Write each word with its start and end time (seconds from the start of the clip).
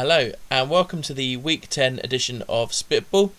Hello, 0.00 0.32
and 0.50 0.70
welcome 0.70 1.02
to 1.02 1.12
the 1.12 1.36
Week 1.36 1.68
10 1.68 2.00
edition 2.02 2.42
of 2.48 2.72
Spitball. 2.72 3.34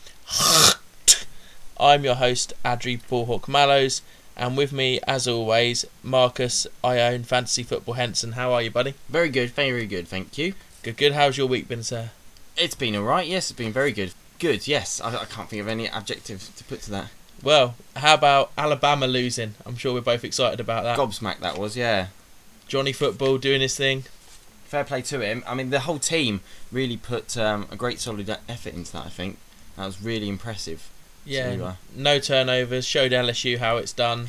I'm 1.79 2.03
your 2.03 2.13
host, 2.13 2.53
Adri 2.63 3.01
Ballhawk 3.01 3.47
Mallows, 3.47 4.03
and 4.37 4.55
with 4.55 4.71
me, 4.71 4.99
as 5.07 5.27
always, 5.27 5.87
Marcus, 6.03 6.67
I 6.83 6.99
own 6.99 7.23
Fantasy 7.23 7.63
Football 7.63 7.95
Henson. 7.95 8.33
How 8.33 8.53
are 8.53 8.61
you, 8.61 8.69
buddy? 8.69 8.93
Very 9.09 9.29
good, 9.29 9.49
very 9.49 9.87
good, 9.87 10.07
thank 10.07 10.37
you. 10.37 10.53
Good, 10.83 10.97
good. 10.97 11.13
How's 11.13 11.35
your 11.35 11.47
week 11.47 11.67
been, 11.67 11.81
sir? 11.81 12.11
It's 12.55 12.75
been 12.75 12.95
alright, 12.95 13.25
yes, 13.25 13.49
it's 13.49 13.57
been 13.57 13.73
very 13.73 13.91
good. 13.91 14.13
Good, 14.37 14.67
yes, 14.67 15.01
I, 15.01 15.15
I 15.15 15.25
can't 15.25 15.49
think 15.49 15.63
of 15.63 15.67
any 15.67 15.87
adjective 15.87 16.47
to 16.57 16.63
put 16.65 16.83
to 16.83 16.91
that. 16.91 17.07
Well, 17.41 17.73
how 17.95 18.13
about 18.13 18.51
Alabama 18.55 19.07
losing? 19.07 19.55
I'm 19.65 19.77
sure 19.77 19.95
we're 19.95 20.01
both 20.01 20.23
excited 20.23 20.59
about 20.59 20.83
that. 20.83 20.99
Gobsmack 20.99 21.39
that 21.39 21.57
was, 21.57 21.75
yeah. 21.75 22.09
Johnny 22.67 22.93
Football 22.93 23.39
doing 23.39 23.61
his 23.61 23.75
thing. 23.75 24.03
Fair 24.71 24.85
play 24.85 25.01
to 25.01 25.19
him. 25.19 25.43
I 25.45 25.53
mean, 25.53 25.69
the 25.69 25.81
whole 25.81 25.99
team 25.99 26.39
really 26.71 26.95
put 26.95 27.35
um, 27.35 27.67
a 27.69 27.75
great 27.75 27.99
solid 27.99 28.29
effort 28.47 28.73
into 28.73 28.93
that, 28.93 29.05
I 29.05 29.09
think. 29.09 29.37
That 29.75 29.85
was 29.85 30.01
really 30.01 30.29
impressive. 30.29 30.89
Yeah, 31.25 31.57
uh, 31.61 31.73
no 31.93 32.19
turnovers. 32.19 32.85
Showed 32.85 33.11
LSU 33.11 33.57
how 33.57 33.75
it's 33.75 33.91
done. 33.91 34.27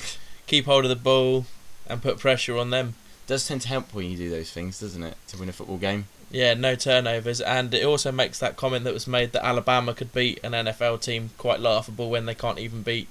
Keep 0.49 0.65
hold 0.65 0.85
of 0.85 0.89
the 0.89 0.97
ball 0.97 1.47
and 1.87 2.03
put 2.03 2.19
pressure 2.19 2.59
on 2.59 2.71
them. 2.71 2.97
does 3.29 3.47
tend 3.47 3.61
to 3.61 3.69
help 3.69 3.95
when 3.95 4.11
you 4.11 4.17
do 4.17 4.31
those 4.31 4.51
things, 4.51 4.81
doesn't 4.81 5.05
it, 5.05 5.17
to 5.29 5.39
win 5.39 5.49
a 5.49 5.53
football 5.53 5.77
game? 5.77 6.07
Yeah, 6.29 6.55
no 6.55 6.75
turnovers, 6.75 7.41
and 7.41 7.73
it 7.73 7.85
also 7.85 8.11
makes 8.11 8.41
that 8.41 8.57
comment 8.57 8.83
that 8.83 8.93
was 8.93 9.07
made 9.07 9.31
that 9.35 9.47
Alabama 9.47 9.95
could 9.95 10.13
beat 10.13 10.41
an 10.43 10.55
NFL 10.55 11.03
team 11.03 11.31
quite 11.39 11.61
laughable 11.61 12.11
when 12.11 12.27
they 12.27 12.35
can't 12.35 12.59
even 12.59 12.83
beat 12.83 13.07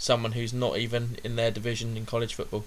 someone 0.00 0.32
who's 0.32 0.52
not 0.52 0.78
even 0.78 1.16
in 1.22 1.36
their 1.36 1.52
division 1.52 1.96
in 1.96 2.06
college 2.06 2.34
football. 2.34 2.64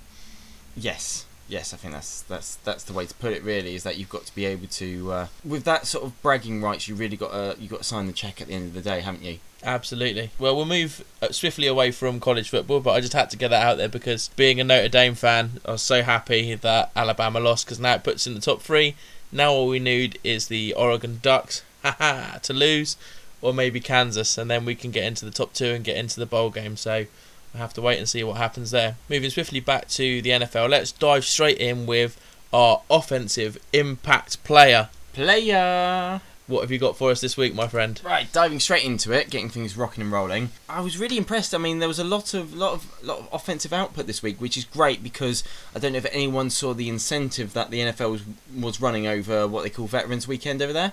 Yes, 0.74 1.25
yes, 1.48 1.74
I 1.74 1.78
think 1.78 1.94
that's 1.94 2.22
that's 2.22 2.56
that's 2.58 2.84
the 2.84 2.94
way 2.94 3.06
to 3.06 3.14
put 3.16 3.34
it. 3.34 3.44
Really, 3.44 3.76
is 3.76 3.84
that 3.84 3.98
you've 3.98 4.10
got 4.10 4.26
to 4.26 4.36
be 4.36 4.46
able 4.46 4.68
to, 4.68 5.12
uh, 5.12 5.28
with 5.44 5.64
that 5.66 5.88
sort 5.88 6.06
of 6.06 6.22
bragging 6.22 6.62
rights, 6.62 6.88
you 6.88 6.96
really 6.96 7.18
got 7.18 7.32
to 7.32 7.62
you 7.62 7.68
got 7.68 7.80
to 7.80 7.84
sign 7.84 8.08
the 8.08 8.14
check 8.14 8.42
at 8.42 8.48
the 8.48 8.54
end 8.54 8.68
of 8.68 8.74
the 8.74 8.82
day, 8.82 9.02
haven't 9.02 9.24
you? 9.24 9.40
Absolutely. 9.64 10.30
Well, 10.38 10.56
we'll 10.56 10.66
move 10.66 11.04
uh, 11.22 11.32
swiftly 11.32 11.66
away 11.66 11.92
from 11.92 12.20
college 12.20 12.50
football, 12.50 12.82
but 12.82 12.92
I 12.92 13.02
just 13.02 13.14
had 13.14 13.30
to 13.32 13.38
get 13.38 13.50
that 13.50 13.66
out 13.66 13.78
there 13.78 13.90
because 13.90 14.30
being 14.36 14.60
a 14.60 14.64
Notre 14.64 14.90
Dame 14.90 15.16
fan, 15.16 15.60
I 15.66 15.72
was 15.72 15.82
so 15.82 16.04
happy 16.04 16.54
that 16.54 16.92
Alabama 16.96 17.40
lost 17.40 17.66
because 17.66 17.80
now 17.80 17.96
it 17.96 18.04
puts 18.04 18.28
in 18.28 18.36
the 18.36 18.42
top 18.42 18.62
three. 18.62 18.96
Now 19.32 19.52
all 19.52 19.68
we 19.68 19.80
need 19.80 20.20
is 20.24 20.48
the 20.48 20.74
Oregon 20.74 21.20
Ducks, 21.22 21.64
to 21.84 22.54
lose, 22.54 22.96
or 23.42 23.54
maybe 23.54 23.80
Kansas, 23.80 24.38
and 24.38 24.52
then 24.52 24.66
we 24.66 24.76
can 24.76 24.92
get 24.92 25.04
into 25.04 25.26
the 25.26 25.32
top 25.32 25.54
two 25.54 25.74
and 25.74 25.84
get 25.84 25.98
into 25.98 26.20
the 26.20 26.26
bowl 26.28 26.52
game. 26.52 26.78
So 26.78 27.08
I 27.56 27.58
have 27.60 27.74
to 27.76 27.82
wait 27.82 27.98
and 28.00 28.08
see 28.08 28.22
what 28.24 28.36
happens 28.36 28.72
there. 28.72 28.98
Moving 29.10 29.30
swiftly 29.30 29.62
back 29.62 29.88
to 29.90 30.22
the 30.22 30.30
NFL, 30.32 30.70
let's 30.70 30.92
dive 30.92 31.24
straight 31.24 31.58
in 31.58 31.86
with 31.86 32.20
our 32.52 32.82
offensive 32.90 33.58
impact 33.72 34.44
player. 34.44 34.90
Player. 35.14 36.20
What 36.48 36.62
have 36.62 36.70
you 36.70 36.78
got 36.78 36.98
for 36.98 37.12
us 37.12 37.22
this 37.22 37.38
week, 37.38 37.56
my 37.56 37.68
friend? 37.68 38.00
Right, 38.04 38.32
diving 38.32 38.60
straight 38.60 38.84
into 38.84 39.14
it, 39.14 39.30
getting 39.30 39.50
things 39.50 39.78
rocking 39.78 40.04
and 40.04 40.12
rolling. 40.12 40.50
I 40.68 40.82
was 40.82 41.00
really 41.00 41.18
impressed. 41.18 41.56
I 41.56 41.58
mean, 41.58 41.80
there 41.80 41.88
was 41.88 41.98
a 41.98 42.04
lot 42.04 42.34
of 42.34 42.54
lot 42.54 42.74
of 42.74 43.04
lot 43.04 43.20
of 43.20 43.30
offensive 43.32 43.72
output 43.72 44.06
this 44.06 44.22
week, 44.22 44.40
which 44.42 44.58
is 44.58 44.66
great 44.66 45.02
because 45.02 45.44
I 45.74 45.80
don't 45.80 45.94
know 45.94 45.98
if 45.98 46.06
anyone 46.12 46.50
saw 46.50 46.74
the 46.74 46.90
incentive 46.90 47.54
that 47.54 47.72
the 47.72 47.80
NFL 47.80 48.12
was, 48.12 48.24
was 48.54 48.82
running 48.82 49.08
over 49.08 49.48
what 49.48 49.64
they 49.64 49.70
call 49.70 49.88
Veterans 49.88 50.28
Weekend 50.28 50.62
over 50.62 50.74
there. 50.74 50.92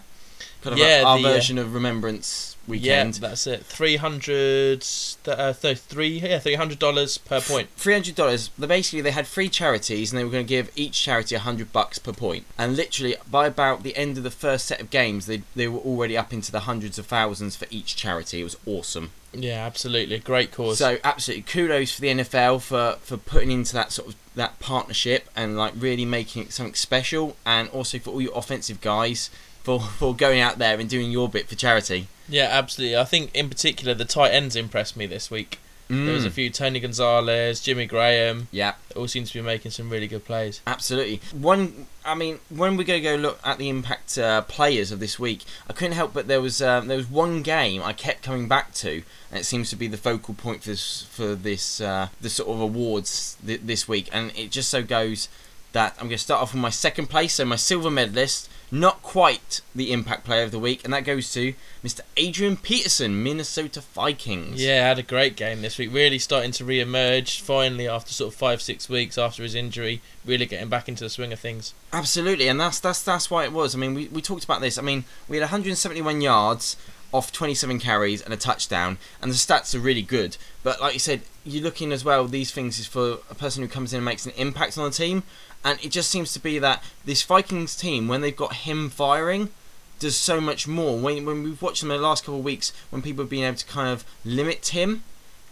Kind 0.63 0.75
of 0.75 0.79
Yeah, 0.79 1.03
our 1.05 1.19
the, 1.19 1.29
uh, 1.29 1.33
version 1.33 1.59
of 1.59 1.75
Remembrance 1.75 2.57
Weekend. 2.69 3.17
Yeah, 3.17 3.29
that's 3.29 3.47
it. 3.49 3.65
Three 3.67 3.97
hundred, 3.97 4.87
uh, 5.27 5.53
th- 5.53 5.79
three, 5.79 6.21
yeah, 6.21 6.39
three 6.39 6.55
hundred 6.55 6.79
dollars 6.79 7.19
per 7.19 7.41
point. 7.41 7.69
Three 7.77 7.95
hundred 7.95 8.15
dollars. 8.15 8.51
They 8.57 8.69
basically 8.69 9.01
they 9.01 9.11
had 9.11 9.27
three 9.27 9.49
charities, 9.49 10.13
and 10.13 10.19
they 10.19 10.25
were 10.25 10.31
going 10.31 10.47
to 10.47 10.49
give 10.49 10.71
each 10.77 11.03
charity 11.03 11.35
a 11.35 11.41
hundred 11.41 11.73
bucks 11.73 11.99
per 11.99 12.13
point. 12.13 12.45
And 12.57 12.77
literally, 12.77 13.17
by 13.29 13.49
about 13.49 13.83
the 13.83 13.97
end 13.97 14.17
of 14.17 14.23
the 14.23 14.31
first 14.31 14.67
set 14.67 14.81
of 14.81 14.91
games, 14.91 15.27
they 15.27 15.43
they 15.57 15.67
were 15.67 15.81
already 15.81 16.17
up 16.17 16.33
into 16.33 16.53
the 16.53 16.61
hundreds 16.61 16.99
of 16.99 17.07
thousands 17.07 17.57
for 17.57 17.67
each 17.71 17.97
charity. 17.97 18.41
It 18.41 18.45
was 18.45 18.57
awesome. 18.65 19.11
Yeah, 19.35 19.65
absolutely, 19.65 20.19
great 20.19 20.53
cause. 20.53 20.79
So 20.79 20.99
absolutely 21.03 21.43
kudos 21.43 21.93
for 21.93 22.01
the 22.03 22.09
NFL 22.09 22.61
for, 22.61 22.99
for 23.01 23.17
putting 23.17 23.51
into 23.51 23.73
that 23.73 23.91
sort 23.91 24.09
of 24.09 24.17
that 24.35 24.59
partnership 24.61 25.29
and 25.35 25.57
like 25.57 25.73
really 25.77 26.05
making 26.05 26.43
it 26.43 26.53
something 26.53 26.75
special, 26.75 27.37
and 27.45 27.69
also 27.71 27.99
for 27.99 28.11
all 28.11 28.21
your 28.21 28.37
offensive 28.37 28.81
guys 28.81 29.31
for 29.63 29.81
for 29.81 30.15
going 30.15 30.41
out 30.41 30.59
there 30.59 30.79
and 30.79 30.89
doing 30.89 31.11
your 31.11 31.29
bit 31.29 31.49
for 31.49 31.55
charity. 31.55 32.09
yeah, 32.29 32.49
absolutely. 32.51 32.97
I 32.97 33.05
think 33.05 33.31
in 33.35 33.49
particular 33.49 33.95
the 33.95 34.05
tight 34.05 34.31
ends 34.31 34.57
impressed 34.57 34.97
me 34.97 35.07
this 35.07 35.31
week. 35.31 35.59
There 35.89 36.15
was 36.15 36.25
a 36.25 36.31
Mm. 36.31 36.33
few 36.33 36.49
Tony 36.49 36.81
Gonzalez, 36.81 37.61
Jimmy 37.61 37.85
Graham. 37.85 38.49
Yeah, 38.51 38.75
All 38.97 39.07
seem 39.09 39.25
to 39.25 39.35
be 39.35 39.43
making 39.43 39.73
some 39.73 39.91
really 39.91 40.07
good 40.07 40.25
plays. 40.25 40.63
absolutely. 40.67 41.21
One, 41.33 41.87
I 42.03 42.15
mean, 42.15 42.39
when 42.49 42.79
we 42.79 42.85
go 42.85 42.99
go 42.99 43.15
look 43.17 43.39
at 43.45 43.59
the 43.59 43.69
impact 43.69 44.17
uh, 44.17 44.41
players 44.43 44.91
of 44.91 45.01
this 45.01 45.19
week, 45.19 45.43
I 45.69 45.75
couldn't 45.75 45.93
help 45.93 46.15
but 46.15 46.29
there 46.29 46.41
was 46.41 46.63
um, 46.63 46.89
there 46.89 46.97
was 46.97 47.11
one 47.11 47.43
game 47.43 47.83
I 47.83 47.93
kept 47.93 48.23
coming 48.23 48.49
back 48.49 48.73
to, 48.77 49.03
and 49.31 49.41
it 49.41 49.45
seems 49.45 49.69
to 49.69 49.77
be 49.77 49.87
the 49.87 49.99
focal 49.99 50.33
point 50.33 50.63
for 50.63 50.71
this 50.71 51.03
for 51.11 51.35
this 51.35 51.79
uh, 51.83 52.09
the 52.23 52.31
sort 52.31 52.49
of 52.49 52.61
awards 52.61 53.37
th- 53.47 53.61
this 53.63 53.87
week, 53.87 54.09
and 54.13 54.33
it 54.35 54.51
just 54.51 54.71
so 54.71 54.83
goes 54.83 55.29
that 55.73 55.93
I'm 55.99 56.07
going 56.07 56.17
to 56.19 56.25
start 56.25 56.41
off 56.41 56.55
with 56.55 56.63
my 56.63 56.71
second 56.71 57.09
place, 57.09 57.35
so 57.35 57.45
my 57.45 57.57
silver 57.57 57.91
medalist, 57.91 58.49
not 58.73 59.03
quite 59.03 59.61
the 59.75 59.93
impact 59.93 60.25
player 60.25 60.43
of 60.43 60.51
the 60.51 60.59
week, 60.59 60.83
and 60.83 60.93
that 60.95 61.05
goes 61.05 61.31
to 61.35 61.53
Mr. 61.85 62.01
Adrian 62.17 62.57
Peterson, 62.57 63.23
Minnesota 63.23 63.83
Vikings. 63.83 64.65
Yeah, 64.65 64.89
had 64.89 64.99
a 64.99 65.03
great 65.03 65.37
game 65.37 65.61
this 65.61 65.77
week. 65.77 65.93
Really 65.93 66.19
starting 66.19 66.53
to 66.53 66.65
re-emerge 66.65 67.43
finally 67.43 67.87
after 67.87 68.13
sort 68.13 68.33
of 68.33 68.39
five, 68.39 68.63
six 68.63 68.89
weeks 68.89 69.19
after 69.19 69.43
his 69.43 69.55
injury. 69.55 70.01
Really 70.25 70.47
getting 70.47 70.71
back 70.71 70.89
into 70.89 71.05
the 71.05 71.11
swing 71.11 71.35
of 71.35 71.39
things. 71.39 71.75
Absolutely, 71.93 72.49
and 72.49 72.59
that's 72.59 72.81
that's 72.81 73.03
that's 73.03 73.31
why 73.31 73.45
it 73.45 73.53
was. 73.53 73.75
I 73.75 73.79
mean, 73.79 73.93
we, 73.93 74.09
we 74.09 74.23
talked 74.23 74.45
about 74.45 74.63
this. 74.63 74.79
I 74.79 74.83
mean, 74.83 75.05
we 75.29 75.37
had 75.37 75.43
171 75.43 76.23
yards 76.23 76.77
off 77.13 77.31
27 77.31 77.79
carries 77.79 78.23
and 78.23 78.33
a 78.33 78.39
touchdown, 78.39 78.97
and 79.21 79.31
the 79.31 79.37
stats 79.37 79.75
are 79.75 79.81
really 79.81 80.01
good. 80.01 80.39
But 80.63 80.81
like 80.81 80.95
you 80.95 80.99
said, 80.99 81.21
you're 81.45 81.63
looking 81.63 81.93
as 81.93 82.05
well. 82.05 82.27
These 82.27 82.53
things 82.53 82.79
is 82.79 82.87
for 82.87 83.19
a 83.31 83.35
person 83.35 83.63
who 83.63 83.69
comes 83.69 83.93
in 83.93 83.99
and 83.99 84.05
makes 84.05 84.25
an 84.25 84.33
impact 84.37 84.79
on 84.79 84.85
the 84.85 84.91
team, 84.91 85.25
and 85.65 85.79
it 85.83 85.91
just 85.91 86.11
seems 86.11 86.33
to 86.33 86.41
be 86.41 86.59
that 86.59 86.83
this 87.05 87.23
Vikings 87.23 87.77
team, 87.77 88.09
when 88.09 88.21
they've 88.21 88.37
got 88.37 88.55
him 88.55 88.91
firing, 88.91 89.51
does 89.99 90.17
so 90.17 90.41
much 90.41 90.67
more. 90.67 90.99
When 90.99 91.25
when 91.25 91.43
we've 91.43 91.63
watched 91.63 91.81
them 91.81 91.91
in 91.91 91.99
the 91.99 92.07
last 92.07 92.25
couple 92.25 92.39
of 92.39 92.45
weeks, 92.45 92.73
when 92.91 93.03
people 93.03 93.23
have 93.23 93.31
been 93.31 93.45
able 93.45 93.57
to 93.57 93.67
kind 93.67 93.89
of 93.89 94.05
limit 94.25 94.69
him, 94.69 95.05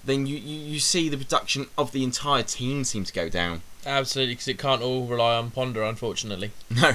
then 0.05 0.27
you, 0.27 0.37
you, 0.37 0.59
you 0.73 0.81
see 0.81 1.09
the 1.09 1.17
production 1.17 1.67
of 1.79 1.93
the 1.93 2.03
entire 2.03 2.43
team 2.43 2.85
seem 2.85 3.05
to 3.05 3.13
go 3.13 3.29
down. 3.29 3.63
Absolutely, 3.87 4.35
because 4.35 4.49
it 4.49 4.59
can't 4.59 4.83
all 4.83 5.07
rely 5.07 5.37
on 5.37 5.51
Ponder, 5.51 5.83
unfortunately. 5.83 6.51
No, 6.71 6.93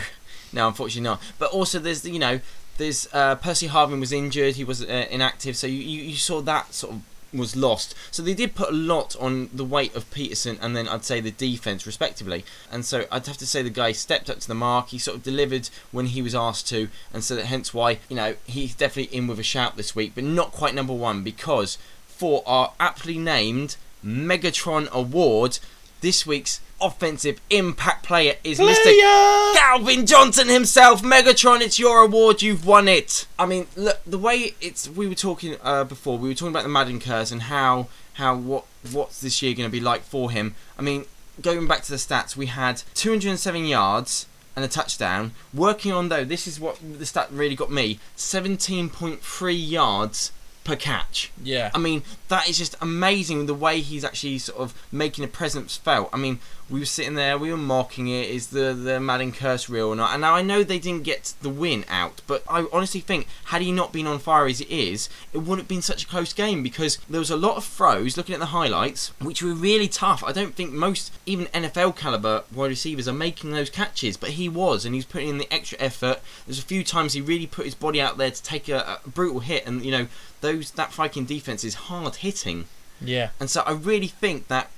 no, 0.54 0.68
unfortunately 0.68 1.10
not. 1.10 1.22
But 1.40 1.52
also, 1.52 1.80
there's 1.80 2.06
you 2.06 2.20
know, 2.20 2.40
there's 2.78 3.08
uh, 3.14 3.36
Percy 3.36 3.68
Harvin 3.68 4.00
was 4.00 4.12
injured; 4.12 4.56
he 4.56 4.64
was 4.64 4.84
uh, 4.84 5.06
inactive, 5.10 5.58
so 5.58 5.68
you, 5.68 5.80
you 5.80 6.04
you 6.04 6.16
saw 6.16 6.42
that 6.42 6.74
sort 6.74 6.96
of 6.96 7.02
was 7.38 7.56
lost. 7.56 7.96
So 8.12 8.22
they 8.24 8.34
did 8.34 8.56
put 8.56 8.70
a 8.70 8.76
lot 8.76 9.16
on 9.20 9.50
the 9.54 9.66
weight 9.66 9.96
of 9.96 10.10
Peterson 10.12 10.58
and 10.62 10.76
then 10.76 10.88
I'd 10.88 11.06
say 11.06 11.20
the 11.20 11.32
defense 11.32 11.86
respectively. 11.86 12.46
And 12.72 12.86
so 12.86 13.06
I'd 13.12 13.28
have 13.28 13.38
to 13.38 13.48
say 13.48 13.62
the 13.62 13.70
guy 13.70 13.92
stepped 13.92 14.30
up 14.30 14.40
to 14.40 14.48
the 14.48 14.56
mark. 14.56 14.90
He 14.90 14.98
sort 14.98 15.18
of 15.18 15.24
delivered 15.24 15.70
when 15.92 16.08
he 16.08 16.22
was 16.22 16.36
asked 16.36 16.68
to, 16.70 16.90
and 17.14 17.24
so 17.24 17.36
that 17.36 17.46
hence 17.46 17.74
why 17.74 18.00
you 18.10 18.16
know 18.16 18.36
he's 18.46 18.76
definitely 18.76 19.16
in 19.16 19.28
with 19.28 19.40
a 19.40 19.44
shout 19.44 19.78
this 19.78 19.96
week, 19.96 20.14
but 20.16 20.24
not 20.24 20.52
quite 20.52 20.74
number 20.76 20.94
one 20.94 21.24
because 21.24 21.78
for 22.08 22.44
our 22.46 22.74
aptly 22.80 23.18
named 23.18 23.76
Megatron 24.04 24.90
Award, 24.92 25.60
this 26.06 26.24
week's 26.24 26.62
offensive 26.80 27.42
impact 27.50 28.06
player 28.06 28.36
is 28.44 28.60
Mr. 28.60 28.84
Player! 28.84 29.56
Calvin 29.56 30.06
Johnson 30.06 30.48
himself, 30.48 31.02
Megatron, 31.02 31.62
it's 31.62 31.80
your 31.80 32.04
award, 32.04 32.44
you've 32.44 32.64
won 32.64 32.88
it. 32.88 33.26
I 33.40 33.48
mean, 33.48 33.66
look, 33.76 34.02
the 34.06 34.20
way 34.20 34.54
it's 34.62 34.88
we 34.88 35.08
were 35.08 35.16
talking 35.16 35.56
uh, 35.64 35.84
before, 35.84 36.20
we 36.20 36.30
were 36.30 36.36
talking 36.36 36.54
about 36.54 36.62
the 36.62 36.70
Madden 36.70 37.00
curse 37.00 37.32
and 37.32 37.42
how 37.44 37.88
how 38.14 38.36
what 38.36 38.66
what's 38.92 39.20
this 39.20 39.42
year 39.42 39.56
going 39.56 39.68
to 39.68 39.72
be 39.72 39.80
like 39.80 40.04
for 40.04 40.30
him. 40.30 40.54
I 40.78 40.84
mean, 40.84 41.06
going 41.42 41.66
back 41.66 41.82
to 41.86 41.92
the 41.92 41.98
stats, 41.98 42.36
we 42.38 42.46
had 42.46 42.84
207 42.94 43.66
yards 43.66 44.28
and 44.56 44.64
a 44.64 44.68
touchdown. 44.68 45.32
Working 45.56 45.92
on 45.92 46.10
though, 46.10 46.24
this 46.24 46.46
is 46.46 46.60
what 46.60 46.78
the 47.00 47.08
stat 47.08 47.30
really 47.32 47.56
got 47.56 47.72
me: 47.72 47.98
17.3 48.16 49.70
yards 49.72 50.32
per 50.66 50.76
catch. 50.76 51.32
Yeah. 51.42 51.70
I 51.74 51.78
mean, 51.78 52.04
that 52.28 52.50
is 52.50 52.58
just 52.58 52.76
amazing 52.82 53.46
the 53.46 53.54
way 53.54 53.80
he's 53.80 54.04
actually 54.04 54.40
sort 54.40 54.60
of 54.60 54.74
making 54.92 55.24
a 55.24 55.28
presence 55.28 55.78
felt. 55.78 56.10
I 56.12 56.18
mean, 56.18 56.40
we 56.70 56.80
were 56.80 56.86
sitting 56.86 57.14
there, 57.14 57.38
we 57.38 57.52
were 57.52 57.58
mocking 57.58 58.08
it. 58.08 58.30
Is 58.30 58.48
the 58.48 58.74
the 58.74 59.00
Madden 59.00 59.32
curse 59.32 59.70
real 59.70 59.90
or 59.90 59.96
not? 59.96 60.12
And 60.12 60.22
now 60.22 60.34
I 60.34 60.42
know 60.42 60.64
they 60.64 60.80
didn't 60.80 61.04
get 61.04 61.36
the 61.42 61.50
win 61.50 61.86
out, 61.88 62.22
but 62.26 62.44
I 62.50 62.66
honestly 62.74 63.00
think 63.00 63.28
had 63.46 63.62
he 63.62 63.72
not 63.72 63.94
been 63.94 64.08
on 64.08 64.18
fire 64.18 64.48
as 64.48 64.60
it 64.60 64.70
is, 64.70 65.08
it 65.32 65.40
wouldn't 65.40 65.60
have 65.60 65.68
been 65.68 65.84
such 65.84 66.04
a 66.04 66.08
close 66.08 66.34
game 66.34 66.64
because 66.64 66.98
there 67.08 67.20
was 67.20 67.30
a 67.30 67.38
lot 67.38 67.58
of 67.58 67.64
throws. 67.64 68.18
Looking 68.18 68.34
at 68.34 68.40
the 68.40 68.48
highlights, 68.48 69.10
which 69.22 69.44
were 69.44 69.54
really 69.54 69.88
tough. 69.88 70.24
I 70.24 70.32
don't 70.32 70.56
think 70.56 70.72
most 70.72 71.14
even 71.28 71.46
NFL 71.48 71.96
caliber 71.96 72.44
wide 72.52 72.70
receivers 72.70 73.08
are 73.08 73.14
making 73.14 73.52
those 73.52 73.70
catches, 73.70 74.18
but 74.18 74.32
he 74.32 74.50
was, 74.50 74.86
and 74.86 74.96
he's 74.96 75.06
putting 75.06 75.30
in 75.30 75.38
the 75.38 75.54
extra 75.54 75.80
effort. 75.80 76.22
There's 76.48 76.60
a 76.60 76.64
few 76.64 76.84
times 76.84 77.14
he 77.14 77.22
really 77.22 77.48
put 77.48 77.66
his 77.66 77.76
body 77.76 78.02
out 78.02 78.18
there 78.18 78.32
to 78.32 78.44
take 78.44 78.68
a, 78.68 79.00
a 79.06 79.10
brutal 79.10 79.42
hit, 79.42 79.68
and 79.68 79.86
you 79.86 79.92
know 79.92 80.08
those 80.46 80.72
that 80.72 80.94
Viking 80.94 81.26
defense 81.26 81.64
is 81.64 81.74
hard 81.74 82.18
hitting. 82.18 82.66
Yeah. 83.02 83.30
And 83.40 83.50
so 83.50 83.62
I 83.62 83.72
really 83.72 84.08
think 84.08 84.48
that, 84.48 84.70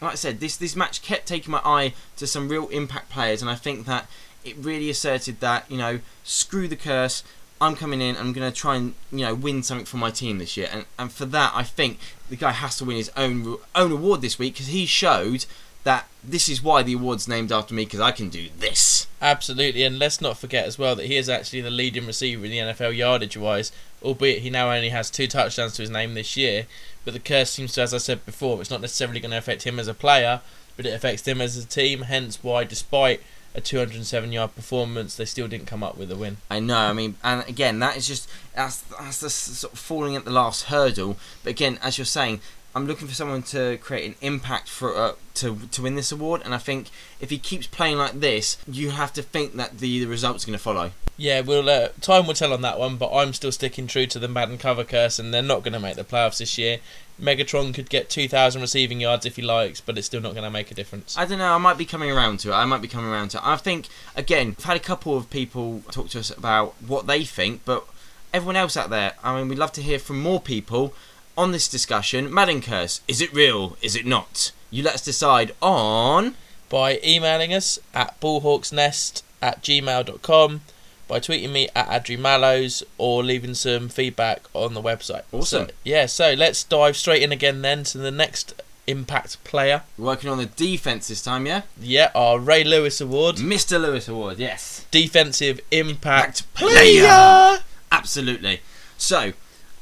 like 0.00 0.12
I 0.12 0.16
said, 0.16 0.40
this 0.40 0.56
this 0.56 0.74
match 0.74 1.02
kept 1.02 1.26
taking 1.26 1.52
my 1.52 1.60
eye 1.64 1.94
to 2.16 2.26
some 2.26 2.48
real 2.48 2.68
impact 2.68 3.10
players, 3.10 3.42
and 3.42 3.50
I 3.50 3.54
think 3.54 3.86
that 3.86 4.08
it 4.44 4.56
really 4.56 4.90
asserted 4.90 5.40
that 5.40 5.70
you 5.70 5.76
know, 5.76 6.00
screw 6.24 6.66
the 6.66 6.76
curse. 6.76 7.22
I'm 7.60 7.76
coming 7.76 8.00
in. 8.00 8.16
I'm 8.16 8.32
going 8.32 8.50
to 8.50 8.56
try 8.56 8.74
and 8.74 8.94
you 9.12 9.24
know 9.24 9.34
win 9.34 9.62
something 9.62 9.86
for 9.86 9.98
my 9.98 10.10
team 10.10 10.38
this 10.38 10.56
year, 10.56 10.68
and 10.72 10.86
and 10.98 11.12
for 11.12 11.26
that, 11.26 11.52
I 11.54 11.62
think 11.62 11.98
the 12.28 12.36
guy 12.36 12.52
has 12.52 12.76
to 12.78 12.84
win 12.84 12.96
his 12.96 13.10
own 13.16 13.58
own 13.74 13.92
award 13.92 14.22
this 14.22 14.38
week 14.38 14.54
because 14.54 14.68
he 14.68 14.86
showed 14.86 15.44
that 15.84 16.06
this 16.22 16.48
is 16.48 16.62
why 16.62 16.82
the 16.82 16.94
award's 16.94 17.26
named 17.26 17.50
after 17.50 17.74
me 17.74 17.84
because 17.84 18.00
I 18.00 18.12
can 18.12 18.28
do 18.28 18.48
this. 18.58 19.06
Absolutely, 19.20 19.82
and 19.82 19.98
let's 19.98 20.20
not 20.20 20.38
forget 20.38 20.66
as 20.66 20.78
well 20.78 20.94
that 20.96 21.06
he 21.06 21.16
is 21.16 21.28
actually 21.28 21.60
the 21.60 21.70
leading 21.70 22.06
receiver 22.06 22.44
in 22.44 22.50
the 22.50 22.58
NFL 22.58 22.96
yardage 22.96 23.36
wise, 23.36 23.72
albeit 24.02 24.42
he 24.42 24.50
now 24.50 24.72
only 24.72 24.90
has 24.90 25.10
two 25.10 25.26
touchdowns 25.26 25.74
to 25.74 25.82
his 25.82 25.90
name 25.90 26.14
this 26.14 26.36
year. 26.36 26.66
But 27.04 27.14
the 27.14 27.20
curse 27.20 27.50
seems 27.50 27.72
to, 27.74 27.82
as 27.82 27.92
I 27.92 27.98
said 27.98 28.24
before, 28.24 28.60
it's 28.60 28.70
not 28.70 28.80
necessarily 28.80 29.20
going 29.20 29.32
to 29.32 29.38
affect 29.38 29.64
him 29.64 29.78
as 29.78 29.88
a 29.88 29.94
player, 29.94 30.40
but 30.76 30.86
it 30.86 30.94
affects 30.94 31.26
him 31.26 31.40
as 31.40 31.56
a 31.56 31.66
team, 31.66 32.02
hence 32.02 32.42
why, 32.42 32.64
despite 32.64 33.20
a 33.54 33.60
207 33.60 34.32
yard 34.32 34.54
performance, 34.54 35.16
they 35.16 35.24
still 35.24 35.48
didn't 35.48 35.66
come 35.66 35.82
up 35.82 35.96
with 35.96 36.10
a 36.10 36.16
win. 36.16 36.38
I 36.50 36.60
know. 36.60 36.78
I 36.78 36.92
mean, 36.92 37.16
and 37.22 37.46
again, 37.48 37.78
that 37.80 37.96
is 37.96 38.06
just 38.06 38.28
that's 38.54 38.78
that's 38.98 39.20
the 39.20 39.30
sort 39.30 39.72
of 39.72 39.78
falling 39.78 40.16
at 40.16 40.24
the 40.24 40.30
last 40.30 40.64
hurdle. 40.64 41.16
But 41.42 41.50
again, 41.50 41.78
as 41.82 41.98
you're 41.98 42.04
saying, 42.04 42.40
I'm 42.74 42.86
looking 42.86 43.06
for 43.06 43.14
someone 43.14 43.42
to 43.44 43.76
create 43.78 44.06
an 44.06 44.14
impact 44.20 44.68
for 44.68 44.96
uh, 44.96 45.12
to 45.34 45.56
to 45.72 45.82
win 45.82 45.94
this 45.94 46.12
award, 46.12 46.42
and 46.44 46.54
I 46.54 46.58
think 46.58 46.88
if 47.20 47.30
he 47.30 47.38
keeps 47.38 47.66
playing 47.66 47.98
like 47.98 48.20
this, 48.20 48.56
you 48.66 48.90
have 48.90 49.12
to 49.14 49.22
think 49.22 49.54
that 49.56 49.78
the, 49.78 50.00
the 50.00 50.06
results 50.06 50.44
are 50.44 50.46
going 50.46 50.58
to 50.58 50.62
follow. 50.62 50.92
Yeah, 51.18 51.42
well, 51.42 51.68
uh, 51.68 51.88
time 52.00 52.26
will 52.26 52.34
tell 52.34 52.52
on 52.52 52.62
that 52.62 52.78
one, 52.78 52.96
but 52.96 53.12
I'm 53.14 53.34
still 53.34 53.52
sticking 53.52 53.86
true 53.86 54.06
to 54.06 54.18
the 54.18 54.28
Madden 54.28 54.58
cover 54.58 54.82
curse, 54.82 55.18
and 55.18 55.32
they're 55.32 55.42
not 55.42 55.62
going 55.62 55.74
to 55.74 55.80
make 55.80 55.96
the 55.96 56.04
playoffs 56.04 56.38
this 56.38 56.56
year. 56.56 56.78
Megatron 57.20 57.74
could 57.74 57.90
get 57.90 58.08
2,000 58.08 58.60
receiving 58.60 59.00
yards 59.00 59.26
if 59.26 59.36
he 59.36 59.42
likes, 59.42 59.80
but 59.80 59.98
it's 59.98 60.06
still 60.06 60.22
not 60.22 60.32
going 60.32 60.44
to 60.44 60.50
make 60.50 60.70
a 60.70 60.74
difference. 60.74 61.16
I 61.16 61.26
don't 61.26 61.38
know. 61.38 61.52
I 61.52 61.58
might 61.58 61.76
be 61.78 61.84
coming 61.84 62.10
around 62.10 62.40
to 62.40 62.50
it. 62.50 62.54
I 62.54 62.64
might 62.64 62.80
be 62.80 62.88
coming 62.88 63.10
around 63.10 63.28
to 63.30 63.38
it. 63.38 63.46
I 63.46 63.56
think 63.56 63.88
again, 64.16 64.56
I've 64.58 64.64
had 64.64 64.76
a 64.76 64.80
couple 64.80 65.16
of 65.16 65.28
people 65.28 65.82
talk 65.90 66.08
to 66.10 66.18
us 66.18 66.30
about 66.30 66.74
what 66.84 67.06
they 67.06 67.24
think, 67.24 67.64
but 67.64 67.86
everyone 68.32 68.56
else 68.56 68.76
out 68.76 68.90
there, 68.90 69.12
I 69.22 69.36
mean, 69.36 69.48
we'd 69.48 69.58
love 69.58 69.72
to 69.72 69.82
hear 69.82 69.98
from 69.98 70.20
more 70.20 70.40
people 70.40 70.94
on 71.36 71.52
this 71.52 71.68
discussion. 71.68 72.32
Madden 72.32 72.60
curse, 72.60 73.00
is 73.08 73.20
it 73.20 73.32
real? 73.32 73.76
Is 73.82 73.96
it 73.96 74.06
not? 74.06 74.52
You 74.70 74.82
let 74.82 74.94
us 74.94 75.04
decide 75.04 75.52
on. 75.60 76.34
By 76.68 77.00
emailing 77.04 77.52
us 77.52 77.78
at 77.92 78.18
ballhawksnest 78.20 79.22
at 79.42 79.62
gmail.com, 79.62 80.62
by 81.06 81.20
tweeting 81.20 81.52
me 81.52 81.68
at 81.76 81.86
Adri 81.88 82.18
Mallows, 82.18 82.82
or 82.96 83.22
leaving 83.22 83.52
some 83.52 83.90
feedback 83.90 84.44
on 84.54 84.72
the 84.72 84.80
website. 84.80 85.24
Awesome. 85.32 85.66
So, 85.66 85.74
yeah, 85.84 86.06
so 86.06 86.32
let's 86.32 86.64
dive 86.64 86.96
straight 86.96 87.22
in 87.22 87.30
again 87.30 87.60
then 87.60 87.84
to 87.84 87.98
the 87.98 88.10
next 88.10 88.62
impact 88.86 89.42
player. 89.44 89.82
Working 89.98 90.30
on 90.30 90.38
the 90.38 90.46
defense 90.46 91.08
this 91.08 91.22
time, 91.22 91.44
yeah? 91.46 91.62
Yeah, 91.78 92.10
our 92.14 92.38
Ray 92.38 92.64
Lewis 92.64 93.00
Award. 93.00 93.36
Mr. 93.36 93.80
Lewis 93.80 94.08
Award, 94.08 94.38
yes. 94.38 94.86
Defensive 94.90 95.60
Impact 95.70 96.42
Impact 96.42 96.54
Player. 96.54 97.58
Absolutely. 97.90 98.60
So, 98.96 99.32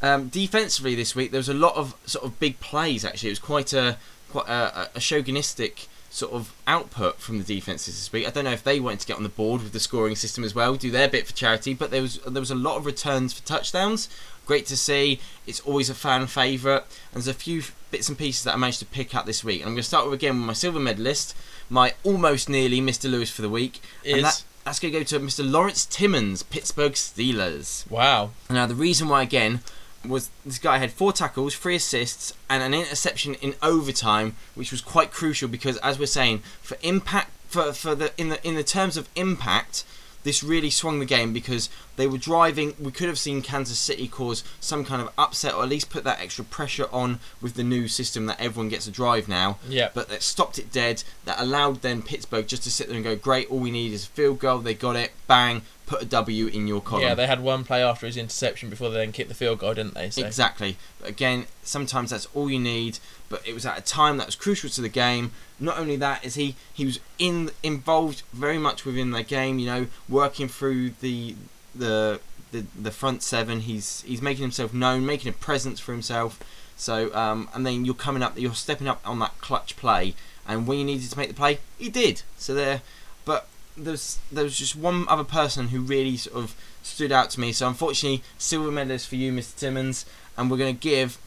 um, 0.03 0.29
defensively 0.29 0.95
this 0.95 1.15
week, 1.15 1.31
there 1.31 1.39
was 1.39 1.49
a 1.49 1.55
lot 1.55 1.75
of 1.77 1.95
sort 2.07 2.25
of 2.25 2.39
big 2.41 2.61
plays. 2.61 3.05
Actually, 3.05 3.31
it 3.31 3.33
was 3.33 3.39
quite 3.39 3.73
a 3.73 3.99
quite 4.31 4.49
a, 4.49 4.91
a 4.95 5.01
chauvinistic 5.01 5.89
sort 6.11 6.33
of 6.33 6.53
output 6.67 7.21
from 7.21 7.39
the 7.39 7.45
defenses 7.45 7.95
this 7.95 8.13
week. 8.13 8.27
I 8.27 8.31
don't 8.31 8.45
know 8.45 8.51
if 8.51 8.65
they 8.65 8.81
wanted 8.81 9.01
to 9.01 9.07
get 9.07 9.17
on 9.17 9.23
the 9.23 9.29
board 9.29 9.63
with 9.63 9.73
the 9.73 9.81
scoring 9.81 10.17
system 10.17 10.43
as 10.43 10.55
well, 10.55 10.75
do 10.75 10.91
their 10.91 11.09
bit 11.09 11.27
for 11.27 11.33
charity, 11.33 11.73
but 11.75 11.91
there 11.91 12.03
was 12.03 12.19
there 12.27 12.41
was 12.41 12.51
a 12.51 12.57
lot 12.57 12.77
of 12.77 12.87
returns 12.87 13.33
for 13.33 13.47
touchdowns. 13.47 14.09
Great 14.47 14.67
to 14.67 14.77
see. 14.77 15.21
It's 15.47 15.61
always 15.61 15.89
a 15.89 15.95
fan 15.95 16.27
favourite. 16.27 16.83
And 17.13 17.23
there's 17.23 17.29
a 17.29 17.35
few 17.35 17.63
bits 17.93 18.09
and 18.09 18.19
pieces 18.19 18.43
that 18.45 18.55
I 18.55 18.57
managed 18.57 18.81
to 18.81 18.87
pick 18.87 19.15
up 19.15 19.25
this 19.25 19.45
week. 19.45 19.61
And 19.61 19.69
I'm 19.69 19.75
going 19.75 19.83
to 19.83 19.89
start 19.89 20.07
with 20.07 20.15
again 20.15 20.39
with 20.39 20.47
my 20.47 20.53
silver 20.55 20.81
medalist, 20.81 21.37
my 21.69 21.95
almost 22.03 22.49
nearly 22.49 22.81
Mr. 22.81 23.09
Lewis 23.09 23.31
for 23.31 23.43
the 23.43 23.49
week, 23.49 23.81
Is 24.03 24.15
and 24.15 24.25
that 24.25 24.43
that's 24.65 24.81
going 24.81 24.93
to 24.93 25.01
go 25.01 25.05
to 25.05 25.21
Mr. 25.21 25.49
Lawrence 25.49 25.87
Timmons, 25.87 26.43
Pittsburgh 26.43 26.93
Steelers. 26.93 27.89
wow. 27.91 28.31
Now, 28.49 28.67
the 28.67 28.75
reason 28.75 29.09
why, 29.09 29.23
again, 29.23 29.61
was 30.07 30.31
this 30.45 30.59
guy 30.59 30.79
had 30.79 30.91
four 30.91 31.13
tackles, 31.13 31.55
three 31.55 31.77
assists, 31.77 32.33
and 32.49 32.63
an 32.63 32.75
interception 32.75 33.35
in 33.35 33.55
overtime, 33.63 34.37
which 34.55 34.73
was 34.73 34.81
quite 34.81 35.13
crucial 35.13 35.49
because, 35.49 35.77
as 35.79 35.99
we're 35.99 36.07
saying, 36.07 36.39
for 36.63 36.77
impact, 36.83 37.31
for, 37.49 37.73
for 37.73 37.95
the 37.95 38.13
in 38.17 38.29
the 38.31 38.47
in 38.47 38.55
the 38.55 38.65
terms 38.65 38.97
of 38.97 39.09
impact, 39.15 39.85
this 40.23 40.43
really 40.43 40.71
swung 40.71 40.99
the 40.99 41.05
game 41.05 41.33
because 41.33 41.69
they 41.97 42.07
were 42.07 42.19
driving. 42.19 42.75
We 42.79 42.93
could 42.93 43.09
have 43.09 43.19
seen 43.19 43.43
Kansas 43.43 43.79
City 43.79 44.09
cause 44.09 44.43
some 44.61 44.85
kind 44.85 45.03
of 45.03 45.11
upset, 45.19 45.55
or 45.55 45.63
at 45.63 45.69
least 45.69 45.91
put 45.91 46.05
that 46.05 46.21
extra 46.21 46.45
pressure 46.45 46.89
on 46.93 47.21
with 47.41 47.55
the 47.55 47.65
new 47.65 47.89
system 47.89 48.27
that 48.27 48.41
everyone 48.41 48.69
gets 48.69 48.87
a 48.87 48.91
drive 48.91 49.29
now. 49.29 49.59
Yeah. 49.69 49.91
But 49.93 50.09
that 50.09 50.23
stopped 50.23 50.59
it 50.59 50.73
dead. 50.73 51.03
That 51.25 51.41
allowed 51.41 51.83
then 51.83 52.03
Pittsburgh 52.03 52.47
just 52.47 52.63
to 52.65 52.71
sit 52.71 52.87
there 52.89 52.97
and 52.97 53.05
go, 53.05 53.17
"Great, 53.17 53.51
all 53.51 53.59
we 53.59 53.71
need 53.71 53.93
is 53.93 54.05
a 54.05 54.09
field 54.09 54.39
goal." 54.39 54.59
They 54.59 54.75
got 54.75 54.97
it. 54.97 55.13
Bang. 55.27 55.63
Put 55.91 56.03
a 56.03 56.07
W 56.07 56.47
in 56.47 56.69
your 56.69 56.81
column. 56.81 57.03
Yeah, 57.03 57.15
they 57.17 57.27
had 57.27 57.43
one 57.43 57.65
play 57.65 57.83
after 57.83 58.07
his 58.07 58.17
interception 58.17 58.71
before 58.71 58.91
they 58.91 58.99
then 58.99 59.11
kicked 59.11 59.29
the 59.29 59.35
field 59.35 59.59
goal, 59.59 59.75
didn't 59.75 59.95
they? 59.95 60.09
So. 60.11 60.25
Exactly. 60.25 60.77
But 61.01 61.09
again, 61.09 61.47
sometimes 61.65 62.11
that's 62.11 62.29
all 62.33 62.49
you 62.49 62.61
need. 62.61 63.01
But 63.29 63.45
it 63.45 63.55
was 63.55 63.67
at 63.67 63.77
a 63.77 63.81
time 63.81 64.17
that 64.19 64.27
was 64.27 64.37
crucial 64.37 64.71
to 64.71 64.81
the 64.81 64.89
game. 64.89 65.33
Not 65.59 65.79
only 65.79 65.97
that, 65.97 66.25
is 66.25 66.37
he 66.37 66.55
he 66.73 66.85
was 66.85 67.01
in 67.19 67.51
involved 67.65 68.23
very 68.33 68.57
much 68.57 68.85
within 68.85 69.11
the 69.11 69.25
game. 69.25 69.59
You 69.59 69.67
know, 69.67 69.87
working 70.09 70.47
through 70.47 70.91
the 71.01 71.35
the 71.75 72.21
the, 72.53 72.67
the 72.81 72.93
front 72.93 73.25
seven. 73.25 73.61
He's 73.61 74.03
he's 74.03 74.23
making 74.23 74.43
himself 74.43 74.73
known, 74.73 75.05
making 75.05 75.31
a 75.31 75.33
presence 75.35 75.81
for 75.81 75.91
himself. 75.91 76.39
So 76.77 77.13
um, 77.17 77.49
and 77.53 77.67
then 77.67 77.85
you're 77.85 77.97
coming 77.97 78.23
up, 78.23 78.39
you're 78.39 78.55
stepping 78.55 78.87
up 78.87 79.01
on 79.05 79.19
that 79.19 79.39
clutch 79.41 79.77
play. 79.77 80.15
And 80.47 80.67
when 80.67 80.79
you 80.79 80.85
needed 80.85 81.11
to 81.11 81.19
make 81.19 81.29
the 81.29 81.35
play, 81.35 81.59
he 81.79 81.89
did. 81.89 82.23
So 82.37 82.55
there, 82.55 82.83
there's 83.77 84.19
there 84.31 84.45
was 84.45 84.57
just 84.57 84.77
one 84.77 85.07
other 85.09 85.25
person 85.25 85.69
who 85.69 85.81
really 85.81 86.17
sort 86.17 86.37
of 86.37 86.55
stood 86.83 87.13
out 87.13 87.31
to 87.31 87.41
me. 87.41 87.53
So 87.53 87.67
unfortunately, 87.69 88.23
silver 88.39 88.71
medalist 88.71 89.09
for 89.09 89.17
you, 89.17 89.33
Mr. 89.33 89.57
Timmons, 89.57 90.07
and 90.37 90.51
we're 90.51 90.59
going 90.59 90.75
to 90.77 90.81
give 90.81 91.19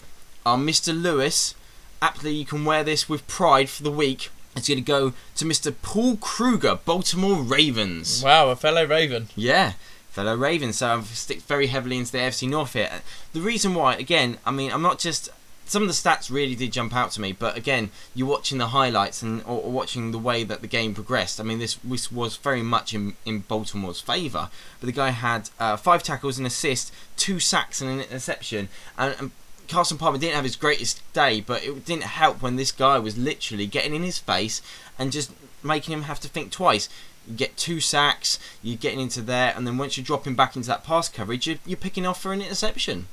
our 0.45 0.57
Mr. 0.57 0.99
Lewis. 0.99 1.55
Aptly, 2.01 2.33
you 2.33 2.45
can 2.45 2.65
wear 2.65 2.83
this 2.83 3.07
with 3.07 3.25
pride 3.27 3.69
for 3.69 3.83
the 3.83 3.91
week. 3.91 4.29
It's 4.55 4.67
going 4.67 4.77
to 4.77 4.85
go 4.85 5.13
to 5.35 5.45
Mr. 5.45 5.73
Paul 5.81 6.17
Kruger, 6.17 6.79
Baltimore 6.85 7.41
Ravens. 7.41 8.21
Wow, 8.23 8.49
a 8.49 8.55
fellow 8.55 8.85
Raven. 8.85 9.29
Yeah, 9.35 9.73
fellow 10.09 10.35
Raven. 10.35 10.73
So 10.73 10.89
I've 10.89 11.07
stick 11.07 11.41
very 11.41 11.67
heavily 11.67 11.97
into 11.97 12.11
the 12.11 12.19
AFC 12.19 12.49
North 12.49 12.73
here. 12.73 13.01
The 13.31 13.41
reason 13.41 13.73
why, 13.73 13.95
again, 13.95 14.37
I 14.45 14.51
mean, 14.51 14.71
I'm 14.71 14.81
not 14.81 14.99
just. 14.99 15.29
Some 15.65 15.81
of 15.81 15.87
the 15.87 15.93
stats 15.93 16.29
really 16.29 16.55
did 16.55 16.71
jump 16.71 16.93
out 16.95 17.11
to 17.11 17.21
me, 17.21 17.31
but 17.31 17.57
again, 17.57 17.89
you're 18.13 18.27
watching 18.27 18.57
the 18.57 18.67
highlights 18.67 19.21
and 19.21 19.41
or, 19.43 19.61
or 19.61 19.71
watching 19.71 20.11
the 20.11 20.19
way 20.19 20.43
that 20.43 20.61
the 20.61 20.67
game 20.67 20.93
progressed. 20.93 21.39
I 21.39 21.43
mean, 21.43 21.59
this, 21.59 21.75
this 21.83 22.11
was 22.11 22.35
very 22.35 22.61
much 22.61 22.93
in, 22.93 23.15
in 23.25 23.39
Baltimore's 23.39 24.01
favour. 24.01 24.49
But 24.79 24.85
the 24.85 24.91
guy 24.91 25.11
had 25.11 25.49
uh, 25.59 25.77
five 25.77 26.03
tackles, 26.03 26.37
an 26.37 26.45
assist, 26.45 26.93
two 27.15 27.39
sacks, 27.39 27.81
and 27.81 27.89
an 27.89 28.01
interception. 28.01 28.69
And, 28.97 29.15
and 29.19 29.31
Carson 29.67 29.97
Palmer 29.97 30.17
didn't 30.17 30.35
have 30.35 30.43
his 30.43 30.55
greatest 30.55 31.01
day, 31.13 31.41
but 31.41 31.63
it 31.63 31.85
didn't 31.85 32.03
help 32.03 32.41
when 32.41 32.57
this 32.57 32.71
guy 32.71 32.99
was 32.99 33.17
literally 33.17 33.65
getting 33.65 33.95
in 33.95 34.03
his 34.03 34.19
face 34.19 34.61
and 34.99 35.11
just 35.11 35.31
making 35.63 35.93
him 35.93 36.03
have 36.03 36.19
to 36.19 36.27
think 36.27 36.51
twice. 36.51 36.89
You 37.27 37.35
get 37.35 37.55
two 37.55 37.79
sacks, 37.79 38.37
you're 38.61 38.77
getting 38.77 38.99
into 38.99 39.21
there, 39.21 39.53
and 39.55 39.65
then 39.65 39.77
once 39.77 39.95
you're 39.97 40.03
dropping 40.03 40.35
back 40.35 40.55
into 40.55 40.67
that 40.67 40.83
pass 40.83 41.07
coverage, 41.07 41.47
you're, 41.47 41.57
you're 41.65 41.77
picking 41.77 42.05
off 42.05 42.21
for 42.21 42.33
an 42.33 42.41
interception. 42.41 43.07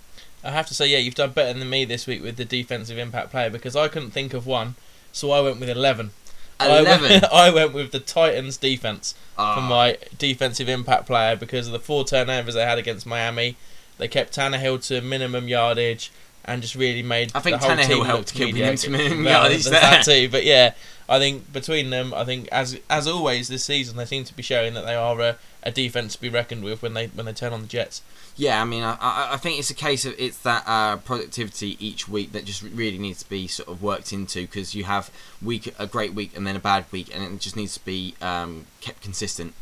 I 0.45 0.51
have 0.51 0.67
to 0.69 0.75
say, 0.75 0.87
yeah, 0.89 0.99
you've 0.99 1.15
done 1.15 1.31
better 1.33 1.59
than 1.59 1.69
me 1.69 1.85
this 1.85 2.07
week 2.07 2.23
with 2.23 2.37
the 2.37 2.45
defensive 2.45 2.97
impact 2.99 3.31
player 3.31 3.51
because 3.51 3.77
I 3.77 3.89
couldn't 3.89 4.11
think 4.13 4.33
of 4.35 4.47
one, 4.47 4.75
so 5.13 5.31
I 5.33 5.41
went 5.41 5.61
with 5.61 5.69
11. 5.69 6.11
I 6.59 6.79
Eleven. 6.79 7.11
went, 7.11 7.25
I 7.33 7.51
went 7.51 7.73
with 7.73 7.91
the 7.91 8.01
Titans 8.01 8.57
defense 8.57 9.13
for 9.35 9.41
Ah. 9.43 9.61
my 9.69 9.97
defensive 10.19 10.69
impact 10.69 11.07
player 11.07 11.35
because 11.37 11.67
of 11.67 11.73
the 11.73 11.79
four 11.79 12.05
turnovers 12.05 12.55
they 12.55 12.65
had 12.65 12.79
against 12.79 13.07
Miami. 13.07 13.57
They 13.99 14.09
kept 14.09 14.35
Tannehill 14.37 14.87
to 14.89 15.01
minimum 15.01 15.49
yardage 15.49 16.11
and 16.45 16.63
just 16.63 16.75
really 16.75 17.03
made 17.03 17.33
I 17.35 17.41
think 17.41 17.61
the 17.61 17.67
whole 17.67 17.77
Tannehill 17.77 17.87
team 17.87 18.05
helped 18.05 18.35
keep 18.35 18.55
him 18.57 18.77
to 18.77 18.91
minimum 18.91 19.25
Well, 19.25 19.43
yardage 19.43 19.65
there's 19.65 19.81
that 19.81 20.05
there. 20.07 20.23
too, 20.23 20.29
but 20.31 20.45
yeah, 20.45 20.73
I 21.09 21.19
think 21.19 21.53
between 21.53 21.91
them, 21.91 22.13
I 22.15 22.25
think 22.25 22.49
as 22.53 22.79
as 22.89 23.07
always 23.07 23.49
this 23.49 23.65
season, 23.65 23.97
they 23.97 24.05
seem 24.07 24.25
to 24.25 24.35
be 24.35 24.43
showing 24.43 24.75
that 24.75 24.87
they 24.87 24.95
are 24.95 25.19
a, 25.21 25.37
a 25.62 25.71
defense 25.71 26.14
to 26.14 26.21
be 26.21 26.29
reckoned 26.29 26.64
with 26.64 26.83
when 26.83 26.95
they 26.95 27.09
when 27.09 27.26
they 27.26 27.33
turn 27.33 27.52
on 27.52 27.62
the 27.62 27.67
Jets. 27.67 28.02
Yeah, 28.37 28.61
I 28.61 28.64
mean, 28.64 28.83
I, 28.83 28.97
I, 29.00 29.37
think 29.37 29.59
it's 29.59 29.71
a 29.71 29.75
case 29.75 30.07
of 30.07 30.14
it's 30.19 30.38
that 30.38 30.62
uh, 30.67 30.97
productivity 30.97 31.76
each 31.85 32.09
week 32.09 32.33
that 32.33 32.45
just 32.45 32.62
really 32.62 32.97
needs 32.97 33.23
to 33.23 33.29
be 33.29 33.47
sort 33.47 33.69
of 33.69 33.83
worked 33.83 34.12
into 34.12 34.43
because 34.43 34.75
you 34.75 34.85
have 34.85 35.11
week 35.43 35.75
a 35.79 35.87
great 35.87 36.14
week 36.14 36.37
and 36.37 36.47
then 36.47 36.57
a 36.57 36.61
bad 36.61 36.85
week, 36.90 37.14
and 37.14 37.23
it 37.23 37.40
just 37.40 37.57
needs 37.57 37.75
to 37.75 37.85
be 37.85 38.14
um, 38.23 38.67
kept 38.81 39.02
consistent. 39.02 39.52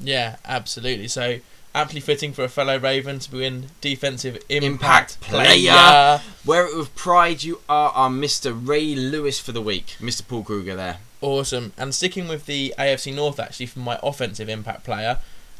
Yeah, 0.00 0.36
absolutely. 0.44 1.08
So 1.08 1.38
amply 1.74 2.00
fitting 2.00 2.32
for 2.32 2.44
a 2.44 2.48
fellow 2.48 2.78
Raven 2.78 3.18
to 3.20 3.30
be 3.30 3.38
win 3.38 3.66
defensive 3.80 4.42
impact, 4.48 5.18
Impact 5.18 5.20
player. 5.20 5.72
player. 5.72 6.20
Wear 6.44 6.66
it 6.66 6.76
with 6.76 6.94
pride. 6.96 7.42
You 7.44 7.60
are 7.68 7.90
our 7.90 8.10
Mr. 8.10 8.52
Ray 8.66 8.94
Lewis 8.94 9.38
for 9.38 9.52
the 9.52 9.62
week, 9.62 9.96
Mr. 10.00 10.26
Paul 10.26 10.42
Kruger. 10.42 10.74
There. 10.74 10.98
Awesome. 11.20 11.72
And 11.76 11.94
sticking 11.94 12.28
with 12.28 12.46
the 12.46 12.74
AFC 12.78 13.14
North 13.14 13.40
actually 13.40 13.66
for 13.66 13.80
my 13.80 13.98
offensive 14.02 14.48
impact 14.48 14.84
player. 14.84 15.18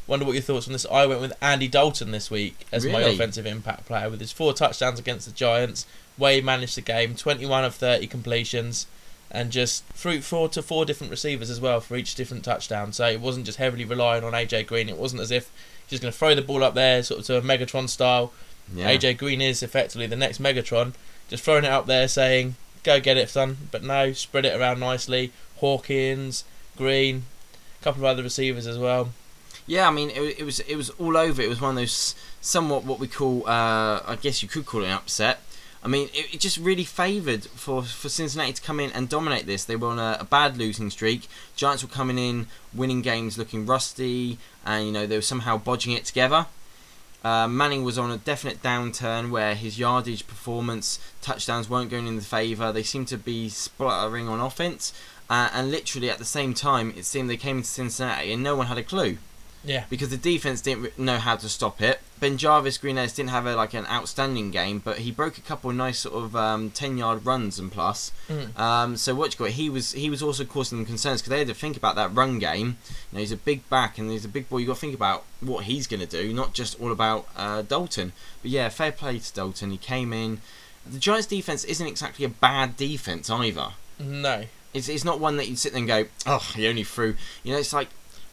Wonder 0.09 0.25
what 0.25 0.33
your 0.33 0.41
thoughts 0.41 0.65
on 0.67 0.73
this. 0.73 0.87
I 0.91 1.05
went 1.05 1.21
with 1.21 1.33
Andy 1.41 1.67
Dalton 1.67 2.09
this 2.11 2.31
week 2.31 2.65
as 2.71 2.83
my 2.93 2.99
offensive 3.13 3.45
impact 3.45 3.85
player 3.85 4.09
with 4.09 4.19
his 4.19 4.31
four 4.31 4.53
touchdowns 4.53 4.97
against 4.99 5.27
the 5.27 5.31
Giants. 5.31 5.85
Way 6.17 6.35
he 6.35 6.41
managed 6.41 6.75
the 6.75 6.81
game, 6.81 7.15
21 7.15 7.63
of 7.63 7.75
30 7.75 8.07
completions. 8.07 8.87
and 9.31 9.51
just 9.51 9.83
threw 9.93 10.19
four 10.21 10.49
to 10.49 10.63
four 10.63 10.83
different 10.85 11.11
receivers 11.11 11.51
as 11.51 11.61
well 11.61 11.79
for 11.79 11.95
each 11.95 12.15
different 12.15 12.43
touchdown. 12.43 12.91
So 12.91 13.05
it 13.07 13.21
wasn't 13.21 13.45
just 13.45 13.59
heavily 13.59 13.85
relying 13.85 14.23
on 14.23 14.33
AJ 14.33 14.65
Green. 14.65 14.89
It 14.89 14.97
wasn't 14.97 15.21
as 15.21 15.29
if 15.29 15.51
he's 15.83 15.91
just 15.91 16.01
going 16.01 16.11
to 16.11 16.17
throw 16.17 16.33
the 16.33 16.41
ball 16.41 16.63
up 16.63 16.73
there, 16.73 17.03
sort 17.03 17.19
of 17.19 17.27
to 17.27 17.37
a 17.37 17.41
Megatron 17.43 17.87
style. 17.87 18.33
Yeah. 18.73 18.89
AJ 18.89 19.19
Green 19.19 19.39
is 19.39 19.61
effectively 19.61 20.07
the 20.07 20.15
next 20.15 20.41
Megatron, 20.41 20.93
just 21.29 21.43
throwing 21.43 21.63
it 21.63 21.69
up 21.69 21.85
there 21.85 22.07
saying, 22.07 22.55
"Go 22.83 22.99
get 22.99 23.17
it, 23.17 23.29
son." 23.29 23.69
But 23.69 23.83
no, 23.83 24.13
spread 24.13 24.45
it 24.45 24.59
around 24.59 24.79
nicely. 24.79 25.31
Hawkins, 25.57 26.43
Green, 26.75 27.25
a 27.79 27.83
couple 27.83 28.01
of 28.01 28.05
other 28.05 28.23
receivers 28.23 28.65
as 28.65 28.79
well. 28.79 29.11
Yeah, 29.69 29.87
I 29.87 29.91
mean, 29.91 30.09
it, 30.09 30.39
it 30.39 30.43
was 30.43 30.61
it 30.61 30.75
was 30.75 30.89
all 30.89 31.15
over. 31.15 31.43
It 31.43 31.47
was 31.47 31.61
one 31.61 31.69
of 31.69 31.75
those 31.75 32.15
somewhat 32.41 32.85
what 32.85 32.99
we 32.99 33.07
call, 33.07 33.47
uh, 33.47 34.01
I 34.03 34.17
guess 34.19 34.41
you 34.41 34.49
could 34.49 34.65
call 34.65 34.81
it 34.81 34.87
an 34.87 34.93
upset. 34.93 35.41
I 35.83 35.87
mean, 35.87 36.09
it, 36.11 36.33
it 36.33 36.39
just 36.39 36.57
really 36.57 36.83
favoured 36.83 37.45
for, 37.45 37.83
for 37.83 38.09
Cincinnati 38.09 38.53
to 38.53 38.61
come 38.63 38.79
in 38.79 38.91
and 38.93 39.07
dominate 39.07 39.45
this. 39.45 39.63
They 39.63 39.75
were 39.75 39.89
on 39.89 39.99
a, 39.99 40.17
a 40.21 40.23
bad 40.23 40.57
losing 40.57 40.89
streak. 40.89 41.27
Giants 41.55 41.83
were 41.83 41.89
coming 41.89 42.17
in, 42.17 42.47
winning 42.73 43.03
games, 43.03 43.37
looking 43.37 43.67
rusty, 43.67 44.39
and 44.65 44.87
you 44.87 44.91
know 44.91 45.05
they 45.05 45.17
were 45.17 45.21
somehow 45.21 45.59
bodging 45.59 45.95
it 45.95 46.03
together. 46.03 46.47
Uh, 47.23 47.47
Manning 47.47 47.83
was 47.83 47.99
on 47.99 48.09
a 48.09 48.17
definite 48.17 48.63
downturn 48.63 49.29
where 49.29 49.53
his 49.53 49.77
yardage 49.77 50.25
performance, 50.25 50.97
touchdowns 51.21 51.69
weren't 51.69 51.91
going 51.91 52.07
in 52.07 52.15
the 52.15 52.23
favour. 52.23 52.71
They 52.71 52.81
seemed 52.81 53.07
to 53.09 53.19
be 53.19 53.49
spluttering 53.49 54.27
on 54.27 54.39
offense, 54.39 54.93
uh, 55.29 55.51
and 55.53 55.69
literally 55.69 56.09
at 56.09 56.17
the 56.17 56.25
same 56.25 56.55
time, 56.55 56.91
it 56.97 57.05
seemed 57.05 57.29
they 57.29 57.37
came 57.37 57.57
into 57.57 57.69
Cincinnati 57.69 58.33
and 58.33 58.41
no 58.41 58.55
one 58.55 58.65
had 58.65 58.79
a 58.79 58.83
clue 58.83 59.19
Yeah, 59.63 59.83
because 59.89 60.09
the 60.09 60.17
defense 60.17 60.61
didn't 60.61 60.97
know 60.97 61.17
how 61.17 61.35
to 61.35 61.49
stop 61.49 61.81
it. 61.81 61.99
BenJarvus 62.21 62.79
Green-Ellis 62.79 63.13
didn't 63.13 63.29
have 63.29 63.45
a, 63.45 63.55
like 63.55 63.73
an 63.73 63.85
outstanding 63.87 64.51
game, 64.51 64.79
but 64.79 64.99
he 64.99 65.11
broke 65.11 65.37
a 65.37 65.41
couple 65.41 65.69
of 65.69 65.75
nice 65.75 65.99
sort 65.99 66.15
of 66.15 66.35
um, 66.35 66.69
ten 66.71 66.97
yard 66.97 67.25
runs 67.25 67.59
and 67.59 67.71
plus. 67.71 68.11
Mm. 68.29 68.57
Um, 68.57 68.97
so 68.97 69.15
what 69.15 69.33
you 69.33 69.45
got? 69.45 69.51
He 69.51 69.69
was 69.69 69.91
he 69.93 70.09
was 70.09 70.23
also 70.23 70.45
causing 70.45 70.79
them 70.79 70.85
concerns 70.85 71.21
because 71.21 71.31
they 71.31 71.39
had 71.39 71.47
to 71.47 71.53
think 71.53 71.75
about 71.77 71.95
that 71.95 72.13
run 72.15 72.39
game. 72.39 72.77
You 73.11 73.15
know, 73.15 73.19
he's 73.19 73.31
a 73.31 73.37
big 73.37 73.67
back 73.69 73.97
and 73.97 74.09
he's 74.09 74.25
a 74.25 74.29
big 74.29 74.49
boy. 74.49 74.57
You 74.59 74.67
got 74.67 74.75
to 74.75 74.79
think 74.79 74.95
about 74.95 75.25
what 75.41 75.65
he's 75.65 75.87
going 75.87 76.01
to 76.01 76.05
do, 76.05 76.33
not 76.33 76.53
just 76.53 76.79
all 76.79 76.91
about 76.91 77.27
uh, 77.35 77.61
Dalton. 77.61 78.13
But 78.41 78.51
yeah, 78.51 78.69
fair 78.69 78.91
play 78.91 79.19
to 79.19 79.33
Dalton. 79.33 79.71
He 79.71 79.77
came 79.77 80.13
in. 80.13 80.41
The 80.89 80.99
Giants' 80.99 81.27
defense 81.27 81.63
isn't 81.65 81.85
exactly 81.85 82.25
a 82.25 82.29
bad 82.29 82.77
defense 82.77 83.29
either. 83.29 83.71
no. 83.99 84.45
It's, 84.71 84.87
it's 84.87 85.03
not 85.03 85.19
one 85.19 85.37
that 85.37 85.47
you'd 85.47 85.57
sit 85.57 85.71
there 85.71 85.79
and 85.79 85.87
go, 85.87 86.05
oh, 86.27 86.51
he 86.55 86.67
only 86.67 86.83
threw. 86.83 87.15
You 87.43 87.53
know, 87.53 87.59
it's 87.59 87.73
like 87.73 87.89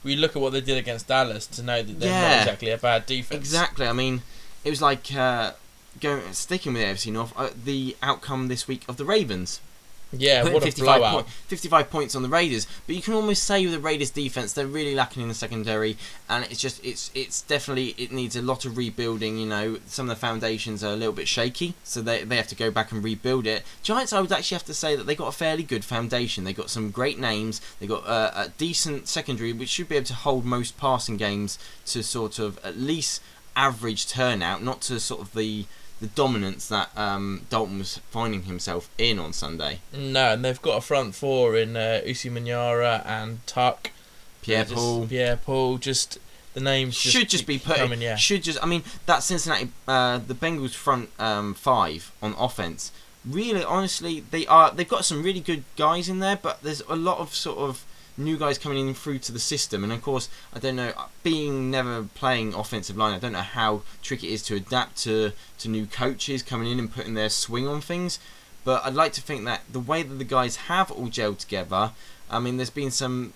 We 0.06 0.14
look 0.14 0.36
at 0.36 0.40
what 0.40 0.52
they 0.52 0.60
did 0.60 0.78
against 0.78 1.08
Dallas 1.08 1.46
to 1.48 1.62
know 1.64 1.82
that 1.82 1.98
they're 2.00 2.10
not 2.10 2.38
exactly 2.42 2.70
a 2.70 2.78
bad 2.78 3.06
defense. 3.06 3.38
Exactly. 3.38 3.86
I 3.88 3.92
mean, 3.92 4.22
it 4.64 4.70
was 4.70 4.80
like 4.80 5.12
uh, 5.14 5.52
going 6.00 6.32
sticking 6.32 6.74
with 6.74 6.82
the 6.82 6.88
AFC 6.88 7.12
North. 7.12 7.32
Uh, 7.36 7.50
the 7.64 7.96
outcome 8.02 8.46
this 8.46 8.68
week 8.68 8.84
of 8.88 8.98
the 8.98 9.04
Ravens. 9.04 9.60
Yeah, 10.12 10.42
Putting 10.42 10.54
what 10.54 10.62
a 10.62 10.66
55, 10.66 10.98
blowout. 11.00 11.14
point- 11.14 11.26
55 11.48 11.90
points 11.90 12.14
on 12.14 12.22
the 12.22 12.28
Raiders, 12.28 12.66
but 12.86 12.94
you 12.94 13.02
can 13.02 13.12
almost 13.14 13.42
say 13.42 13.64
with 13.64 13.74
the 13.74 13.80
Raiders 13.80 14.10
defense 14.10 14.52
they're 14.52 14.66
really 14.66 14.94
lacking 14.94 15.22
in 15.22 15.28
the 15.28 15.34
secondary, 15.34 15.96
and 16.28 16.44
it's 16.44 16.60
just 16.60 16.82
it's 16.84 17.10
it's 17.12 17.42
definitely 17.42 17.88
it 17.98 18.12
needs 18.12 18.36
a 18.36 18.40
lot 18.42 18.64
of 18.64 18.76
rebuilding. 18.76 19.36
You 19.36 19.46
know, 19.46 19.78
some 19.86 20.08
of 20.08 20.16
the 20.16 20.20
foundations 20.20 20.84
are 20.84 20.92
a 20.92 20.96
little 20.96 21.12
bit 21.12 21.26
shaky, 21.26 21.74
so 21.82 22.00
they 22.02 22.22
they 22.22 22.36
have 22.36 22.46
to 22.48 22.54
go 22.54 22.70
back 22.70 22.92
and 22.92 23.02
rebuild 23.02 23.46
it. 23.48 23.64
Giants, 23.82 24.12
I 24.12 24.20
would 24.20 24.30
actually 24.30 24.54
have 24.54 24.64
to 24.66 24.74
say 24.74 24.94
that 24.94 25.06
they 25.06 25.16
got 25.16 25.26
a 25.26 25.32
fairly 25.32 25.64
good 25.64 25.84
foundation. 25.84 26.44
They 26.44 26.52
got 26.52 26.70
some 26.70 26.90
great 26.92 27.18
names. 27.18 27.60
They 27.80 27.88
got 27.88 28.06
uh, 28.06 28.30
a 28.34 28.48
decent 28.56 29.08
secondary, 29.08 29.52
which 29.52 29.70
should 29.70 29.88
be 29.88 29.96
able 29.96 30.06
to 30.06 30.14
hold 30.14 30.44
most 30.44 30.78
passing 30.78 31.16
games 31.16 31.58
to 31.86 32.02
sort 32.04 32.38
of 32.38 32.58
at 32.64 32.78
least 32.78 33.20
average 33.56 34.06
turnout, 34.06 34.62
not 34.62 34.82
to 34.82 35.00
sort 35.00 35.20
of 35.20 35.34
the 35.34 35.64
the 36.00 36.06
dominance 36.08 36.68
that 36.68 36.90
um, 36.96 37.42
Dalton 37.48 37.78
was 37.78 37.98
finding 38.10 38.42
himself 38.42 38.90
in 38.98 39.18
on 39.18 39.32
Sunday. 39.32 39.80
No, 39.92 40.32
and 40.34 40.44
they've 40.44 40.60
got 40.60 40.78
a 40.78 40.80
front 40.80 41.14
four 41.14 41.56
in 41.56 41.76
uh, 41.76 42.00
Osi 42.04 42.30
Umenyiora 42.30 43.04
and 43.06 43.44
Tuck. 43.46 43.90
Pierre 44.42 44.64
just- 44.64 44.74
Paul. 44.74 45.06
Pierre 45.06 45.36
Paul. 45.36 45.78
Just 45.78 46.18
the 46.54 46.60
names 46.60 46.98
just 46.98 47.14
should 47.14 47.28
just 47.28 47.46
be 47.46 47.58
put. 47.58 47.76
coming, 47.76 48.00
yeah. 48.00 48.16
Should 48.16 48.42
just. 48.42 48.62
I 48.62 48.66
mean, 48.66 48.82
that 49.06 49.22
Cincinnati, 49.22 49.70
uh, 49.88 50.18
the 50.18 50.34
Bengals 50.34 50.74
front 50.74 51.10
um, 51.18 51.54
five 51.54 52.12
on 52.22 52.34
offense. 52.38 52.92
Really, 53.28 53.64
honestly, 53.64 54.20
they 54.30 54.46
are. 54.46 54.70
They've 54.70 54.88
got 54.88 55.04
some 55.04 55.22
really 55.22 55.40
good 55.40 55.64
guys 55.76 56.08
in 56.08 56.20
there, 56.20 56.36
but 56.36 56.62
there's 56.62 56.80
a 56.88 56.94
lot 56.96 57.18
of 57.18 57.34
sort 57.34 57.58
of 57.58 57.84
new 58.16 58.36
guys 58.36 58.58
coming 58.58 58.86
in 58.88 58.94
through 58.94 59.18
to 59.20 59.32
the 59.32 59.38
system. 59.38 59.84
And 59.84 59.92
of 59.92 60.02
course, 60.02 60.28
I 60.52 60.58
don't 60.58 60.76
know. 60.76 60.92
Being 61.22 61.70
never 61.70 62.04
playing 62.14 62.54
offensive 62.54 62.96
line, 62.96 63.14
I 63.14 63.18
don't 63.18 63.32
know 63.32 63.40
how 63.40 63.82
tricky 64.02 64.28
it 64.28 64.34
is 64.34 64.42
to 64.44 64.56
adapt 64.56 64.96
to 65.04 65.32
to 65.58 65.68
new 65.68 65.86
coaches 65.86 66.42
coming 66.42 66.70
in 66.70 66.78
and 66.78 66.92
putting 66.92 67.14
their 67.14 67.30
swing 67.30 67.66
on 67.66 67.80
things. 67.80 68.18
But 68.64 68.84
I'd 68.84 68.94
like 68.94 69.12
to 69.12 69.22
think 69.22 69.44
that 69.44 69.62
the 69.70 69.80
way 69.80 70.02
that 70.02 70.14
the 70.14 70.24
guys 70.24 70.56
have 70.56 70.90
all 70.90 71.08
gelled 71.08 71.38
together. 71.38 71.92
I 72.28 72.40
mean, 72.40 72.56
there's 72.56 72.70
been 72.70 72.90
some. 72.90 73.32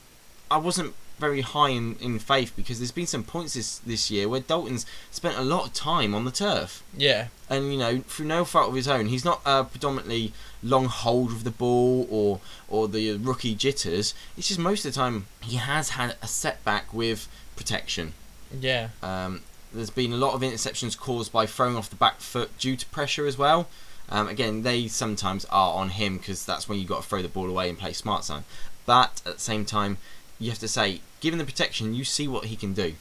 I 0.50 0.56
wasn't 0.56 0.94
very 1.20 1.42
high 1.42 1.68
in, 1.68 1.96
in 2.00 2.18
faith 2.18 2.52
because 2.56 2.78
there's 2.80 2.90
been 2.90 3.06
some 3.06 3.22
points 3.22 3.54
this 3.54 3.78
this 3.78 4.10
year 4.10 4.28
where 4.28 4.40
Dalton's 4.40 4.86
spent 5.10 5.36
a 5.36 5.42
lot 5.42 5.66
of 5.66 5.72
time 5.74 6.14
on 6.14 6.24
the 6.24 6.30
turf. 6.30 6.82
Yeah, 6.96 7.28
And 7.48 7.72
you 7.72 7.78
know, 7.78 7.98
through 8.08 8.26
no 8.26 8.44
fault 8.44 8.70
of 8.70 8.74
his 8.74 8.88
own, 8.88 9.06
he's 9.06 9.24
not 9.24 9.40
uh, 9.44 9.62
predominantly 9.64 10.32
long 10.62 10.86
hold 10.86 11.30
of 11.30 11.44
the 11.44 11.50
ball 11.50 12.06
or 12.10 12.40
or 12.68 12.88
the 12.88 13.16
rookie 13.18 13.54
jitters. 13.54 14.14
It's 14.36 14.48
just 14.48 14.58
most 14.58 14.84
of 14.84 14.92
the 14.92 14.98
time 14.98 15.26
he 15.42 15.56
has 15.56 15.90
had 15.90 16.16
a 16.22 16.26
setback 16.26 16.92
with 16.92 17.28
protection. 17.56 18.14
yeah, 18.58 18.88
Um, 19.02 19.42
there's 19.72 19.90
been 19.90 20.12
a 20.12 20.16
lot 20.16 20.34
of 20.34 20.40
interceptions 20.40 20.98
caused 20.98 21.30
by 21.30 21.46
throwing 21.46 21.76
off 21.76 21.88
the 21.90 21.96
back 21.96 22.20
foot 22.20 22.56
due 22.58 22.76
to 22.76 22.86
pressure 22.86 23.26
as 23.26 23.38
well. 23.38 23.68
Um, 24.08 24.26
again, 24.26 24.62
they 24.62 24.88
sometimes 24.88 25.44
are 25.46 25.74
on 25.74 25.90
him 25.90 26.18
because 26.18 26.44
that's 26.44 26.68
when 26.68 26.78
you 26.80 26.84
got 26.84 27.02
to 27.02 27.08
throw 27.08 27.22
the 27.22 27.28
ball 27.28 27.48
away 27.48 27.68
and 27.68 27.78
play 27.78 27.92
smart 27.92 28.24
zone. 28.24 28.42
But 28.84 29.22
at 29.24 29.34
the 29.34 29.40
same 29.40 29.64
time, 29.64 29.98
you 30.40 30.50
have 30.50 30.58
to 30.58 30.68
say, 30.68 31.00
given 31.20 31.38
the 31.38 31.44
protection, 31.44 31.94
you 31.94 32.02
see 32.02 32.26
what 32.26 32.46
he 32.46 32.56
can 32.56 32.72
do. 32.72 32.94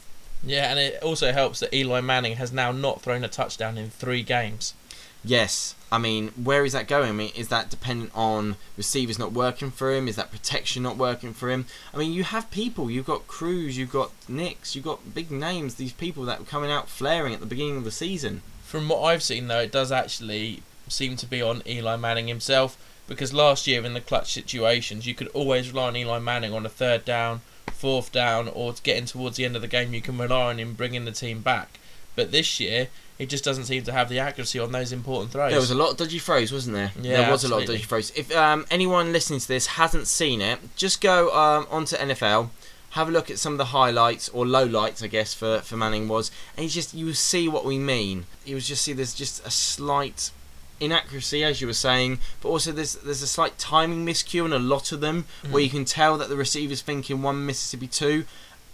yeah, 0.44 0.70
and 0.70 0.78
it 0.78 1.02
also 1.02 1.32
helps 1.32 1.60
that 1.60 1.74
Eli 1.74 2.00
Manning 2.00 2.36
has 2.36 2.52
now 2.52 2.70
not 2.70 3.00
thrown 3.00 3.24
a 3.24 3.28
touchdown 3.28 3.76
in 3.78 3.90
three 3.90 4.22
games. 4.22 4.74
Yes, 5.24 5.74
I 5.92 5.98
mean, 5.98 6.28
where 6.28 6.64
is 6.64 6.72
that 6.72 6.88
going? 6.88 7.10
I 7.10 7.12
mean, 7.12 7.32
is 7.36 7.48
that 7.48 7.68
dependent 7.68 8.10
on 8.14 8.56
receivers 8.76 9.18
not 9.18 9.32
working 9.32 9.70
for 9.70 9.92
him? 9.92 10.08
Is 10.08 10.16
that 10.16 10.30
protection 10.30 10.82
not 10.82 10.96
working 10.96 11.34
for 11.34 11.50
him? 11.50 11.66
I 11.92 11.98
mean, 11.98 12.12
you 12.12 12.24
have 12.24 12.50
people. 12.50 12.90
You've 12.90 13.06
got 13.06 13.26
Cruz, 13.26 13.76
you've 13.76 13.92
got 13.92 14.12
Nicks, 14.28 14.74
you've 14.74 14.84
got 14.84 15.14
big 15.14 15.30
names. 15.30 15.74
These 15.74 15.92
people 15.92 16.24
that 16.24 16.38
were 16.38 16.46
coming 16.46 16.70
out 16.70 16.88
flaring 16.88 17.34
at 17.34 17.40
the 17.40 17.46
beginning 17.46 17.76
of 17.76 17.84
the 17.84 17.90
season. 17.90 18.42
From 18.64 18.88
what 18.88 19.02
I've 19.02 19.22
seen, 19.22 19.48
though, 19.48 19.60
it 19.60 19.72
does 19.72 19.92
actually 19.92 20.62
seem 20.88 21.16
to 21.16 21.26
be 21.26 21.42
on 21.42 21.62
Eli 21.66 21.96
Manning 21.96 22.28
himself 22.28 22.78
because 23.10 23.34
last 23.34 23.66
year 23.66 23.84
in 23.84 23.92
the 23.92 24.00
clutch 24.00 24.32
situations, 24.32 25.04
you 25.04 25.14
could 25.14 25.26
always 25.28 25.72
rely 25.72 25.88
on 25.88 25.96
Eli 25.96 26.20
Manning 26.20 26.54
on 26.54 26.64
a 26.64 26.68
third 26.68 27.04
down, 27.04 27.40
fourth 27.72 28.12
down, 28.12 28.46
or 28.46 28.72
getting 28.84 29.04
towards 29.04 29.36
the 29.36 29.44
end 29.44 29.56
of 29.56 29.62
the 29.62 29.68
game, 29.68 29.92
you 29.92 30.00
can 30.00 30.16
rely 30.16 30.50
on 30.50 30.60
him 30.60 30.74
bringing 30.74 31.04
the 31.04 31.10
team 31.10 31.40
back. 31.40 31.80
But 32.14 32.30
this 32.30 32.60
year, 32.60 32.86
he 33.18 33.26
just 33.26 33.42
doesn't 33.42 33.64
seem 33.64 33.82
to 33.82 33.92
have 33.92 34.08
the 34.08 34.20
accuracy 34.20 34.60
on 34.60 34.70
those 34.70 34.92
important 34.92 35.32
throws. 35.32 35.50
There 35.50 35.58
was 35.58 35.72
a 35.72 35.74
lot 35.74 35.90
of 35.90 35.96
dodgy 35.96 36.20
throws, 36.20 36.52
wasn't 36.52 36.76
there? 36.76 36.92
Yeah, 37.02 37.22
there 37.22 37.32
was 37.32 37.42
a 37.42 37.48
lot 37.48 37.62
of 37.62 37.66
dodgy 37.66 37.82
throws. 37.82 38.12
If 38.12 38.34
um, 38.34 38.64
anyone 38.70 39.12
listening 39.12 39.40
to 39.40 39.48
this 39.48 39.66
hasn't 39.66 40.06
seen 40.06 40.40
it, 40.40 40.60
just 40.76 41.00
go 41.00 41.34
um, 41.36 41.66
onto 41.68 41.96
NFL, 41.96 42.50
have 42.90 43.08
a 43.08 43.10
look 43.10 43.28
at 43.28 43.40
some 43.40 43.54
of 43.54 43.58
the 43.58 43.66
highlights 43.66 44.28
or 44.28 44.44
lowlights, 44.44 45.02
I 45.02 45.08
guess, 45.08 45.34
for, 45.34 45.58
for 45.58 45.76
Manning 45.76 46.06
was, 46.06 46.30
and 46.56 46.62
you 46.62 46.70
just 46.70 46.94
you 46.94 47.06
will 47.06 47.14
see 47.14 47.48
what 47.48 47.64
we 47.64 47.76
mean. 47.76 48.26
You 48.44 48.54
will 48.54 48.62
just 48.62 48.82
see 48.82 48.92
there's 48.92 49.14
just 49.14 49.44
a 49.44 49.50
slight 49.50 50.30
inaccuracy, 50.80 51.44
as 51.44 51.60
you 51.60 51.66
were 51.66 51.72
saying, 51.72 52.18
but 52.40 52.48
also 52.48 52.72
there's 52.72 52.94
there's 52.94 53.22
a 53.22 53.26
slight 53.26 53.58
timing 53.58 54.04
miscue 54.06 54.44
in 54.44 54.52
a 54.52 54.58
lot 54.58 54.92
of 54.92 55.00
them, 55.00 55.26
where 55.50 55.60
Mhm. 55.60 55.64
you 55.64 55.70
can 55.70 55.84
tell 55.84 56.18
that 56.18 56.28
the 56.28 56.36
receiver's 56.36 56.80
thinking 56.82 57.22
one 57.22 57.44
Mississippi 57.46 57.86
two, 57.86 58.24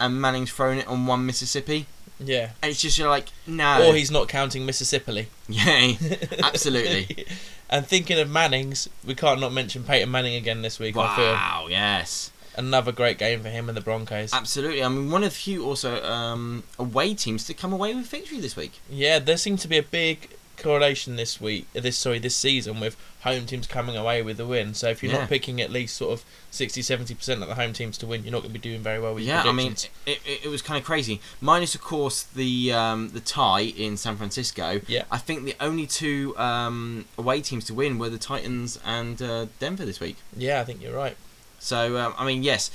and 0.01 0.21
Manning's 0.21 0.51
throwing 0.53 0.79
it 0.79 0.87
on 0.87 1.07
one 1.07 1.27
Mississippi, 1.27 1.87
yeah. 2.19 2.51
and 2.63 2.71
it's 2.71 2.81
just 2.81 2.97
you're 2.99 3.09
like 3.09 3.29
no, 3.47 3.89
Or 3.89 3.95
he's 3.95 4.11
not 4.11 4.29
counting 4.29 4.65
Mississippi. 4.67 5.29
yeah, 5.49 5.93
absolutely. 6.43 7.27
and 7.69 7.87
thinking 7.87 8.19
of 8.19 8.31
Manning's, 8.31 8.89
we 9.05 9.15
can't 9.15 9.41
not 9.41 9.53
mention 9.53 9.83
Peyton 9.85 10.11
Manning 10.11 10.35
again 10.35 10.63
this 10.63 10.79
week. 10.79 10.97
I 10.97 11.17
feel 11.17 11.33
wow, 11.33 11.67
yes. 11.69 12.31
another 12.57 12.93
great 12.93 13.19
game 13.19 13.43
for 13.43 13.49
him 13.51 13.69
and 13.69 13.77
the 13.77 13.81
Broncos. 13.83 14.33
Absolutely. 14.33 14.83
I 14.83 14.89
mean, 14.89 15.11
one 15.11 15.25
of 15.25 15.31
the 15.31 15.37
few 15.37 15.65
also 15.65 16.03
um, 16.05 16.63
away 16.79 17.13
teams 17.15 17.45
to 17.47 17.55
come 17.55 17.73
away 17.73 17.95
with 17.95 18.07
victory 18.07 18.39
this 18.41 18.57
week. 18.57 18.81
Yeah, 18.89 19.19
there 19.19 19.37
seems 19.37 19.61
to 19.63 19.69
be 19.69 19.77
a 19.79 19.83
big 19.83 20.31
correlation 20.57 21.17
this 21.17 21.41
week. 21.41 21.67
This 21.73 21.97
sorry, 21.99 22.19
this 22.19 22.35
season 22.37 22.81
with 22.81 22.97
home 23.21 23.47
teams 23.47 23.67
coming 23.67 23.97
away 23.97 24.23
with 24.23 24.37
the 24.37 24.47
win. 24.47 24.75
So 24.75 24.89
if 24.89 25.03
you're 25.03 25.13
Yeah. 25.13 25.21
not 25.21 25.29
picking 25.29 25.61
at 25.61 25.71
least 25.71 25.97
sort 25.97 26.13
of 26.13 26.25
60 26.51 26.81
70 26.83 27.15
percent 27.15 27.43
of 27.43 27.49
the 27.49 27.55
home 27.57 27.73
teams 27.73 27.99
to 27.99 28.07
win, 28.07 28.23
you're 28.23 28.33
not 28.33 28.43
going 28.43 28.53
to 28.53 28.59
be 28.59 28.69
doing 28.71 28.81
very 28.83 28.99
well 29.01 29.15
with 29.15 29.25
yeah, 29.25 29.43
your 29.43 29.53
I 29.53 29.57
mean, 29.57 29.73
it, 29.73 29.91
it, 30.07 30.21
it 30.45 30.49
was 30.49 30.63
kind 30.63 30.79
of 30.79 30.85
crazy. 30.85 31.21
Minus, 31.41 31.75
of 31.75 31.81
course, 31.83 32.23
the 32.23 32.73
um, 32.73 33.11
the 33.11 33.21
tie 33.21 33.61
in 33.61 33.97
San 33.97 34.17
Francisco. 34.17 34.81
Yeah. 34.87 35.05
I 35.11 35.19
think 35.19 35.45
the 35.45 35.57
only 35.61 35.87
two 35.87 36.37
um, 36.39 37.07
away 37.19 37.41
teams 37.41 37.65
to 37.67 37.75
win 37.75 37.99
were 37.99 38.09
the 38.11 38.19
Titans 38.19 38.79
and 38.85 39.21
uh, 39.21 39.47
Denver 39.59 39.85
this 39.85 40.01
week. 40.01 40.17
yeah, 40.37 40.61
I 40.61 40.65
think 40.65 40.83
you're 40.83 40.95
right. 40.97 41.17
So, 41.59 41.97
um, 41.99 42.15
I 42.19 42.25
mean, 42.27 42.43
yes, 42.43 42.71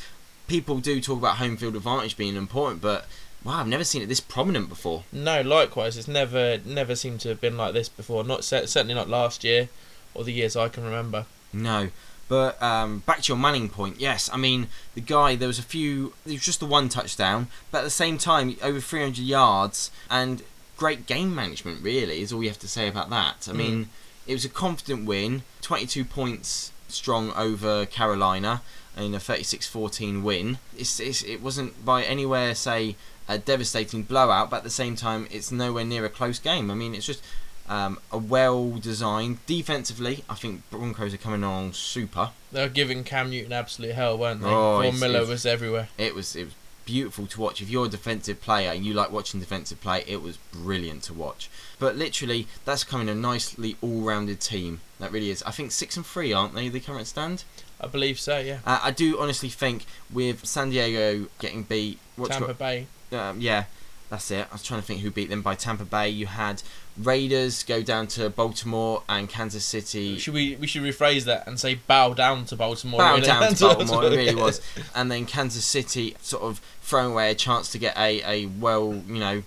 people 0.48 0.80
do 0.80 1.00
talk 1.00 1.18
about 1.18 1.38
home 1.38 1.56
field 1.56 1.76
advantage 1.76 2.18
being 2.18 2.36
important, 2.36 2.82
but 2.82 3.06
wow, 3.44 3.60
I've 3.60 3.68
never 3.68 3.84
seen 3.84 4.02
it 4.02 4.08
this 4.08 4.20
prominent 4.20 4.70
before. 4.70 5.04
No, 5.12 5.42
likewise, 5.42 5.98
it's 5.98 6.08
never 6.08 6.60
never 6.66 6.96
seemed 6.96 7.20
to 7.22 7.30
have 7.30 7.42
been 7.42 7.58
like 7.58 7.74
this 7.74 7.90
before. 7.90 8.24
Not 8.24 8.44
certainly 8.44 8.94
not 8.94 9.10
last 9.10 9.44
year 9.44 9.70
or 10.14 10.24
the 10.24 10.34
years 10.34 10.56
I 10.56 10.68
can 10.70 10.84
remember. 10.84 11.26
No, 11.54 11.90
But 12.28 12.62
um, 12.64 13.00
back 13.00 13.22
to 13.24 13.28
your 13.30 13.38
Manning 13.38 13.68
point, 13.70 14.00
yes, 14.00 14.30
I 14.32 14.38
mean 14.38 14.68
the 14.96 15.02
guy. 15.02 15.36
There 15.36 15.48
was 15.48 15.60
a 15.60 15.64
few. 15.64 16.14
It 16.26 16.32
was 16.34 16.42
just 16.46 16.60
the 16.62 16.66
one 16.66 16.88
touchdown, 16.90 17.48
but 17.72 17.80
at 17.80 17.84
the 17.84 17.90
same 17.90 18.18
time, 18.18 18.56
over 18.62 18.80
300 18.80 19.18
yards 19.18 19.92
and 20.10 20.44
great 20.78 21.06
game 21.06 21.36
management. 21.36 21.84
Really, 21.84 22.22
is 22.22 22.32
all 22.32 22.42
you 22.42 22.50
have 22.50 22.60
to 22.60 22.68
say 22.70 22.88
about 22.88 23.10
that. 23.10 23.48
I 23.50 23.52
Mm. 23.52 23.56
mean, 23.58 23.90
it 24.28 24.34
was 24.34 24.46
a 24.46 24.50
confident 24.50 25.06
win, 25.06 25.44
22 25.62 26.06
points 26.06 26.72
strong 26.88 27.32
over 27.34 27.86
Carolina 27.86 28.62
in 28.98 29.14
a 29.16 29.20
36-14 29.20 30.22
win. 30.22 30.58
It's, 30.78 31.00
it's, 31.00 31.24
it 31.24 31.42
wasn't 31.42 31.84
by 31.86 32.04
anywhere 32.04 32.54
say 32.56 32.96
a 33.28 33.38
devastating 33.38 34.04
blowout, 34.04 34.50
but 34.50 34.58
at 34.58 34.64
the 34.64 34.70
same 34.70 34.96
time, 34.96 35.28
it's 35.32 35.52
nowhere 35.52 35.86
near 35.86 36.06
a 36.06 36.10
close 36.10 36.40
game. 36.40 36.70
I 36.70 36.74
mean, 36.74 36.94
it's 36.96 37.06
just 37.06 37.24
um, 37.70 38.00
a 38.12 38.18
well-designed 38.18 39.46
defensively. 39.46 40.24
I 40.30 40.36
think 40.36 40.70
Broncos 40.70 41.14
are 41.14 41.18
coming 41.18 41.44
on 41.44 41.74
super. 41.74 42.32
They 42.52 42.62
were 42.64 42.70
giving 42.70 43.04
Cam 43.04 43.30
Newton 43.30 43.54
absolute 43.54 43.96
hell, 43.96 44.18
weren't 44.18 44.42
they? 44.42 44.50
Oh, 44.50 44.82
Von 44.82 45.00
Miller 45.00 45.26
was 45.26 45.46
everywhere. 45.46 45.88
It 45.98 46.14
was 46.14 46.36
it 46.36 46.46
was 46.46 46.56
beautiful 46.84 47.28
to 47.28 47.40
watch. 47.40 47.62
If 47.62 47.70
you're 47.70 47.86
a 47.86 47.90
defensive 47.90 48.42
player 48.42 48.72
and 48.72 48.86
you 48.86 48.94
like 48.94 49.12
watching 49.12 49.40
defensive 49.40 49.80
play, 49.80 50.04
it 50.08 50.22
was 50.22 50.38
brilliant 50.52 51.04
to 51.04 51.14
watch. 51.14 51.50
But 51.80 51.96
literally, 51.96 52.48
that's 52.66 52.84
coming 52.84 53.08
a 53.08 53.16
nicely 53.16 53.78
all-rounded 53.82 54.42
team. 54.42 54.82
That 55.00 55.12
really 55.12 55.30
is. 55.30 55.42
I 55.44 55.52
think 55.52 55.72
six 55.72 55.96
and 55.96 56.06
three, 56.06 56.34
aren't 56.34 56.54
they? 56.54 56.68
The 56.68 56.80
current 56.80 57.08
stand. 57.08 57.46
I 57.80 57.88
believe 57.88 58.20
so. 58.20 58.40
Yeah. 58.40 58.60
Uh, 58.66 58.80
I 58.84 58.92
do 58.92 59.20
honestly 59.20 59.50
think 59.50 59.86
with 60.12 60.46
San 60.46 60.72
Diego 60.72 61.28
getting 61.40 61.64
beat, 61.64 62.00
Tampa 62.26 62.54
Bay. 62.54 62.88
Um, 63.12 63.42
yeah, 63.42 63.66
that's 64.10 64.30
it. 64.30 64.46
I 64.50 64.54
was 64.54 64.62
trying 64.62 64.82
to 64.82 64.86
think 64.86 65.02
who 65.02 65.10
beat 65.10 65.30
them 65.30 65.42
by 65.42 65.56
Tampa 65.56 65.86
Bay. 65.86 66.10
You 66.10 66.28
had 66.28 66.62
Raiders 66.98 67.64
go 67.64 67.82
down 67.82 68.08
to 68.08 68.30
Baltimore 68.30 69.04
and 69.08 69.30
Kansas 69.30 69.64
City. 69.64 70.18
Should 70.18 70.34
we 70.34 70.58
we 70.58 70.68
should 70.68 70.84
rephrase 70.84 71.24
that 71.24 71.48
and 71.48 71.60
say 71.60 71.76
bow 71.76 72.14
down 72.14 72.46
to 72.46 72.56
Baltimore? 72.56 73.00
Bow 73.00 73.16
really. 73.16 73.28
down 73.28 73.54
to 73.54 73.64
Baltimore, 73.76 74.06
it 74.06 74.16
really 74.16 74.36
was. 74.36 74.62
And 74.94 75.10
then 75.10 75.26
Kansas 75.26 75.64
City 75.64 76.16
sort 76.22 76.44
of 76.44 76.60
throwing 76.82 77.14
away 77.14 77.32
a 77.32 77.36
chance 77.36 77.72
to 77.72 77.78
get 77.78 77.98
a, 77.98 78.22
a 78.24 78.46
well, 78.48 79.02
you 79.08 79.20
know, 79.20 79.44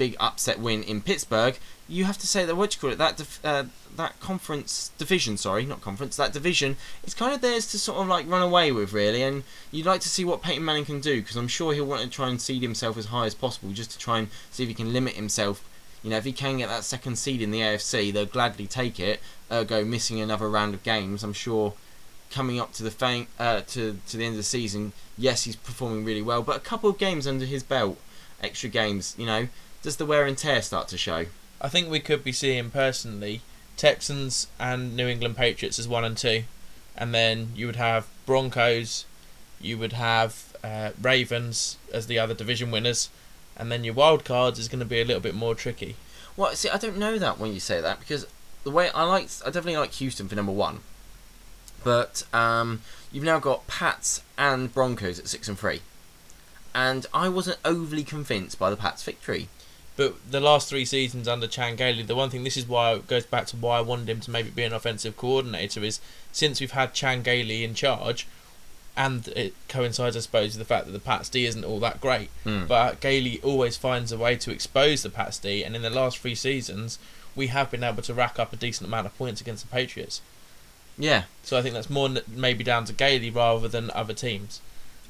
big 0.00 0.16
upset 0.18 0.58
win 0.58 0.82
in 0.82 1.02
Pittsburgh. 1.02 1.58
You 1.86 2.06
have 2.06 2.16
to 2.16 2.26
say 2.26 2.46
that 2.46 2.56
what 2.56 2.70
do 2.70 2.76
you 2.76 2.80
call 2.80 2.90
it 2.90 2.96
that 2.96 3.38
uh, 3.44 3.64
that 3.96 4.18
conference 4.18 4.92
division, 4.96 5.36
sorry, 5.36 5.66
not 5.66 5.82
conference, 5.82 6.16
that 6.16 6.32
division 6.32 6.78
is 7.04 7.12
kind 7.12 7.34
of 7.34 7.42
theirs 7.42 7.70
to 7.72 7.78
sort 7.78 7.98
of 8.00 8.08
like 8.08 8.26
run 8.26 8.40
away 8.40 8.72
with 8.72 8.94
really. 8.94 9.22
And 9.22 9.42
you'd 9.70 9.84
like 9.84 10.00
to 10.00 10.08
see 10.08 10.24
what 10.24 10.40
Peyton 10.40 10.64
Manning 10.64 10.86
can 10.86 11.00
do 11.00 11.20
because 11.20 11.36
I'm 11.36 11.48
sure 11.48 11.74
he'll 11.74 11.84
want 11.84 12.00
to 12.00 12.08
try 12.08 12.30
and 12.30 12.40
seed 12.40 12.62
himself 12.62 12.96
as 12.96 13.06
high 13.06 13.26
as 13.26 13.34
possible 13.34 13.72
just 13.72 13.90
to 13.90 13.98
try 13.98 14.18
and 14.18 14.28
see 14.50 14.62
if 14.62 14.70
he 14.70 14.74
can 14.74 14.94
limit 14.94 15.14
himself. 15.16 15.62
You 16.02 16.08
know, 16.08 16.16
if 16.16 16.24
he 16.24 16.32
can 16.32 16.56
get 16.56 16.70
that 16.70 16.84
second 16.84 17.16
seed 17.16 17.42
in 17.42 17.50
the 17.50 17.60
AFC, 17.60 18.10
they'll 18.10 18.24
gladly 18.24 18.66
take 18.66 18.98
it. 18.98 19.20
Ergo, 19.52 19.84
missing 19.84 20.18
another 20.18 20.48
round 20.48 20.72
of 20.72 20.82
games, 20.82 21.22
I'm 21.22 21.34
sure 21.34 21.74
coming 22.30 22.58
up 22.58 22.72
to 22.74 22.82
the 22.82 22.90
fang, 22.90 23.26
uh, 23.38 23.60
to 23.72 23.98
to 24.08 24.16
the 24.16 24.24
end 24.24 24.32
of 24.32 24.38
the 24.38 24.54
season, 24.58 24.94
yes, 25.18 25.44
he's 25.44 25.56
performing 25.56 26.06
really 26.06 26.22
well, 26.22 26.40
but 26.42 26.56
a 26.56 26.60
couple 26.60 26.88
of 26.88 26.96
games 26.96 27.26
under 27.26 27.44
his 27.44 27.62
belt, 27.62 27.98
extra 28.42 28.70
games, 28.70 29.14
you 29.18 29.26
know, 29.26 29.48
does 29.82 29.96
the 29.96 30.06
wear 30.06 30.26
and 30.26 30.36
tear 30.36 30.62
start 30.62 30.88
to 30.88 30.98
show? 30.98 31.26
I 31.60 31.68
think 31.68 31.88
we 31.88 32.00
could 32.00 32.22
be 32.24 32.32
seeing 32.32 32.70
personally 32.70 33.42
Texans 33.76 34.46
and 34.58 34.96
New 34.96 35.08
England 35.08 35.36
Patriots 35.36 35.78
as 35.78 35.88
one 35.88 36.04
and 36.04 36.16
two, 36.16 36.44
and 36.96 37.14
then 37.14 37.50
you 37.54 37.66
would 37.66 37.76
have 37.76 38.06
Broncos, 38.26 39.06
you 39.60 39.78
would 39.78 39.94
have 39.94 40.54
uh, 40.62 40.90
Ravens 41.00 41.78
as 41.92 42.06
the 42.06 42.18
other 42.18 42.34
division 42.34 42.70
winners, 42.70 43.08
and 43.56 43.72
then 43.72 43.84
your 43.84 43.94
wild 43.94 44.24
cards 44.24 44.58
is 44.58 44.68
going 44.68 44.80
to 44.80 44.84
be 44.84 45.00
a 45.00 45.04
little 45.04 45.22
bit 45.22 45.34
more 45.34 45.54
tricky. 45.54 45.96
Well, 46.36 46.54
see, 46.54 46.68
I 46.68 46.76
don't 46.76 46.98
know 46.98 47.18
that 47.18 47.38
when 47.38 47.52
you 47.52 47.60
say 47.60 47.80
that 47.80 48.00
because 48.00 48.26
the 48.64 48.70
way 48.70 48.90
I 48.90 49.04
like, 49.04 49.28
I 49.44 49.46
definitely 49.46 49.78
like 49.78 49.92
Houston 49.92 50.28
for 50.28 50.34
number 50.34 50.52
one, 50.52 50.80
but 51.82 52.24
um, 52.34 52.82
you've 53.10 53.24
now 53.24 53.38
got 53.38 53.66
Pats 53.66 54.22
and 54.36 54.72
Broncos 54.72 55.18
at 55.18 55.28
six 55.28 55.48
and 55.48 55.58
three, 55.58 55.80
and 56.74 57.06
I 57.12 57.28
wasn't 57.28 57.58
overly 57.64 58.04
convinced 58.04 58.58
by 58.58 58.70
the 58.70 58.76
Pats' 58.76 59.02
victory. 59.02 59.48
But 60.00 60.14
the 60.30 60.40
last 60.40 60.70
three 60.70 60.86
seasons 60.86 61.28
under 61.28 61.46
Chan 61.46 61.76
Gailey, 61.76 62.02
the 62.02 62.14
one 62.14 62.30
thing 62.30 62.42
this 62.42 62.56
is 62.56 62.66
why 62.66 62.94
it 62.94 63.06
goes 63.06 63.26
back 63.26 63.44
to 63.48 63.56
why 63.58 63.76
I 63.76 63.80
wanted 63.82 64.08
him 64.08 64.20
to 64.20 64.30
maybe 64.30 64.48
be 64.48 64.62
an 64.62 64.72
offensive 64.72 65.14
coordinator 65.14 65.84
is 65.84 66.00
since 66.32 66.58
we've 66.58 66.70
had 66.70 66.94
Chan 66.94 67.20
Gailey 67.20 67.64
in 67.64 67.74
charge, 67.74 68.26
and 68.96 69.28
it 69.28 69.52
coincides, 69.68 70.16
I 70.16 70.20
suppose, 70.20 70.56
with 70.56 70.66
the 70.66 70.74
fact 70.74 70.86
that 70.86 70.92
the 70.92 71.00
Pats 71.00 71.28
D 71.28 71.44
isn't 71.44 71.66
all 71.66 71.80
that 71.80 72.00
great. 72.00 72.30
Hmm. 72.44 72.64
But 72.64 73.00
Gailey 73.00 73.42
always 73.42 73.76
finds 73.76 74.10
a 74.10 74.16
way 74.16 74.36
to 74.36 74.50
expose 74.50 75.02
the 75.02 75.10
Pats 75.10 75.38
D, 75.38 75.62
and 75.62 75.76
in 75.76 75.82
the 75.82 75.90
last 75.90 76.16
three 76.16 76.34
seasons, 76.34 76.98
we 77.36 77.48
have 77.48 77.70
been 77.70 77.84
able 77.84 78.02
to 78.04 78.14
rack 78.14 78.38
up 78.38 78.54
a 78.54 78.56
decent 78.56 78.88
amount 78.88 79.06
of 79.06 79.18
points 79.18 79.42
against 79.42 79.66
the 79.66 79.70
Patriots. 79.70 80.22
Yeah, 80.96 81.24
So 81.42 81.58
I 81.58 81.60
think 81.62 81.74
that's 81.74 81.90
more 81.90 82.08
maybe 82.26 82.64
down 82.64 82.86
to 82.86 82.94
Gailey 82.94 83.28
rather 83.28 83.68
than 83.68 83.90
other 83.90 84.14
teams. 84.14 84.62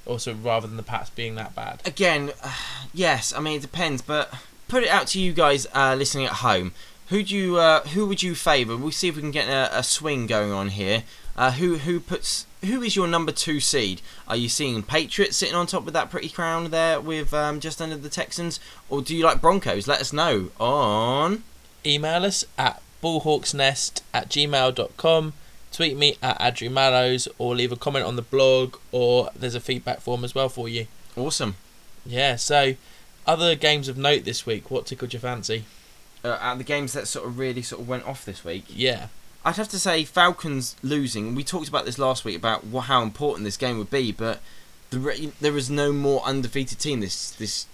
Also, 0.05 0.35
rather 0.35 0.66
than 0.66 0.76
the 0.76 0.83
Pats 0.83 1.11
being 1.11 1.37
that 1.37 1.55
bad. 1.55 1.81
again, 1.87 2.33
uh, 2.42 2.57
yes. 2.92 3.33
I 3.33 3.38
mean, 3.38 3.59
it 3.59 3.62
depends, 3.62 4.03
but 4.03 4.35
put 4.70 4.83
it 4.85 4.88
out 4.88 5.06
to 5.09 5.20
you 5.20 5.33
guys 5.33 5.66
uh, 5.74 5.94
listening 5.98 6.24
at 6.26 6.33
home. 6.48 6.72
Who 7.09 7.22
do 7.24 7.37
you, 7.37 7.56
uh, 7.59 7.80
who 7.88 8.06
would 8.06 8.22
you 8.22 8.35
favour? 8.35 8.76
We'll 8.76 8.92
see 8.92 9.09
if 9.09 9.16
we 9.16 9.22
can 9.22 9.33
get 9.33 9.48
a, 9.48 9.78
a 9.78 9.83
swing 9.83 10.26
going 10.26 10.52
on 10.52 10.68
here. 10.68 11.02
Uh, 11.37 11.52
who 11.52 11.78
who 11.78 12.00
puts 12.00 12.46
who 12.64 12.83
is 12.83 12.94
your 12.96 13.09
number 13.09 13.33
two 13.33 13.61
seed? 13.61 14.02
Are 14.28 14.37
you 14.37 14.48
seeing 14.48 14.83
Patriots 14.83 15.37
sitting 15.37 15.54
on 15.54 15.66
top 15.66 15.85
with 15.85 15.94
that 15.94 16.11
pretty 16.11 16.28
crown 16.28 16.70
there 16.70 17.00
with 17.00 17.33
um, 17.33 17.61
just 17.61 17.80
under 17.80 17.96
the 17.96 18.09
Texans, 18.11 18.61
or 18.88 19.00
do 19.00 19.16
you 19.16 19.24
like 19.24 19.40
Broncos? 19.40 19.88
Let 19.88 20.00
us 20.00 20.12
know 20.12 20.50
on. 20.61 21.42
email 21.85 22.24
us 22.26 22.44
at 22.59 22.83
ballhawksnest 23.02 24.02
at 24.12 24.28
gmail.com 24.28 25.33
tweet 25.72 25.96
me 25.96 26.16
at 26.22 26.38
Adri 26.40 26.70
Mallows 26.70 27.26
or 27.38 27.54
leave 27.54 27.72
a 27.72 27.76
comment 27.76 28.04
on 28.04 28.16
the 28.16 28.22
blog 28.22 28.76
or 28.92 29.30
there's 29.35 29.54
a 29.54 29.61
feedback 29.61 30.00
form 30.00 30.24
as 30.24 30.35
well 30.35 30.48
for 30.50 30.68
you 30.68 30.87
Awesome. 31.16 31.54
yeah 32.04 32.37
so 32.37 32.74
other 33.26 33.54
games 33.54 33.88
of 33.88 33.96
note 33.96 34.24
this 34.24 34.46
week 34.46 34.70
what 34.70 34.87
tickled 34.87 35.12
your 35.12 35.20
fancy 35.20 35.64
Uh, 36.24 36.54
the 36.54 36.64
games 36.64 36.92
that 36.92 37.09
sort 37.09 37.26
of 37.26 37.38
really 37.38 37.62
sort 37.62 37.80
of 37.80 37.88
went 37.88 38.04
off 38.04 38.24
this 38.24 38.44
week, 38.44 38.64
yeah 38.68 39.09
I'd 39.44 39.56
have 39.56 39.68
to 39.68 39.78
say 39.78 40.04
Falcons 40.04 40.76
losing. 40.83 41.35
We 41.35 41.44
talked 41.44 41.68
about 41.68 41.87
this 41.87 41.98
last 41.98 42.24
week 42.24 42.37
about 42.37 42.64
wha 42.64 42.83
how 42.83 43.02
important 43.02 43.44
this 43.44 43.56
game 43.56 43.78
would 43.78 43.90
be, 43.90 44.12
but 44.12 44.40
the 44.90 44.98
re- 44.98 45.33
there 45.40 45.52
was 45.52 45.70
no 45.70 45.92
more 45.92 46.22
undefeated 46.24 46.78
team 46.78 47.00
this 47.00 47.30
this, 47.30 47.66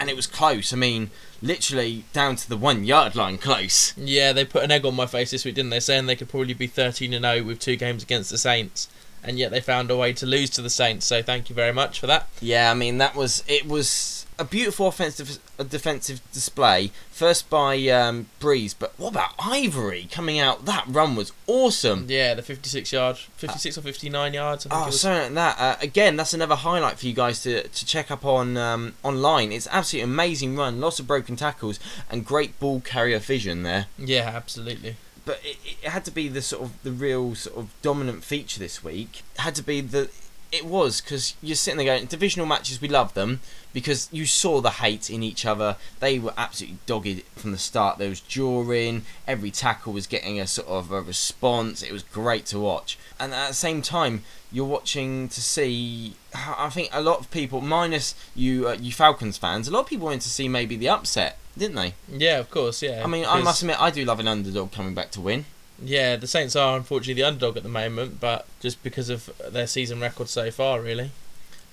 and 0.00 0.10
it 0.10 0.16
was 0.16 0.26
close. 0.26 0.72
I 0.72 0.76
mean, 0.76 1.10
literally 1.40 2.04
down 2.12 2.34
to 2.36 2.48
the 2.48 2.56
one 2.56 2.84
yard 2.84 3.14
line, 3.14 3.38
close. 3.38 3.96
yeah 3.96 4.32
they 4.32 4.44
put 4.44 4.64
an 4.64 4.72
egg 4.72 4.84
on 4.84 4.96
my 4.96 5.06
face 5.06 5.30
this 5.30 5.44
week 5.44 5.54
didn't 5.54 5.70
they 5.70 5.78
saying 5.80 6.06
they 6.06 6.16
could 6.16 6.28
probably 6.28 6.54
be 6.54 6.66
13 6.66 7.12
and 7.12 7.24
0 7.24 7.44
with 7.44 7.60
two 7.60 7.76
games 7.76 8.02
against 8.02 8.30
the 8.30 8.38
Saints 8.38 8.88
and 9.24 9.38
yet 9.38 9.50
they 9.50 9.60
found 9.60 9.90
a 9.90 9.96
way 9.96 10.12
to 10.12 10.26
lose 10.26 10.50
to 10.50 10.62
the 10.62 10.70
Saints 10.70 11.06
so 11.06 11.22
thank 11.22 11.48
you 11.48 11.54
very 11.54 11.72
much 11.72 12.00
for 12.00 12.06
that 12.06 12.28
Yeah, 12.40 12.70
I 12.70 12.74
mean 12.74 12.98
that 12.98 13.14
was 13.14 13.42
it 13.46 13.66
was 13.66 14.26
a 14.38 14.44
beautiful 14.44 14.88
offensive 14.88 15.38
a 15.58 15.64
defensive 15.64 16.20
display. 16.32 16.90
First 17.10 17.48
by 17.50 17.76
um, 17.88 18.26
Brees, 18.40 18.74
but 18.76 18.92
what 18.98 19.10
about 19.10 19.34
Ivory 19.38 20.08
coming 20.10 20.40
out? 20.40 20.64
That 20.64 20.84
run 20.88 21.14
was 21.14 21.30
awesome. 21.46 22.06
yeah 22.08 22.34
the 22.34 22.42
56 22.42 22.90
yard 22.92 23.16
56 23.18 23.78
or 23.78 23.82
59 23.82 24.34
yards 24.34 24.66
I 24.66 24.70
think 24.70 24.86
Oh, 24.86 24.90
something 24.90 25.34
like 25.34 25.56
that. 25.56 25.60
Uh, 25.60 25.76
again, 25.80 26.16
that's 26.16 26.34
another 26.34 26.56
highlight 26.56 26.98
for 26.98 27.06
you 27.06 27.12
guys 27.12 27.42
to, 27.42 27.68
to 27.68 27.86
check 27.86 28.10
up 28.10 28.24
on 28.24 28.56
um, 28.56 28.94
online. 29.04 29.52
It's 29.52 29.68
absolutely 29.70 30.10
amazing 30.12 30.56
run, 30.56 30.80
lots 30.80 30.98
of 30.98 31.06
broken 31.06 31.36
tackles, 31.36 31.78
and 32.10 32.24
great 32.24 32.58
ball 32.58 32.80
carrier 32.80 33.18
vision 33.20 33.62
there. 33.62 33.86
yeah 33.98 34.32
absolutely 34.34 34.96
But 35.24 35.40
it, 35.44 35.56
it 35.82 35.88
had 35.88 36.04
to 36.06 36.10
be 36.10 36.28
the 36.28 36.42
sort 36.42 36.62
of 36.62 36.82
the 36.82 36.92
real 36.92 37.34
sort 37.34 37.56
of 37.56 37.70
dominant 37.82 38.24
feature 38.24 38.58
this 38.58 38.82
week. 38.82 39.22
It 39.34 39.40
had 39.42 39.54
to 39.56 39.62
be 39.62 39.80
the. 39.80 40.10
It 40.52 40.66
was 40.66 41.00
because 41.00 41.34
you're 41.42 41.56
sitting 41.56 41.78
there 41.78 41.86
going 41.86 42.04
divisional 42.06 42.46
matches. 42.46 42.78
We 42.80 42.88
love 42.88 43.14
them 43.14 43.40
because 43.72 44.10
you 44.12 44.26
saw 44.26 44.60
the 44.60 44.70
hate 44.70 45.08
in 45.08 45.22
each 45.22 45.46
other. 45.46 45.76
They 45.98 46.18
were 46.18 46.34
absolutely 46.36 46.76
dogged 46.84 47.22
from 47.36 47.52
the 47.52 47.58
start. 47.58 47.96
There 47.96 48.10
was 48.10 48.20
during 48.20 49.06
every 49.26 49.50
tackle 49.50 49.94
was 49.94 50.06
getting 50.06 50.38
a 50.38 50.46
sort 50.46 50.68
of 50.68 50.92
a 50.92 51.00
response. 51.00 51.82
It 51.82 51.90
was 51.90 52.02
great 52.02 52.44
to 52.46 52.58
watch, 52.58 52.98
and 53.18 53.32
at 53.32 53.48
the 53.48 53.54
same 53.54 53.80
time, 53.80 54.24
you're 54.52 54.66
watching 54.66 55.30
to 55.30 55.40
see. 55.40 56.16
I 56.34 56.68
think 56.68 56.90
a 56.92 57.00
lot 57.00 57.20
of 57.20 57.30
people, 57.30 57.62
minus 57.62 58.14
you, 58.34 58.68
uh, 58.68 58.72
you 58.74 58.92
Falcons 58.92 59.38
fans, 59.38 59.68
a 59.68 59.70
lot 59.70 59.80
of 59.80 59.86
people 59.86 60.04
wanted 60.04 60.20
to 60.22 60.28
see 60.28 60.48
maybe 60.48 60.76
the 60.76 60.88
upset, 60.90 61.38
didn't 61.56 61.76
they? 61.76 61.94
yeah 62.08 62.38
of 62.38 62.50
course 62.50 62.82
yeah 62.82 63.02
I 63.02 63.06
mean, 63.06 63.24
I 63.26 63.40
must 63.40 63.62
admit, 63.62 63.80
I 63.80 63.90
do 63.90 64.04
love 64.04 64.20
an 64.20 64.28
underdog 64.28 64.72
coming 64.72 64.94
back 64.94 65.10
to 65.12 65.20
win. 65.22 65.46
Yeah, 65.84 66.16
the 66.16 66.26
Saints 66.26 66.54
are 66.56 66.76
unfortunately 66.76 67.20
the 67.22 67.26
underdog 67.26 67.56
at 67.56 67.62
the 67.62 67.68
moment, 67.68 68.20
but 68.20 68.46
just 68.60 68.82
because 68.82 69.08
of 69.08 69.30
their 69.50 69.66
season 69.66 70.00
record 70.00 70.28
so 70.28 70.50
far, 70.50 70.80
really. 70.80 71.10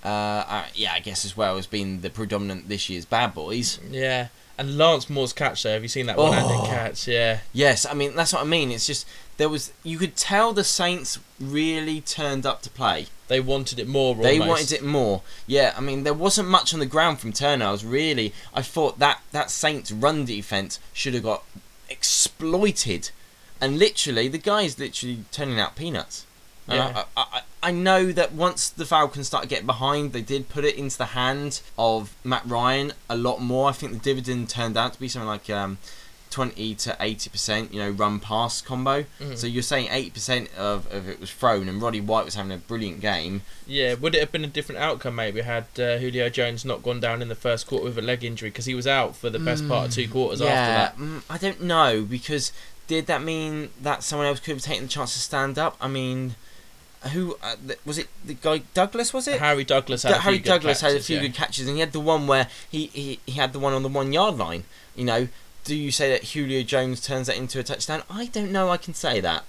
Uh, 0.04 0.08
uh, 0.08 0.66
yeah, 0.74 0.94
I 0.94 1.00
guess 1.00 1.26
as 1.26 1.36
well 1.36 1.58
as 1.58 1.68
being 1.68 2.02
the 2.02 2.10
predominant 2.10 2.70
this 2.70 2.90
year's 2.90 3.06
bad 3.06 3.34
boys. 3.34 3.80
Yeah, 3.92 4.30
and 4.58 4.78
Lance 4.78 5.10
Moore's 5.10 5.34
catch 5.34 5.64
there. 5.64 5.74
Have 5.74 5.84
you 5.84 5.90
seen 5.90 6.06
that 6.08 6.18
one-handed 6.18 6.52
Oh. 6.56 6.66
catch? 6.68 7.08
Yeah, 7.08 7.40
Yes, 7.54 7.86
I 7.86 7.94
mean 7.94 8.16
that's 8.16 8.34
what 8.34 8.42
I 8.42 8.46
mean. 8.46 8.72
It's 8.72 8.88
just 8.88 9.06
there 9.38 9.50
was 9.50 9.72
you 9.84 9.98
could 9.98 10.16
tell 10.16 10.54
the 10.54 10.64
Saints 10.64 11.20
really 11.40 12.00
turned 12.02 12.46
up 12.46 12.62
to 12.64 12.70
play. 12.70 13.08
they 13.28 13.40
wanted 13.42 13.78
it 13.78 13.88
more. 13.88 14.16
Almost. 14.16 14.24
They 14.24 14.40
wanted 14.40 14.72
it 14.72 14.84
more. 14.84 15.22
Yeah, 15.48 15.74
I 15.78 15.82
mean 15.82 16.04
there 16.04 16.14
wasn't 16.14 16.48
much 16.50 16.74
on 16.74 16.80
the 16.80 16.86
ground 16.86 17.20
from 17.20 17.32
Turner. 17.34 17.66
I 17.66 17.72
was 17.72 17.84
really 17.86 18.34
I 18.54 18.62
thought 18.62 19.00
that 19.00 19.22
that 19.34 19.52
Saints 19.52 19.92
run 19.92 20.24
defense 20.26 20.80
should 20.94 21.14
have 21.14 21.24
got 21.24 21.44
exploited, 21.90 23.12
and 23.62 23.80
literally 23.80 24.28
the 24.28 24.38
guy 24.38 24.64
is 24.64 24.80
literally 24.80 25.24
turning 25.32 25.60
out 25.60 25.76
peanuts. 25.76 26.26
Yeah. 26.68 27.06
I, 27.18 27.26
I, 27.32 27.42
I, 27.64 27.72
know 27.72 28.12
that 28.12 28.34
once 28.34 28.70
the 28.70 28.86
Falcons 28.86 29.26
started 29.26 29.50
getting 29.50 29.66
behind, 29.66 30.14
they 30.14 30.22
did 30.22 30.50
put 30.50 30.64
it 30.64 30.76
into 30.76 31.00
the 31.00 31.06
hand 31.06 31.62
of 31.80 32.16
Matt 32.24 32.44
Ryan 32.46 32.94
a 33.10 33.18
lot 33.18 33.42
more. 33.42 33.70
I 33.70 33.72
think 33.72 33.92
the 33.94 34.00
dividend 34.00 34.50
turned 34.50 34.78
out 34.78 34.94
to 34.94 35.00
be 35.00 35.08
something 35.08 35.28
like 35.28 35.50
um, 35.50 35.80
20 36.30 36.76
to 36.76 36.92
80%, 37.00 37.74
you 37.74 37.80
know, 37.80 37.90
run 37.90 38.20
pass 38.20 38.62
combo. 38.62 39.06
Mhm. 39.20 39.38
So 39.38 39.48
you're 39.48 39.64
saying 39.64 39.88
80% 39.88 40.54
of, 40.56 40.92
of 40.92 41.10
it 41.10 41.20
was 41.20 41.32
thrown, 41.32 41.68
and 41.68 41.82
Roddy 41.82 42.02
White 42.02 42.26
was 42.26 42.36
having 42.36 42.52
a 42.52 42.58
brilliant 42.58 43.02
game. 43.02 43.42
Yeah, 43.66 43.96
would 43.96 44.14
it 44.16 44.20
have 44.20 44.32
been 44.32 44.44
a 44.44 44.48
different 44.48 44.80
outcome 44.80 45.16
maybe 45.16 45.42
had 45.42 45.66
uh, 45.78 45.98
Julio 45.98 46.30
Jones 46.30 46.64
not 46.64 46.84
gone 46.84 47.00
down 47.00 47.22
in 47.22 47.30
the 47.30 47.36
first 47.36 47.68
quarter 47.68 47.86
with 47.86 47.98
a 47.98 48.02
leg 48.02 48.24
injury 48.24 48.50
because 48.50 48.66
he 48.66 48.76
was 48.76 48.86
out 48.86 49.16
for 49.16 49.30
the 49.30 49.40
best 49.40 49.68
part 49.68 49.88
of 49.88 49.94
two 49.94 50.08
quarters 50.08 50.42
after 50.42 50.54
that? 50.54 50.98
mm, 50.98 51.24
I 51.30 51.38
don't 51.38 51.62
know 51.62 52.04
because 52.04 52.52
did 52.90 53.06
that 53.06 53.22
mean 53.22 53.70
that 53.80 54.02
someone 54.02 54.28
else 54.28 54.40
could 54.40 54.56
have 54.56 54.64
taken 54.64 54.86
the 54.86 54.90
chance 54.90 55.14
to 55.14 55.20
stand 55.20 55.60
up? 55.60 55.78
I 55.80 55.88
mean, 55.88 56.36
who 57.14 57.38
uh, 57.44 57.56
was 57.86 58.00
it? 58.00 58.08
The 58.26 58.34
guy 58.34 58.64
Douglas 58.74 59.14
was 59.14 59.28
it? 59.28 59.40
Harry 59.40 59.64
Douglas 59.64 60.02
had 60.02 60.16
Harry 60.16 60.40
Douglas 60.40 60.82
had 60.82 60.96
a 60.96 61.00
few 61.00 61.18
yeah. 61.18 61.22
good 61.22 61.36
catches, 61.36 61.68
and 61.68 61.76
he 61.76 61.82
had 61.82 61.92
the 61.92 62.00
one 62.00 62.26
where 62.26 62.48
he, 62.68 62.88
he 62.88 63.20
he 63.28 63.34
had 63.34 63.54
the 63.54 63.60
one 63.60 63.74
on 63.74 63.84
the 63.84 63.90
one 63.90 64.12
yard 64.12 64.40
line. 64.40 64.64
You 64.96 65.06
know, 65.06 65.28
do 65.64 65.76
you 65.76 65.92
say 65.92 66.10
that 66.12 66.30
Julio 66.30 66.64
Jones 66.64 67.00
turns 67.00 67.28
that 67.28 67.38
into 67.38 67.60
a 67.60 67.64
touchdown? 67.64 68.02
I 68.10 68.26
don't 68.26 68.52
know. 68.52 68.70
I 68.70 68.78
can 68.78 68.96
say 68.96 69.22
that. 69.22 69.44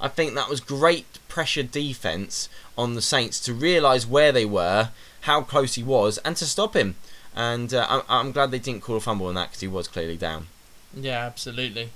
I 0.00 0.06
think 0.06 0.34
that 0.34 0.48
was 0.48 0.60
great 0.60 1.18
pressure 1.26 1.64
defense 1.64 2.48
on 2.78 2.94
the 2.94 3.02
Saints 3.02 3.40
to 3.40 3.52
realise 3.52 4.06
where 4.06 4.30
they 4.30 4.44
were, 4.44 4.90
how 5.22 5.42
close 5.42 5.74
he 5.74 5.82
was, 5.82 6.18
and 6.18 6.36
to 6.36 6.46
stop 6.46 6.76
him. 6.76 6.94
And 7.34 7.74
uh, 7.74 7.86
I'm, 7.88 8.02
I'm 8.08 8.32
glad 8.32 8.52
they 8.52 8.60
didn't 8.60 8.82
call 8.82 8.96
a 8.96 9.00
fumble 9.00 9.26
on 9.26 9.34
that 9.34 9.48
because 9.48 9.60
he 9.60 9.68
was 9.68 9.88
clearly 9.88 10.16
down. 10.16 10.46
Yeah, 10.94 11.26
absolutely. 11.26 11.90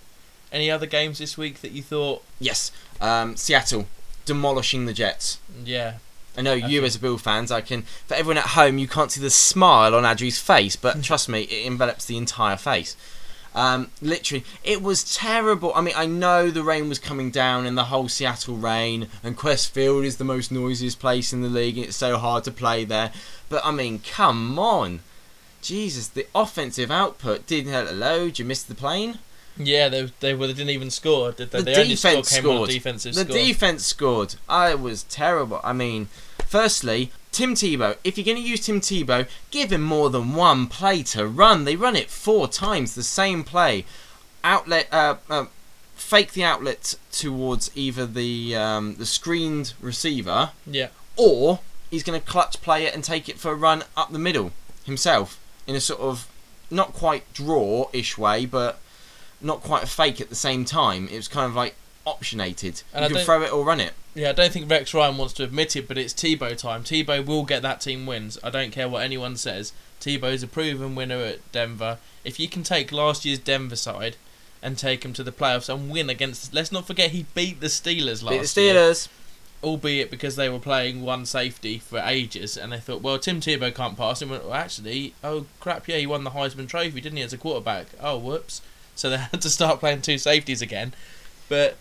Any 0.52 0.70
other 0.70 0.86
games 0.86 1.18
this 1.18 1.36
week 1.36 1.60
that 1.60 1.72
you 1.72 1.82
thought? 1.82 2.22
Yes, 2.40 2.72
um, 3.00 3.36
Seattle 3.36 3.86
demolishing 4.24 4.86
the 4.86 4.92
Jets. 4.92 5.38
Yeah, 5.64 5.94
I 6.36 6.42
know 6.42 6.54
you 6.54 6.84
as 6.84 6.96
a 6.96 7.00
Bill 7.00 7.18
fans. 7.18 7.50
I 7.50 7.60
can. 7.60 7.82
For 7.82 8.14
everyone 8.14 8.38
at 8.38 8.50
home, 8.50 8.78
you 8.78 8.88
can't 8.88 9.10
see 9.10 9.20
the 9.20 9.30
smile 9.30 9.94
on 9.94 10.04
Adri's 10.04 10.38
face, 10.38 10.76
but 10.76 11.02
trust 11.02 11.28
me, 11.28 11.42
it 11.42 11.66
envelops 11.66 12.04
the 12.04 12.16
entire 12.16 12.56
face. 12.56 12.96
Um, 13.54 13.90
literally, 14.00 14.44
it 14.62 14.82
was 14.82 15.16
terrible. 15.16 15.72
I 15.74 15.80
mean, 15.80 15.94
I 15.96 16.06
know 16.06 16.50
the 16.50 16.62
rain 16.62 16.88
was 16.88 16.98
coming 16.98 17.30
down 17.30 17.66
and 17.66 17.76
the 17.76 17.86
whole 17.86 18.08
Seattle 18.08 18.56
rain, 18.56 19.08
and 19.24 19.36
Qwest 19.36 19.70
Field 19.70 20.04
is 20.04 20.18
the 20.18 20.24
most 20.24 20.52
noisiest 20.52 21.00
place 21.00 21.32
in 21.32 21.42
the 21.42 21.48
league, 21.48 21.76
and 21.76 21.86
it's 21.86 21.96
so 21.96 22.18
hard 22.18 22.44
to 22.44 22.52
play 22.52 22.84
there. 22.84 23.10
But 23.48 23.64
I 23.64 23.72
mean, 23.72 23.98
come 23.98 24.58
on, 24.58 25.00
Jesus, 25.60 26.06
the 26.06 26.26
offensive 26.34 26.90
output 26.90 27.46
Didn't 27.46 27.72
hello. 27.72 28.26
Did 28.26 28.38
you 28.38 28.44
miss 28.44 28.62
the 28.62 28.74
plane? 28.74 29.18
Yeah. 29.58 29.88
They 29.88 30.10
they, 30.20 30.34
well, 30.34 30.48
they 30.48 30.54
didn't 30.54 30.70
even 30.70 30.90
score, 30.90 31.32
did 31.32 31.50
they? 31.50 31.58
The 31.58 31.64
the 31.64 31.80
only 31.80 31.96
score 31.96 32.10
defense 32.12 32.30
came 32.34 32.46
on 32.46 32.54
scored. 32.56 32.68
a 32.70 32.72
defensive 32.72 33.14
The 33.14 33.24
score. 33.24 33.36
defense 33.36 33.84
scored. 33.86 34.34
I 34.48 34.74
was 34.74 35.02
terrible. 35.04 35.60
I 35.64 35.72
mean, 35.72 36.08
firstly, 36.46 37.10
Tim 37.32 37.54
Tebow. 37.54 37.96
If 38.04 38.16
you're 38.16 38.24
going 38.24 38.42
to 38.42 38.42
use 38.48 38.60
Tim 38.66 38.80
Tebow, 38.80 39.28
give 39.50 39.72
him 39.72 39.82
more 39.82 40.10
than 40.10 40.34
one 40.34 40.66
play 40.66 41.02
to 41.04 41.26
run. 41.26 41.64
They 41.64 41.76
run 41.76 41.96
it 41.96 42.10
four 42.10 42.48
times, 42.48 42.94
the 42.94 43.02
same 43.02 43.44
play. 43.44 43.84
Outlet, 44.44 44.88
uh, 44.92 45.16
uh, 45.28 45.46
fake 45.94 46.32
the 46.32 46.44
outlet 46.44 46.94
towards 47.10 47.70
either 47.74 48.06
the 48.06 48.54
um, 48.56 48.94
the 48.96 49.04
screened 49.06 49.74
receiver, 49.80 50.50
yeah, 50.66 50.88
or 51.16 51.60
he's 51.90 52.02
going 52.04 52.18
to 52.18 52.24
clutch 52.26 52.60
play 52.62 52.84
it 52.84 52.94
and 52.94 53.02
take 53.02 53.28
it 53.28 53.38
for 53.38 53.50
a 53.52 53.54
run 53.54 53.82
up 53.96 54.12
the 54.12 54.18
middle 54.18 54.52
himself 54.84 55.40
in 55.66 55.74
a 55.74 55.80
sort 55.80 56.00
of 56.00 56.28
not 56.70 56.92
quite 56.92 57.30
draw-ish 57.34 58.16
way, 58.16 58.46
but 58.46 58.78
not 59.40 59.62
quite 59.62 59.82
a 59.84 59.86
fake 59.86 60.20
at 60.20 60.28
the 60.28 60.34
same 60.34 60.64
time. 60.64 61.08
It 61.08 61.16
was 61.16 61.28
kind 61.28 61.46
of 61.46 61.54
like 61.54 61.74
optionated. 62.06 62.82
And 62.92 63.04
you 63.04 63.08
don't- 63.08 63.12
could 63.18 63.24
throw 63.24 63.42
it 63.42 63.52
or 63.52 63.64
run 63.64 63.80
it. 63.80 63.92
yeah. 64.14 64.30
I 64.30 64.32
don't 64.32 64.52
think 64.52 64.70
Rex 64.70 64.92
Ryan 64.94 65.16
wants 65.18 65.34
to 65.34 65.44
admit 65.44 65.76
it, 65.76 65.86
but 65.86 65.98
it's 65.98 66.12
Tebow 66.14 66.56
time. 66.56 66.82
Tebow 66.84 67.24
will 67.24 67.44
get 67.44 67.62
that 67.62 67.80
team 67.80 68.06
wins. 68.06 68.38
I 68.42 68.50
don't 68.50 68.70
care 68.72 68.88
what 68.88 69.02
anyone 69.02 69.36
says. 69.36 69.72
Tebow's 70.00 70.42
a 70.42 70.46
proven 70.46 70.94
winner 70.94 71.18
at 71.18 71.52
Denver. 71.52 71.98
If 72.24 72.38
you 72.40 72.48
can 72.48 72.62
take 72.62 72.92
last 72.92 73.24
year's 73.24 73.38
Denver 73.38 73.76
side 73.76 74.16
and 74.62 74.76
take 74.78 75.02
them 75.02 75.12
to 75.14 75.22
the 75.22 75.32
playoffs 75.32 75.68
and 75.72 75.90
win 75.90 76.08
against, 76.10 76.52
let's 76.54 76.72
not 76.72 76.86
forget 76.86 77.10
he 77.10 77.26
beat 77.34 77.60
the 77.60 77.66
Steelers 77.68 78.22
last 78.22 78.30
Beat 78.30 78.46
the 78.54 78.60
year. 78.62 78.74
Steelers. 78.74 79.08
albeit 79.62 80.08
because 80.10 80.36
they 80.36 80.48
were 80.48 80.58
playing 80.60 81.02
one 81.02 81.26
safety 81.26 81.78
for 81.80 81.98
ages, 81.98 82.56
and 82.56 82.70
they 82.72 82.78
thought, 82.78 83.02
well, 83.02 83.18
Tim 83.18 83.40
Tebow 83.40 83.74
can't 83.74 83.96
pass. 83.96 84.22
And 84.22 84.30
went, 84.30 84.44
well, 84.44 84.54
actually, 84.54 85.14
oh 85.24 85.46
crap, 85.60 85.88
yeah, 85.88 85.96
he 85.96 86.06
won 86.06 86.22
the 86.24 86.30
Heisman 86.30 86.68
Trophy, 86.68 87.00
didn't 87.00 87.16
he, 87.16 87.22
as 87.24 87.32
a 87.32 87.38
quarterback? 87.38 87.86
Oh, 88.00 88.16
whoops. 88.18 88.62
So 88.98 89.10
they 89.10 89.16
had 89.32 89.40
to 89.42 89.50
start 89.50 89.80
playing 89.80 90.02
two 90.02 90.18
safeties 90.18 90.60
again. 90.62 90.92
But 91.48 91.76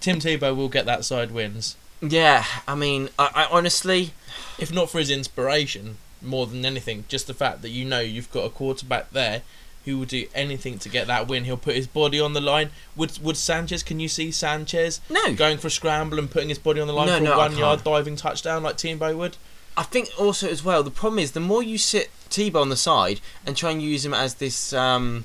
Tim 0.00 0.18
Tebow 0.18 0.56
will 0.56 0.68
get 0.68 0.86
that 0.86 1.04
side 1.04 1.30
wins, 1.30 1.76
Yeah, 2.00 2.44
I 2.66 2.74
mean, 2.74 3.08
I, 3.18 3.30
I 3.34 3.48
honestly, 3.50 4.14
if 4.58 4.72
not 4.72 4.90
for 4.90 4.98
his 4.98 5.10
inspiration, 5.10 5.98
more 6.20 6.46
than 6.46 6.64
anything, 6.64 7.04
just 7.08 7.26
the 7.26 7.34
fact 7.34 7.62
that 7.62 7.70
you 7.70 7.84
know 7.84 8.00
you've 8.00 8.30
got 8.32 8.44
a 8.44 8.50
quarterback 8.50 9.10
there. 9.12 9.42
Who 9.84 9.98
will 9.98 10.06
do 10.06 10.28
anything 10.32 10.78
to 10.78 10.88
get 10.88 11.08
that 11.08 11.26
win? 11.26 11.42
He'll 11.42 11.56
put 11.56 11.74
his 11.74 11.88
body 11.88 12.20
on 12.20 12.34
the 12.34 12.40
line. 12.40 12.70
Would 12.94 13.18
Would 13.18 13.36
Sanchez? 13.36 13.82
Can 13.82 13.98
you 13.98 14.06
see 14.06 14.30
Sanchez 14.30 15.00
no. 15.10 15.34
going 15.34 15.58
for 15.58 15.66
a 15.66 15.70
scramble 15.72 16.20
and 16.20 16.30
putting 16.30 16.50
his 16.50 16.58
body 16.60 16.80
on 16.80 16.86
the 16.86 16.92
line 16.92 17.08
No, 17.08 17.18
for 17.18 17.24
no, 17.24 17.32
a 17.32 17.36
one 17.36 17.56
yard 17.58 17.82
diving 17.82 18.14
touchdown 18.14 18.62
like 18.62 18.76
Tebow 18.76 19.16
would? 19.16 19.36
I 19.76 19.82
think 19.82 20.10
also 20.16 20.48
as 20.48 20.62
well, 20.62 20.84
the 20.84 20.92
problem 20.92 21.18
is 21.18 21.32
the 21.32 21.40
more 21.40 21.64
you 21.64 21.78
sit 21.78 22.10
Tebow 22.30 22.60
on 22.60 22.68
the 22.68 22.76
side 22.76 23.20
and 23.44 23.56
try 23.56 23.72
and 23.72 23.82
use 23.82 24.04
him 24.04 24.14
as 24.14 24.34
this, 24.34 24.72
um, 24.72 25.24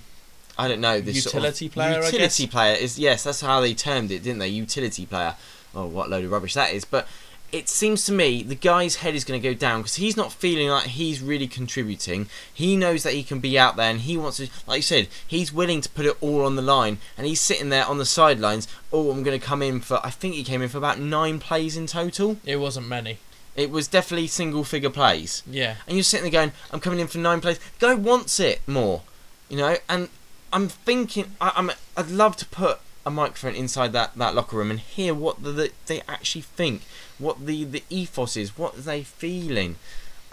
I 0.58 0.68
don't 0.68 0.82
know, 0.82 1.00
this 1.02 1.24
Utility 1.26 1.66
sort 1.66 1.70
of 1.70 1.74
player, 1.74 2.02
I 2.02 2.06
Utility 2.06 2.48
player 2.48 2.76
is 2.76 2.98
yes, 3.00 3.24
that's 3.24 3.42
how 3.42 3.62
they 3.62 3.74
termed 3.74 4.12
it, 4.12 4.24
didn't 4.24 4.40
they? 4.40 4.48
Utility 4.48 5.06
player. 5.06 5.36
Oh, 5.76 5.86
what 5.86 6.10
load 6.10 6.24
of 6.26 6.32
rubbish 6.32 6.54
that 6.56 6.74
is! 6.74 6.86
But 6.86 7.08
it 7.52 7.70
seems 7.70 8.04
to 8.06 8.12
me 8.12 8.44
the 8.44 8.56
guy's 8.56 8.98
head 8.98 9.16
is 9.16 9.24
going 9.24 9.42
to 9.42 9.48
go 9.50 9.54
down 9.54 9.82
because 9.82 9.96
he's 9.96 10.18
not 10.18 10.34
feeling 10.34 10.68
like 10.68 10.88
he's 10.88 11.22
really 11.22 11.48
contributing. 11.48 12.28
He 12.54 12.76
knows 12.76 13.04
that 13.04 13.14
he 13.14 13.24
can 13.24 13.40
be 13.40 13.58
out 13.58 13.76
there 13.78 13.90
and 13.90 14.02
he 14.02 14.18
wants 14.18 14.38
to, 14.38 14.50
like 14.68 14.78
you 14.80 14.82
said, 14.82 15.08
he's 15.26 15.54
willing 15.54 15.80
to 15.82 15.90
put 15.90 16.06
it 16.06 16.18
all 16.20 16.44
on 16.46 16.56
the 16.58 16.62
line 16.62 16.98
and 17.18 17.26
he's 17.28 17.40
sitting 17.40 17.70
there 17.70 17.86
on 17.86 18.00
the 18.00 18.06
sidelines. 18.06 18.68
Oh, 18.92 19.12
I'm 19.12 19.24
going 19.24 19.40
to 19.40 19.46
come 19.46 19.62
in 19.62 19.80
for. 19.80 20.06
I 20.06 20.10
think 20.10 20.36
he 20.36 20.44
came 20.44 20.62
in 20.62 20.68
for 20.70 20.78
about 20.78 21.00
nine 21.00 21.40
plays 21.40 21.78
in 21.78 21.88
total. 21.88 22.38
It 22.44 22.58
wasn't 22.58 22.88
many. 22.88 23.20
It 23.56 23.72
was 23.72 23.88
definitely 23.88 24.28
single 24.28 24.64
figure 24.64 24.90
plays 24.90 25.42
Yeah. 25.50 25.76
and 25.88 25.96
you're 25.96 26.04
sitting 26.04 26.30
there 26.30 26.42
going, 26.42 26.52
"I'm 26.72 26.80
coming 26.80 27.00
in 27.00 27.08
for 27.08 27.18
nine 27.18 27.40
plays." 27.42 27.60
The 27.80 27.88
guy 27.88 27.94
wants 27.94 28.40
it 28.40 28.60
more, 28.68 29.04
you 29.50 29.58
know. 29.58 29.78
And 29.88 30.10
I'm 30.54 30.70
thinking, 30.70 31.36
I, 31.42 31.54
I'm, 31.56 31.72
I'd 31.96 32.10
love 32.10 32.36
to 32.38 32.46
put 32.46 32.80
a 33.06 33.12
microphone 33.12 33.56
inside 33.56 33.94
that, 33.94 34.16
that 34.16 34.36
locker 34.36 34.58
room 34.58 34.72
and 34.72 34.80
hear 34.80 35.14
what 35.14 35.42
the, 35.44 35.52
the, 35.52 35.72
they 35.86 36.02
actually 36.08 36.42
think, 36.42 36.82
what 37.18 37.46
the 37.46 37.64
the 37.64 37.84
ethos 37.90 38.36
is, 38.36 38.58
what 38.58 38.86
they 38.86 39.04
feeling. 39.04 39.76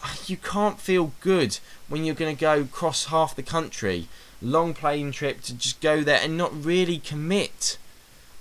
Ah, 0.02 0.16
You 0.26 0.36
can't 0.36 0.80
feel 0.80 1.12
good 1.20 1.58
when 1.88 2.04
you're 2.04 2.14
going 2.14 2.34
to 2.34 2.40
go 2.40 2.64
cross 2.64 3.06
half 3.06 3.36
the 3.36 3.42
country, 3.42 4.08
long 4.42 4.74
plane 4.74 5.12
trip 5.12 5.40
to 5.42 5.54
just 5.54 5.80
go 5.80 6.02
there 6.02 6.20
and 6.22 6.36
not 6.36 6.64
really 6.64 6.98
commit. 6.98 7.78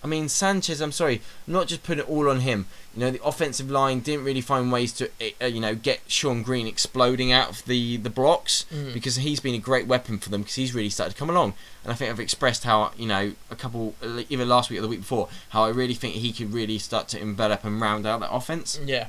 I 0.04 0.08
mean, 0.08 0.28
Sanchez, 0.28 0.82
I'm 0.82 0.92
sorry, 0.92 1.22
I'm 1.48 1.54
not 1.54 1.68
just 1.68 1.84
put 1.84 1.98
it 1.98 2.10
all 2.10 2.30
on 2.30 2.42
him. 2.42 2.66
You 2.94 3.00
know, 3.00 3.12
the 3.12 3.24
offensive 3.24 3.72
line 3.72 4.02
didn't 4.02 4.26
really 4.26 4.42
find 4.42 4.72
ways 4.72 4.92
to, 4.94 5.10
uh, 5.42 5.46
you 5.46 5.62
know, 5.62 5.76
get 5.76 6.06
Shonn 6.08 6.44
Greene 6.44 6.68
exploding 6.68 7.32
out 7.32 7.50
of 7.50 7.66
the, 7.66 7.98
the 7.98 8.10
blocks 8.10 8.66
Mm. 8.72 8.94
because 8.94 9.16
he's 9.18 9.39
been 9.39 9.56
a 9.56 9.60
great 9.60 9.88
weapon 9.88 10.18
for 10.20 10.30
them 10.30 10.42
because 10.42 10.56
he's 10.56 10.76
really 10.76 10.89
started 10.89 11.13
to 11.13 11.18
come 11.18 11.30
along. 11.30 11.54
And 11.84 11.92
I 11.92 11.96
think 11.96 12.12
I've 12.12 12.20
expressed 12.20 12.63
how, 12.66 12.92
you 12.98 13.08
know, 13.08 13.34
a 13.50 13.56
couple, 13.56 13.96
either 14.30 14.46
last 14.46 14.70
week 14.70 14.80
or 14.80 14.82
the 14.82 14.88
week 14.89 15.00
before, 15.02 15.30
how 15.50 15.63
I 15.63 15.70
really 15.70 15.94
think 15.94 16.16
he 16.16 16.34
could 16.34 16.54
really 16.54 16.78
start 16.80 17.08
to 17.10 17.20
envelop 17.22 17.63
and 17.63 17.80
round 17.80 18.06
out 18.06 18.20
that 18.20 18.32
offense. 18.32 18.80
Yeah. 18.84 19.08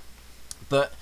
But 0.69 0.93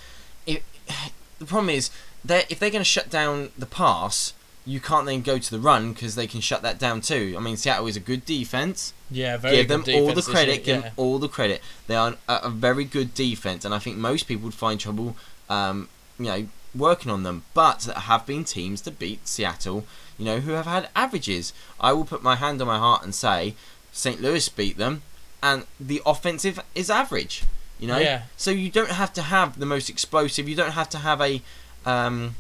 if, 0.47 0.63
the 1.39 1.45
problem 1.47 1.71
is, 1.71 1.91
that 2.25 2.51
if 2.51 2.59
they're 2.59 2.71
going 2.71 2.81
to 2.81 2.85
shut 2.85 3.11
down 3.11 3.51
the 3.59 3.67
pass, 3.67 4.33
you 4.65 4.79
can't 4.81 5.07
then 5.07 5.23
go 5.23 5.39
to 5.39 5.51
the 5.51 5.59
run 5.59 5.93
because 5.93 6.15
they 6.15 6.27
can 6.27 6.41
shut 6.41 6.63
that 6.63 6.79
down 6.79 7.01
too. 7.01 7.35
I 7.37 7.41
mean, 7.41 7.57
Seattle 7.57 7.87
is 7.89 7.97
a 7.97 8.01
good 8.01 8.25
defense 8.25 8.93
Yeah. 9.11 9.37
Very 9.37 9.57
good. 9.57 9.69
give 9.69 9.85
them 9.85 9.95
all 9.97 10.13
the 10.15 10.23
credit. 10.23 10.67
year, 10.67 10.77
Give 10.77 10.83
them 10.85 10.93
all 10.97 11.19
the 11.19 11.29
credit. 11.29 11.61
They 11.89 11.97
are 11.97 12.15
a, 12.29 12.35
a 12.45 12.51
very 12.51 12.85
good 12.85 13.13
defense, 13.15 13.65
and 13.65 13.75
I 13.75 13.79
think 13.79 13.97
most 13.97 14.29
people 14.29 14.45
would 14.45 14.55
find 14.55 14.79
trouble, 14.79 15.17
um, 15.49 15.89
you 16.19 16.27
know, 16.27 16.47
working 16.75 17.11
on 17.11 17.23
them. 17.25 17.43
But 17.55 17.81
there 17.81 17.95
have 17.97 18.25
been 18.27 18.45
teams 18.45 18.81
to 18.83 18.91
beat 18.93 19.27
Seattle, 19.27 19.85
you 20.17 20.25
know, 20.25 20.39
who 20.41 20.53
have 20.53 20.67
had 20.67 20.89
averages. 20.95 21.53
I 21.81 21.93
will 21.93 22.05
put 22.05 22.23
my 22.23 22.37
hand 22.37 22.61
on 22.61 22.69
my 22.69 22.79
heart 22.79 23.03
and 23.03 23.15
say 23.15 23.55
St. 23.93 24.21
Louis 24.23 24.49
beat 24.49 24.77
them, 24.79 25.03
and 25.43 25.65
the 25.81 26.01
offensive 26.07 26.61
is 26.75 26.89
average. 26.89 27.43
You 27.81 27.89
know, 27.89 27.99
Yeah. 27.99 28.23
so 28.37 28.53
you 28.53 28.71
don't 28.71 28.91
have 28.93 29.13
to 29.15 29.23
have 29.23 29.59
the 29.59 29.67
most 29.67 29.91
explosive. 29.91 30.49
You 30.49 30.55
don't 30.55 30.73
have 30.73 30.89
to 30.91 30.99
have 30.99 31.21
a. 31.21 31.43
Um, 31.85 32.37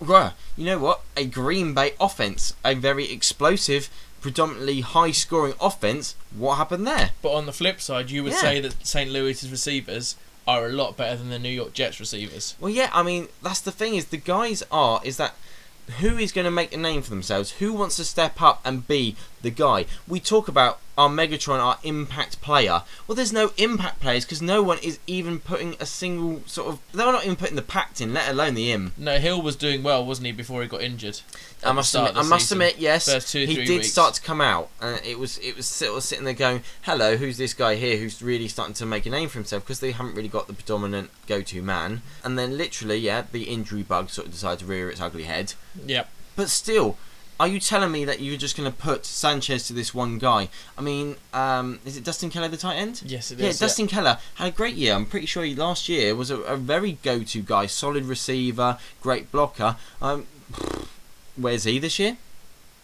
you 0.00 0.64
know 0.64 0.78
what? 0.78 1.02
A 1.16 1.24
Green 1.26 1.74
Bay 1.74 1.92
offense, 2.00 2.54
a 2.64 2.74
very 2.74 3.10
explosive, 3.12 3.88
predominantly 4.20 4.80
high 4.80 5.10
scoring 5.12 5.54
offense. 5.60 6.14
What 6.36 6.56
happened 6.56 6.86
there? 6.86 7.10
But 7.22 7.32
on 7.32 7.46
the 7.46 7.52
flip 7.52 7.80
side, 7.80 8.10
you 8.10 8.22
would 8.24 8.32
Yeah. 8.32 8.40
say 8.40 8.60
that 8.60 8.86
St. 8.86 9.10
Louis's 9.10 9.50
receivers 9.50 10.16
are 10.46 10.66
a 10.66 10.72
lot 10.72 10.96
better 10.96 11.16
than 11.16 11.30
the 11.30 11.38
New 11.38 11.50
York 11.50 11.72
Jets 11.74 12.00
receivers. 12.00 12.54
Well, 12.60 12.70
yeah, 12.70 12.90
I 12.92 13.02
mean, 13.02 13.28
that's 13.42 13.60
the 13.60 13.70
thing 13.72 13.94
is 13.94 14.06
the 14.06 14.16
guys 14.16 14.62
are, 14.70 15.00
is 15.04 15.16
that 15.18 15.34
who 16.00 16.16
is 16.18 16.32
going 16.32 16.44
to 16.44 16.50
make 16.50 16.72
a 16.72 16.76
name 16.76 17.02
for 17.02 17.10
themselves? 17.10 17.52
Who 17.52 17.72
wants 17.72 17.96
to 17.96 18.04
step 18.04 18.40
up 18.40 18.60
and 18.64 18.86
be 18.86 19.16
the 19.42 19.50
guy? 19.50 19.86
We 20.08 20.20
talk 20.20 20.48
about 20.48 20.80
our 21.00 21.08
Megatron, 21.08 21.58
our 21.60 21.78
impact 21.82 22.42
player. 22.42 22.82
Well, 23.06 23.16
there's 23.16 23.32
no 23.32 23.52
impact 23.56 24.00
players 24.00 24.26
because 24.26 24.42
no 24.42 24.62
one 24.62 24.78
is 24.82 24.98
even 25.06 25.40
putting 25.40 25.74
a 25.80 25.86
single 25.86 26.42
sort 26.44 26.68
of. 26.68 26.78
They're 26.92 27.10
not 27.10 27.24
even 27.24 27.36
putting 27.36 27.56
the 27.56 27.62
pact 27.62 28.02
in, 28.02 28.12
let 28.12 28.28
alone 28.28 28.52
the 28.52 28.70
im. 28.70 28.92
No, 28.98 29.18
Hill 29.18 29.40
was 29.40 29.56
doing 29.56 29.82
well, 29.82 30.04
wasn't 30.04 30.26
he, 30.26 30.32
before 30.32 30.60
he 30.60 30.68
got 30.68 30.82
injured? 30.82 31.22
I 31.64 31.72
must 31.72 31.94
admit, 31.94 32.16
I 32.16 32.22
must 32.22 32.48
season. 32.48 32.58
admit, 32.60 32.78
yes, 32.78 33.30
two, 33.30 33.46
he 33.46 33.54
did 33.54 33.68
weeks. 33.68 33.90
start 33.90 34.12
to 34.14 34.20
come 34.20 34.42
out, 34.42 34.68
and 34.80 35.00
it 35.04 35.18
was 35.18 35.38
it 35.38 35.56
was 35.56 35.66
sort 35.66 35.96
of 35.96 36.02
sitting 36.02 36.26
there 36.26 36.34
going, 36.34 36.62
"Hello, 36.82 37.16
who's 37.16 37.38
this 37.38 37.54
guy 37.54 37.76
here 37.76 37.96
who's 37.96 38.20
really 38.20 38.48
starting 38.48 38.74
to 38.74 38.84
make 38.84 39.06
a 39.06 39.10
name 39.10 39.30
for 39.30 39.38
himself?" 39.38 39.64
Because 39.64 39.80
they 39.80 39.92
haven't 39.92 40.14
really 40.14 40.28
got 40.28 40.48
the 40.48 40.52
predominant 40.52 41.10
go-to 41.26 41.62
man, 41.62 42.02
and 42.22 42.38
then 42.38 42.58
literally, 42.58 42.98
yeah, 42.98 43.24
the 43.32 43.44
injury 43.44 43.82
bug 43.82 44.10
sort 44.10 44.26
of 44.26 44.32
decided 44.34 44.58
to 44.60 44.66
rear 44.66 44.90
its 44.90 45.00
ugly 45.00 45.24
head. 45.24 45.54
Yep. 45.86 46.10
But 46.36 46.50
still, 46.50 46.98
are 47.40 47.48
you 47.48 47.58
telling 47.58 47.90
me 47.90 48.04
that 48.04 48.20
you're 48.20 48.36
just 48.36 48.54
going 48.54 48.70
to 48.70 48.76
put 48.76 49.06
Sanchez 49.06 49.66
to 49.68 49.72
this 49.72 49.94
one 49.94 50.18
guy? 50.18 50.50
I 50.76 50.82
mean, 50.82 51.16
um, 51.32 51.80
is 51.86 51.96
it 51.96 52.04
Dustin 52.04 52.28
Keller, 52.28 52.48
the 52.48 52.58
tight 52.58 52.76
end? 52.76 53.00
Yes, 53.02 53.30
it 53.30 53.38
Yeah, 53.38 53.48
is. 53.48 53.58
Dustin 53.58 53.86
Keller 53.88 54.18
had 54.34 54.48
a 54.48 54.50
great 54.50 54.74
year. 54.74 54.92
I'm 54.94 55.06
pretty 55.06 55.24
sure 55.24 55.42
he 55.42 55.54
last 55.54 55.88
year 55.88 56.14
was 56.14 56.30
a, 56.30 56.36
a 56.40 56.58
very 56.58 56.98
go-to 57.02 57.40
guy, 57.40 57.64
solid 57.64 58.04
receiver, 58.04 58.76
great 59.00 59.32
blocker. 59.32 59.76
Um, 60.02 60.26
where's 61.36 61.64
he 61.64 61.78
this 61.78 61.98
year? 61.98 62.18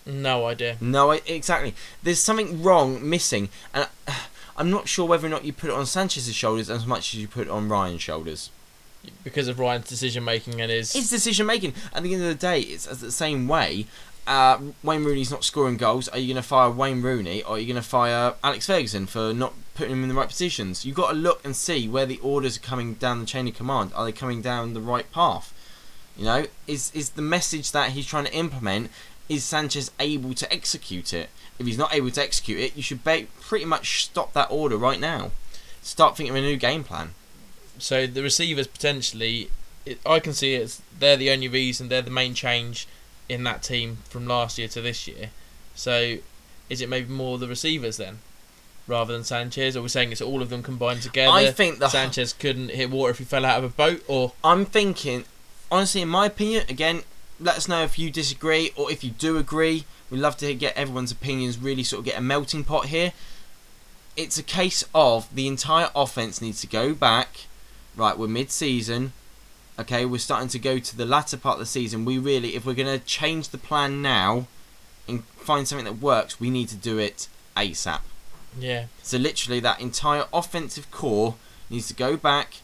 No 0.06 0.46
idea. 0.46 0.78
No, 0.80 1.10
exactly. 1.10 1.74
There's 2.02 2.20
something 2.20 2.62
wrong, 2.62 3.06
missing, 3.06 3.50
and 3.74 3.86
I'm 4.56 4.70
not 4.70 4.88
sure 4.88 5.06
whether 5.06 5.26
or 5.26 5.30
not 5.30 5.44
you 5.44 5.52
put 5.52 5.68
it 5.68 5.74
on 5.74 5.84
Sanchez's 5.84 6.34
shoulders 6.34 6.70
as 6.70 6.86
much 6.86 7.12
as 7.12 7.20
you 7.20 7.28
put 7.28 7.46
it 7.46 7.50
on 7.50 7.68
Ryan's 7.68 8.00
shoulders. 8.00 8.48
Because 9.22 9.48
of 9.48 9.58
Ryan's 9.58 9.86
decision 9.86 10.24
making 10.24 10.62
and 10.62 10.70
his. 10.70 10.94
His 10.94 11.10
decision 11.10 11.46
making. 11.46 11.74
At 11.92 12.02
the 12.02 12.14
end 12.14 12.22
of 12.22 12.28
the 12.28 12.34
day, 12.34 12.60
it's 12.60 12.86
the 12.86 13.12
same 13.12 13.48
way. 13.48 13.86
Uh, 14.26 14.58
Wayne 14.82 15.04
Rooney's 15.04 15.30
not 15.30 15.44
scoring 15.44 15.76
goals. 15.76 16.08
Are 16.08 16.18
you 16.18 16.26
going 16.26 16.42
to 16.42 16.48
fire 16.48 16.70
Wayne 16.70 17.00
Rooney 17.00 17.42
or 17.42 17.56
are 17.56 17.58
you 17.58 17.66
going 17.66 17.80
to 17.80 17.88
fire 17.88 18.34
Alex 18.42 18.66
Ferguson 18.66 19.06
for 19.06 19.32
not 19.32 19.54
putting 19.74 19.92
him 19.92 20.02
in 20.02 20.08
the 20.08 20.14
right 20.14 20.28
positions? 20.28 20.84
You've 20.84 20.96
got 20.96 21.12
to 21.12 21.16
look 21.16 21.44
and 21.44 21.54
see 21.54 21.88
where 21.88 22.06
the 22.06 22.18
orders 22.18 22.56
are 22.56 22.60
coming 22.60 22.94
down 22.94 23.20
the 23.20 23.26
chain 23.26 23.46
of 23.46 23.54
command. 23.54 23.92
Are 23.94 24.04
they 24.04 24.12
coming 24.12 24.42
down 24.42 24.74
the 24.74 24.80
right 24.80 25.10
path? 25.12 25.52
You 26.16 26.24
know, 26.24 26.46
is 26.66 26.90
is 26.94 27.10
the 27.10 27.22
message 27.22 27.72
that 27.72 27.90
he's 27.90 28.06
trying 28.06 28.24
to 28.24 28.34
implement? 28.34 28.90
Is 29.28 29.44
Sanchez 29.44 29.90
able 30.00 30.34
to 30.34 30.52
execute 30.52 31.12
it? 31.12 31.28
If 31.58 31.66
he's 31.66 31.78
not 31.78 31.94
able 31.94 32.10
to 32.10 32.22
execute 32.22 32.60
it, 32.60 32.76
you 32.76 32.82
should 32.82 33.04
ba- 33.04 33.26
pretty 33.40 33.64
much 33.64 34.04
stop 34.04 34.32
that 34.32 34.50
order 34.50 34.76
right 34.76 35.00
now. 35.00 35.30
Start 35.82 36.16
thinking 36.16 36.36
of 36.36 36.42
a 36.42 36.46
new 36.46 36.56
game 36.56 36.84
plan. 36.84 37.10
So 37.78 38.06
the 38.06 38.22
receivers 38.22 38.66
potentially, 38.66 39.50
I 40.04 40.20
can 40.20 40.32
see 40.32 40.54
it's 40.54 40.80
they're 40.98 41.16
the 41.16 41.30
only 41.30 41.48
reason 41.48 41.88
they're 41.88 42.02
the 42.02 42.10
main 42.10 42.34
change 42.34 42.88
in 43.28 43.44
that 43.44 43.62
team 43.62 43.98
from 44.08 44.26
last 44.26 44.58
year 44.58 44.68
to 44.68 44.80
this 44.80 45.06
year. 45.06 45.30
So 45.74 46.18
is 46.68 46.80
it 46.80 46.88
maybe 46.88 47.12
more 47.12 47.38
the 47.38 47.48
receivers 47.48 47.96
then, 47.96 48.18
rather 48.86 49.12
than 49.12 49.24
Sanchez? 49.24 49.76
Or 49.76 49.80
are 49.80 49.82
we 49.82 49.88
saying 49.88 50.12
it's 50.12 50.20
all 50.20 50.42
of 50.42 50.50
them 50.50 50.62
combined 50.62 51.02
together? 51.02 51.32
I 51.32 51.50
think 51.50 51.78
the 51.78 51.88
Sanchez 51.88 52.32
couldn't 52.32 52.70
hit 52.70 52.90
water 52.90 53.10
if 53.10 53.18
he 53.18 53.24
fell 53.24 53.44
out 53.44 53.58
of 53.58 53.64
a 53.64 53.68
boat, 53.68 54.02
or 54.08 54.32
I'm 54.42 54.64
thinking, 54.64 55.24
honestly, 55.70 56.02
in 56.02 56.08
my 56.08 56.26
opinion, 56.26 56.64
again, 56.68 57.02
let 57.38 57.56
us 57.56 57.68
know 57.68 57.82
if 57.82 57.98
you 57.98 58.10
disagree 58.10 58.72
or 58.76 58.90
if 58.90 59.04
you 59.04 59.10
do 59.10 59.36
agree. 59.36 59.84
We'd 60.10 60.20
love 60.20 60.36
to 60.38 60.54
get 60.54 60.76
everyone's 60.76 61.12
opinions, 61.12 61.58
really 61.58 61.82
sort 61.82 62.00
of 62.00 62.04
get 62.06 62.18
a 62.18 62.22
melting 62.22 62.64
pot 62.64 62.86
here. 62.86 63.12
It's 64.16 64.38
a 64.38 64.42
case 64.42 64.84
of 64.94 65.34
the 65.34 65.46
entire 65.46 65.90
offense 65.94 66.40
needs 66.40 66.60
to 66.62 66.66
go 66.66 66.94
back. 66.94 67.46
Right, 67.94 68.16
we're 68.16 68.28
mid 68.28 68.50
season. 68.50 69.12
Okay, 69.78 70.04
we're 70.06 70.18
starting 70.18 70.48
to 70.48 70.58
go 70.58 70.78
to 70.78 70.96
the 70.96 71.04
latter 71.04 71.36
part 71.36 71.54
of 71.54 71.60
the 71.60 71.66
season. 71.66 72.04
We 72.04 72.18
really, 72.18 72.54
if 72.56 72.64
we're 72.64 72.74
going 72.74 72.98
to 72.98 73.04
change 73.04 73.50
the 73.50 73.58
plan 73.58 74.00
now 74.00 74.46
and 75.06 75.24
find 75.24 75.68
something 75.68 75.84
that 75.84 75.98
works, 76.00 76.40
we 76.40 76.48
need 76.50 76.68
to 76.70 76.76
do 76.76 76.98
it 76.98 77.28
ASAP. 77.56 78.00
yeah, 78.58 78.86
So 79.02 79.18
literally, 79.18 79.60
that 79.60 79.80
entire 79.80 80.24
offensive 80.32 80.90
core 80.90 81.34
needs 81.68 81.88
to 81.88 81.94
go 81.94 82.16
back. 82.16 82.54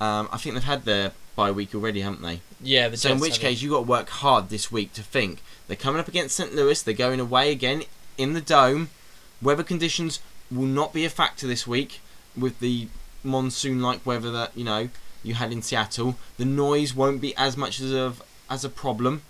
Um, 0.00 0.28
I 0.32 0.36
think 0.38 0.54
they've 0.54 0.64
had 0.64 0.84
their 0.84 1.12
bye 1.34 1.50
week 1.50 1.74
already, 1.74 2.02
haven't 2.02 2.22
they? 2.22 2.40
yeah. 2.60 2.88
The 2.88 2.96
So 2.96 3.10
in 3.10 3.18
which 3.20 3.40
case, 3.40 3.60
you 3.60 3.70
got 3.70 3.78
to 3.78 3.82
work 3.82 4.08
hard 4.08 4.48
this 4.48 4.70
week 4.70 4.92
to 4.94 5.02
think 5.02 5.42
they're 5.66 5.76
coming 5.76 6.00
up 6.00 6.08
against 6.08 6.36
St. 6.36 6.54
Louis. 6.54 6.80
They're 6.80 6.94
going 6.94 7.18
away 7.20 7.50
again 7.50 7.82
in 8.16 8.32
the 8.32 8.40
dome. 8.40 8.90
Weather 9.42 9.64
conditions 9.64 10.20
will 10.50 10.66
not 10.66 10.92
be 10.92 11.04
a 11.04 11.10
factor 11.10 11.46
this 11.48 11.66
week 11.66 12.00
with 12.36 12.60
the 12.60 12.88
monsoon-like 13.24 14.04
weather 14.06 14.30
that 14.30 14.56
you 14.56 14.62
know 14.64 14.88
you 15.24 15.34
had 15.34 15.50
in 15.50 15.62
Seattle. 15.62 16.16
The 16.36 16.44
noise 16.44 16.94
won't 16.94 17.20
be 17.20 17.34
as 17.36 17.56
much 17.56 17.80
as 17.80 17.92
a 17.92 18.14
as 18.48 18.64
a 18.64 18.68
problem, 18.68 19.22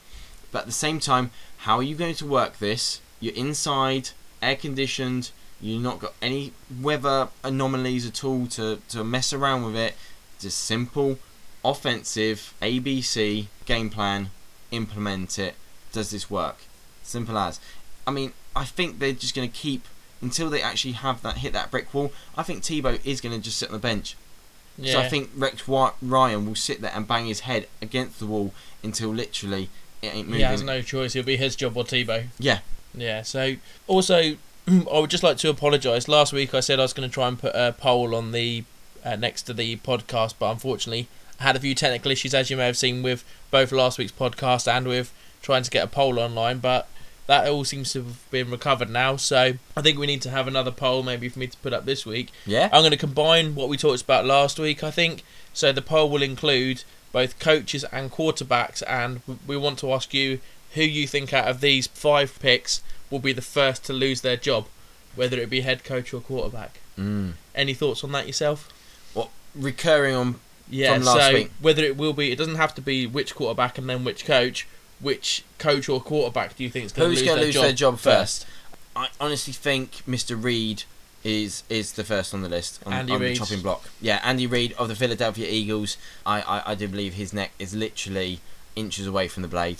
but 0.51 0.61
at 0.61 0.67
the 0.67 0.73
same 0.73 1.01
time, 1.01 1.31
how 1.59 1.77
are 1.79 1.83
you 1.83 1.95
going 1.95 2.17
to 2.17 2.27
work 2.27 2.59
this? 2.59 3.01
You're 3.21 3.35
inside, 3.35 4.11
air 4.43 4.57
conditioned. 4.57 5.31
You've 5.61 5.83
not 5.83 6.01
got 6.01 6.13
any 6.21 6.53
weather 6.81 7.29
anomalies 7.43 8.07
at 8.07 8.23
all 8.23 8.47
to, 8.49 8.81
to 8.91 9.03
mess 9.03 9.33
around 9.33 9.65
with 9.65 9.77
it. 9.77 9.95
Just 10.39 10.59
simple, 10.59 11.19
offensive 11.65 12.53
ABC 12.61 13.47
game 13.65 13.89
plan. 13.89 14.31
Implement 14.71 15.39
it. 15.39 15.55
Does 15.93 16.11
this 16.11 16.29
work? 16.29 16.59
Simple 17.03 17.39
as. 17.39 17.61
I 18.07 18.11
mean, 18.11 18.33
I 18.55 18.65
think 18.65 18.99
they're 18.99 19.13
just 19.13 19.35
going 19.35 19.49
to 19.49 19.57
keep 19.57 19.87
until 20.21 20.51
they 20.51 20.61
actually 20.61 20.93
have 20.93 21.23
that 21.23 21.39
hit 21.39 21.53
that 21.53 21.71
brick 21.71 21.95
wall. 21.95 22.13
I 22.37 22.43
think 22.43 22.63
Tebow 22.63 23.01
is 23.05 23.21
going 23.21 23.35
to 23.35 23.41
just 23.41 23.57
sit 23.57 23.69
on 23.69 23.75
the 23.75 23.79
bench. 23.79 24.17
Yeah. 24.79 24.93
So 24.95 25.01
I 25.01 25.09
think 25.09 25.31
Rex 25.37 25.69
Ryan 25.69 26.47
will 26.47 26.55
sit 26.55 26.81
there 26.81 26.93
and 26.95 27.07
bang 27.07 27.27
his 27.27 27.41
head 27.41 27.69
against 27.81 28.19
the 28.19 28.27
wall 28.27 28.53
until 28.83 29.11
literally 29.11 29.69
it 30.03 30.15
ain't 30.15 30.29
moving. 30.29 30.41
he 30.41 30.43
has 30.43 30.63
no 30.63 30.83
choice. 30.83 31.15
It'll 31.17 31.27
be 31.27 31.37
his 31.37 31.57
job 31.57 31.77
or 31.77 31.85
Tebow. 31.85 32.27
Yeah. 32.39 32.61
Yeah. 32.95 33.23
So 33.23 33.57
also, 33.87 34.37
I 34.69 34.99
would 34.99 35.11
just 35.11 35.23
like 35.23 35.37
to 35.39 35.51
apologise. 35.51 36.09
Last 36.09 36.33
week 36.33 36.55
I 36.55 36.61
said 36.61 36.79
I 36.79 36.83
was 36.83 36.93
going 36.93 37.09
to 37.09 37.13
try 37.13 37.29
and 37.29 37.39
put 37.39 37.53
a 37.55 37.75
poll 37.79 38.15
on 38.15 38.33
the 38.33 38.65
uh, 39.05 39.17
next 39.17 39.43
to 39.43 39.55
the 39.55 39.77
podcast, 39.77 40.35
but 40.39 40.51
unfortunately 40.51 41.09
I 41.41 41.45
had 41.45 41.57
a 41.57 41.61
few 41.61 41.75
technical 41.75 42.11
issues, 42.11 42.35
as 42.35 42.51
you 42.51 42.57
may 42.57 42.67
have 42.67 42.77
seen 42.77 43.03
with 43.03 43.25
both 43.51 43.73
last 43.73 43.99
week's 43.99 44.13
podcast 44.13 44.67
and 44.71 44.87
with 44.87 45.13
trying 45.43 45.63
to 45.63 45.71
get 45.71 45.85
a 45.85 45.89
poll 45.89 46.19
online. 46.19 46.59
But 46.59 46.89
that 47.27 47.49
all 47.49 47.65
seems 47.65 47.93
to 47.93 48.03
have 48.03 48.31
been 48.31 48.51
recovered 48.51 48.91
now. 48.91 49.17
So 49.17 49.55
I 49.77 49.83
think 49.83 49.99
we 49.99 50.07
need 50.07 50.23
to 50.23 50.31
have 50.31 50.47
another 50.47 50.71
poll, 50.71 51.03
maybe 51.03 51.29
for 51.29 51.39
me 51.39 51.47
to 51.47 51.57
put 51.59 51.73
up 51.73 51.85
this 51.87 52.05
week. 52.05 52.31
Yeah. 52.47 52.69
I'm 52.73 52.83
going 52.83 52.91
to 52.91 52.97
combine 52.97 53.55
what 53.55 53.69
we 53.69 53.77
talked 53.77 54.03
about 54.03 54.25
last 54.27 54.59
week, 54.59 54.85
I 54.85 54.91
think. 54.91 55.23
So 55.53 55.73
the 55.73 55.83
poll 55.83 56.11
will 56.11 56.23
include 56.23 56.85
both 57.13 57.39
coaches 57.39 57.85
and 57.93 58.11
quarterbacks, 58.11 58.83
and 58.89 59.21
we 59.47 59.57
want 59.57 59.79
to 59.79 59.93
ask 59.93 60.13
you 60.13 60.41
who 60.75 60.83
you 60.83 61.07
think 61.07 61.33
out 61.33 61.47
of 61.47 61.61
these 61.61 61.87
five 61.87 62.39
picks 62.41 62.83
will 63.09 63.21
be 63.21 63.33
the 63.33 63.41
first 63.43 63.85
to 63.85 63.93
lose 63.93 64.21
their 64.23 64.37
job, 64.37 64.67
whether 65.15 65.39
it 65.39 65.49
be 65.49 65.61
head 65.61 65.85
coach 65.85 66.13
or 66.13 66.21
quarterback. 66.21 66.81
Mm. 66.99 67.35
Any 67.55 67.73
thoughts 67.73 68.03
on 68.03 68.11
that 68.13 68.27
yourself? 68.27 68.69
What 69.15 69.31
recurring 69.55 70.15
on? 70.15 70.41
Yeah, 70.69 70.95
From 70.95 71.05
last 71.05 71.29
so 71.29 71.35
week. 71.35 71.51
whether 71.61 71.85
it 71.85 71.97
will 71.97 72.15
be, 72.15 72.33
it 72.33 72.37
doesn't 72.37 72.57
have 72.57 72.75
to 72.75 72.81
be 72.81 73.07
which 73.07 73.35
quarterback 73.35 73.79
and 73.79 73.89
then 73.89 74.03
which 74.03 74.25
coach. 74.25 74.67
Which 75.05 75.45
coach 75.59 75.89
or 75.89 76.01
quarterback 76.01 76.57
do 76.57 76.65
you 76.65 76.71
think 76.71 76.87
is 76.87 76.93
going 76.93 77.11
to 77.11 77.17
lose, 77.17 77.25
their, 77.27 77.37
lose 77.37 77.55
job 77.55 77.63
their 77.63 77.73
job 77.73 77.99
first? 77.99 78.47
I 78.97 79.09
honestly 79.21 79.53
think 79.53 80.03
Mr. 80.09 80.43
Reid 80.43 80.85
is 81.23 81.63
is 81.69 81.93
the 81.93 82.05
first 82.05 82.35
on 82.35 82.43
the 82.43 82.49
list 82.49 82.81
on, 82.87 82.93
Andy 82.93 83.13
on 83.13 83.21
the 83.21 83.35
chopping 83.35 83.61
block. 83.63 83.89
Yeah, 84.01 84.21
Andy 84.25 84.47
Reid 84.47 84.73
of 84.75 84.89
the 84.89 84.95
Philadelphia 84.95 85.47
Eagles. 85.49 85.97
I, 86.25 86.41
I 86.43 86.73
I 86.73 86.75
do 86.75 86.89
believe 86.89 87.15
his 87.15 87.33
neck 87.33 87.53
is 87.59 87.75
literally 87.75 88.41
inches 88.77 89.07
away 89.07 89.29
from 89.29 89.43
the 89.43 89.49
blade. 89.49 89.79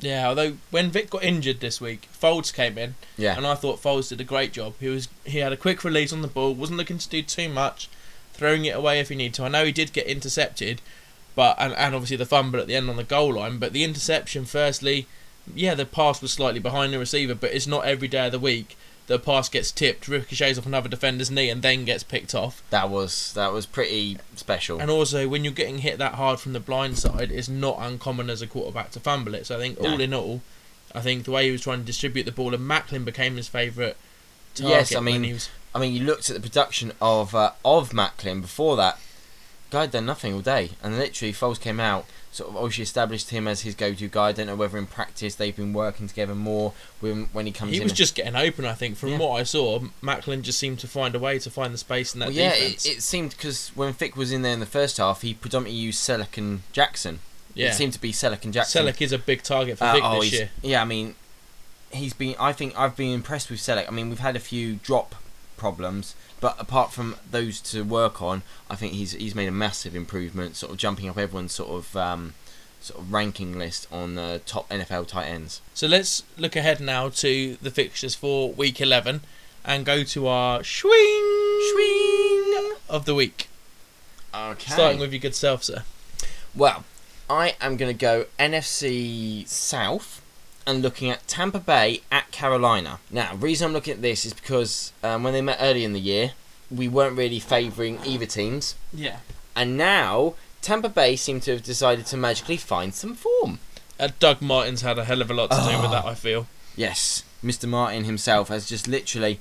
Yeah, 0.00 0.28
although 0.28 0.54
when 0.70 0.90
Vic 0.90 1.10
got 1.10 1.24
injured 1.24 1.58
this 1.58 1.80
week, 1.80 2.08
Foles 2.16 2.54
came 2.54 2.78
in, 2.78 2.94
Yeah. 3.16 3.36
and 3.36 3.44
I 3.44 3.56
thought 3.56 3.82
Foles 3.82 4.08
did 4.08 4.20
a 4.20 4.24
great 4.24 4.52
job. 4.52 4.74
He 4.78 4.88
was 4.88 5.08
he 5.24 5.38
had 5.38 5.52
a 5.52 5.56
quick 5.56 5.82
release 5.82 6.12
on 6.12 6.22
the 6.22 6.28
ball, 6.28 6.54
wasn't 6.54 6.78
looking 6.78 6.98
to 6.98 7.08
do 7.08 7.22
too 7.22 7.48
much, 7.48 7.88
throwing 8.32 8.64
it 8.64 8.76
away 8.76 9.00
if 9.00 9.08
he 9.08 9.16
needed 9.16 9.34
to. 9.34 9.44
I 9.44 9.48
know 9.48 9.64
he 9.64 9.72
did 9.72 9.92
get 9.92 10.06
intercepted, 10.06 10.80
but 11.38 11.54
and, 11.60 11.72
and 11.74 11.94
obviously 11.94 12.16
the 12.16 12.26
fumble 12.26 12.58
at 12.58 12.66
the 12.66 12.74
end 12.74 12.90
on 12.90 12.96
the 12.96 13.04
goal 13.04 13.34
line. 13.34 13.58
But 13.60 13.72
the 13.72 13.84
interception, 13.84 14.44
firstly, 14.44 15.06
yeah, 15.54 15.76
the 15.76 15.86
pass 15.86 16.20
was 16.20 16.32
slightly 16.32 16.58
behind 16.58 16.92
the 16.92 16.98
receiver, 16.98 17.36
but 17.36 17.52
it's 17.52 17.64
not 17.68 17.84
every 17.84 18.08
day 18.08 18.26
of 18.26 18.32
the 18.32 18.40
week 18.40 18.76
the 19.06 19.20
pass 19.20 19.48
gets 19.48 19.70
tipped, 19.70 20.08
ricochets 20.08 20.58
off 20.58 20.66
another 20.66 20.88
defender's 20.88 21.30
knee, 21.30 21.48
and 21.48 21.62
then 21.62 21.84
gets 21.84 22.02
picked 22.02 22.34
off. 22.34 22.60
That 22.70 22.90
was 22.90 23.32
that 23.34 23.52
was 23.52 23.66
pretty 23.66 24.18
special. 24.34 24.80
And 24.80 24.90
also, 24.90 25.28
when 25.28 25.44
you're 25.44 25.52
getting 25.52 25.78
hit 25.78 25.98
that 25.98 26.14
hard 26.14 26.40
from 26.40 26.54
the 26.54 26.60
blind 26.60 26.98
side, 26.98 27.30
it's 27.30 27.48
not 27.48 27.76
uncommon 27.78 28.28
as 28.30 28.42
a 28.42 28.48
quarterback 28.48 28.90
to 28.90 29.00
fumble 29.00 29.36
it. 29.36 29.46
So 29.46 29.56
I 29.56 29.60
think 29.60 29.80
No. 29.80 29.92
all 29.92 30.00
in 30.00 30.12
all, 30.12 30.42
I 30.92 31.00
think 31.02 31.24
the 31.24 31.30
way 31.30 31.44
he 31.46 31.52
was 31.52 31.60
trying 31.60 31.78
to 31.78 31.84
distribute 31.84 32.24
the 32.24 32.32
ball, 32.32 32.52
and 32.52 32.68
Maclin 32.68 33.04
became 33.04 33.36
his 33.36 33.46
favourite. 33.46 33.96
Yes, 34.56 34.92
I 34.92 34.96
when 34.96 35.04
mean, 35.04 35.22
he 35.22 35.32
was, 35.34 35.48
I 35.72 35.78
mean, 35.78 35.94
you 35.94 36.02
looked 36.04 36.30
at 36.30 36.34
the 36.34 36.42
production 36.42 36.90
of 37.00 37.32
uh, 37.32 37.52
of 37.64 37.90
Maclin 37.90 38.40
before 38.42 38.76
that. 38.76 38.98
Guy 39.70 39.82
had 39.82 39.90
done 39.90 40.06
nothing 40.06 40.32
all 40.34 40.40
day, 40.40 40.70
and 40.82 40.96
literally 40.98 41.32
Foles 41.32 41.60
came 41.60 41.78
out, 41.78 42.06
sort 42.32 42.48
of 42.50 42.56
obviously 42.56 42.82
established 42.84 43.28
him 43.30 43.46
as 43.46 43.60
his 43.62 43.74
go-to 43.74 44.08
guy. 44.08 44.28
I 44.28 44.32
don't 44.32 44.46
know 44.46 44.56
whether 44.56 44.78
in 44.78 44.86
practice 44.86 45.34
they've 45.34 45.54
been 45.54 45.72
working 45.74 46.08
together 46.08 46.34
more 46.34 46.72
when 47.00 47.26
when 47.32 47.44
he 47.46 47.52
comes 47.52 47.72
he 47.72 47.80
was 47.80 47.92
just 47.92 48.14
getting 48.14 48.34
open. 48.34 48.64
I 48.64 48.72
think 48.72 48.96
from 48.96 49.10
Yeah. 49.10 49.18
what 49.18 49.32
I 49.40 49.42
saw, 49.42 49.80
Maclin 50.02 50.40
just 50.42 50.58
seemed 50.58 50.78
to 50.80 50.88
find 50.88 51.14
a 51.14 51.18
way 51.18 51.38
to 51.38 51.50
find 51.50 51.74
the 51.74 51.78
space 51.78 52.14
in 52.14 52.20
that 52.20 52.26
well, 52.28 52.34
yeah, 52.36 52.54
it, 52.54 52.86
it 52.86 53.02
seemed 53.02 53.30
because 53.32 53.70
when 53.74 53.92
Vick 53.92 54.16
was 54.16 54.32
in 54.32 54.42
there 54.42 54.52
in 54.54 54.60
the 54.60 54.66
first 54.66 54.96
half, 54.96 55.20
he 55.22 55.34
predominantly 55.34 55.78
used 55.80 56.00
Celek 56.00 56.38
and 56.38 56.62
Jackson. 56.72 57.18
yeah, 57.54 57.68
It 57.70 57.74
seemed 57.74 57.92
to 57.92 58.00
be 58.00 58.12
Celek 58.12 58.44
and 58.44 58.54
Jackson. 58.54 58.86
Celek 58.86 59.02
is 59.02 59.12
a 59.12 59.18
big 59.18 59.42
target 59.42 59.76
for 59.78 59.84
Uh, 59.84 59.92
Vic 59.92 60.02
oh, 60.04 60.20
this 60.22 60.32
year. 60.32 60.50
Yeah, 60.62 60.80
I 60.80 60.86
mean, 60.86 61.14
he's 61.92 62.14
been. 62.14 62.36
I 62.40 62.52
think 62.54 62.78
I've 62.78 62.96
been 62.96 63.12
impressed 63.12 63.50
with 63.50 63.60
Celek. 63.60 63.86
I 63.86 63.90
mean, 63.90 64.08
we've 64.08 64.18
had 64.20 64.34
a 64.36 64.40
few 64.40 64.76
drop 64.76 65.14
problems, 65.58 66.14
but 66.40 66.56
apart 66.60 66.92
from 66.92 67.16
those 67.30 67.60
to 67.60 67.82
work 67.82 68.22
on, 68.22 68.42
I 68.70 68.76
think 68.76 68.92
he's 68.92 69.12
he's 69.12 69.34
made 69.34 69.48
a 69.48 69.52
massive 69.52 69.94
improvement, 69.96 70.56
sort 70.56 70.72
of 70.72 70.78
jumping 70.78 71.08
up 71.08 71.18
everyone's 71.18 71.52
sort 71.52 71.70
of 71.70 71.96
um, 71.96 72.34
sort 72.80 73.00
of 73.00 73.12
ranking 73.12 73.58
list 73.58 73.86
on 73.90 74.14
the 74.14 74.40
top 74.46 74.68
NFL 74.68 75.08
tight 75.08 75.26
ends. 75.26 75.60
So 75.74 75.86
let's 75.86 76.22
look 76.36 76.56
ahead 76.56 76.80
now 76.80 77.08
to 77.10 77.56
the 77.60 77.70
fixtures 77.70 78.14
for 78.14 78.52
week 78.52 78.80
11 78.80 79.20
and 79.64 79.84
go 79.84 80.04
to 80.04 80.26
our 80.26 80.62
swing, 80.64 81.70
Swing. 81.72 82.74
of 82.88 83.04
the 83.04 83.14
week. 83.14 83.48
Okay. 84.34 84.72
Starting 84.72 85.00
with 85.00 85.12
your 85.12 85.20
good 85.20 85.34
self, 85.34 85.64
sir. 85.64 85.82
Well, 86.54 86.84
I 87.28 87.56
am 87.60 87.76
going 87.76 87.92
to 87.94 87.98
go 87.98 88.26
NFC 88.38 89.46
South 89.46 90.22
and 90.68 90.82
looking 90.82 91.10
at 91.10 91.26
Tampa 91.26 91.58
Bay 91.58 92.02
at 92.12 92.30
Carolina. 92.30 93.00
Now, 93.10 93.32
the 93.32 93.38
reason 93.38 93.66
I'm 93.66 93.72
looking 93.72 93.94
at 93.94 94.02
this 94.02 94.24
is 94.26 94.34
because 94.34 94.92
um, 95.02 95.22
when 95.24 95.32
they 95.32 95.40
met 95.40 95.56
early 95.60 95.82
in 95.82 95.94
the 95.94 96.00
year, 96.00 96.32
we 96.70 96.86
weren't 96.86 97.16
really 97.16 97.40
favouring 97.40 97.98
either 98.04 98.26
teams. 98.26 98.74
Yeah. 98.92 99.16
And 99.56 99.76
now, 99.78 100.34
Tampa 100.60 100.88
Bay 100.90 101.16
seem 101.16 101.40
to 101.40 101.52
have 101.52 101.62
decided 101.62 102.04
to 102.06 102.16
magically 102.16 102.58
find 102.58 102.94
some 102.94 103.14
form. 103.14 103.58
Uh, 103.98 104.10
Doug 104.20 104.42
Martin's 104.42 104.82
had 104.82 104.98
a 104.98 105.04
hell 105.04 105.22
of 105.22 105.30
a 105.30 105.34
lot 105.34 105.50
to 105.50 105.56
do 105.56 105.76
with 105.78 105.86
Oh. 105.86 105.90
that, 105.90 106.04
I 106.04 106.14
feel. 106.14 106.46
Yes, 106.76 107.24
Mr. 107.42 107.66
Martin 107.68 108.04
himself 108.04 108.48
has 108.48 108.68
just 108.68 108.86
literally 108.86 109.40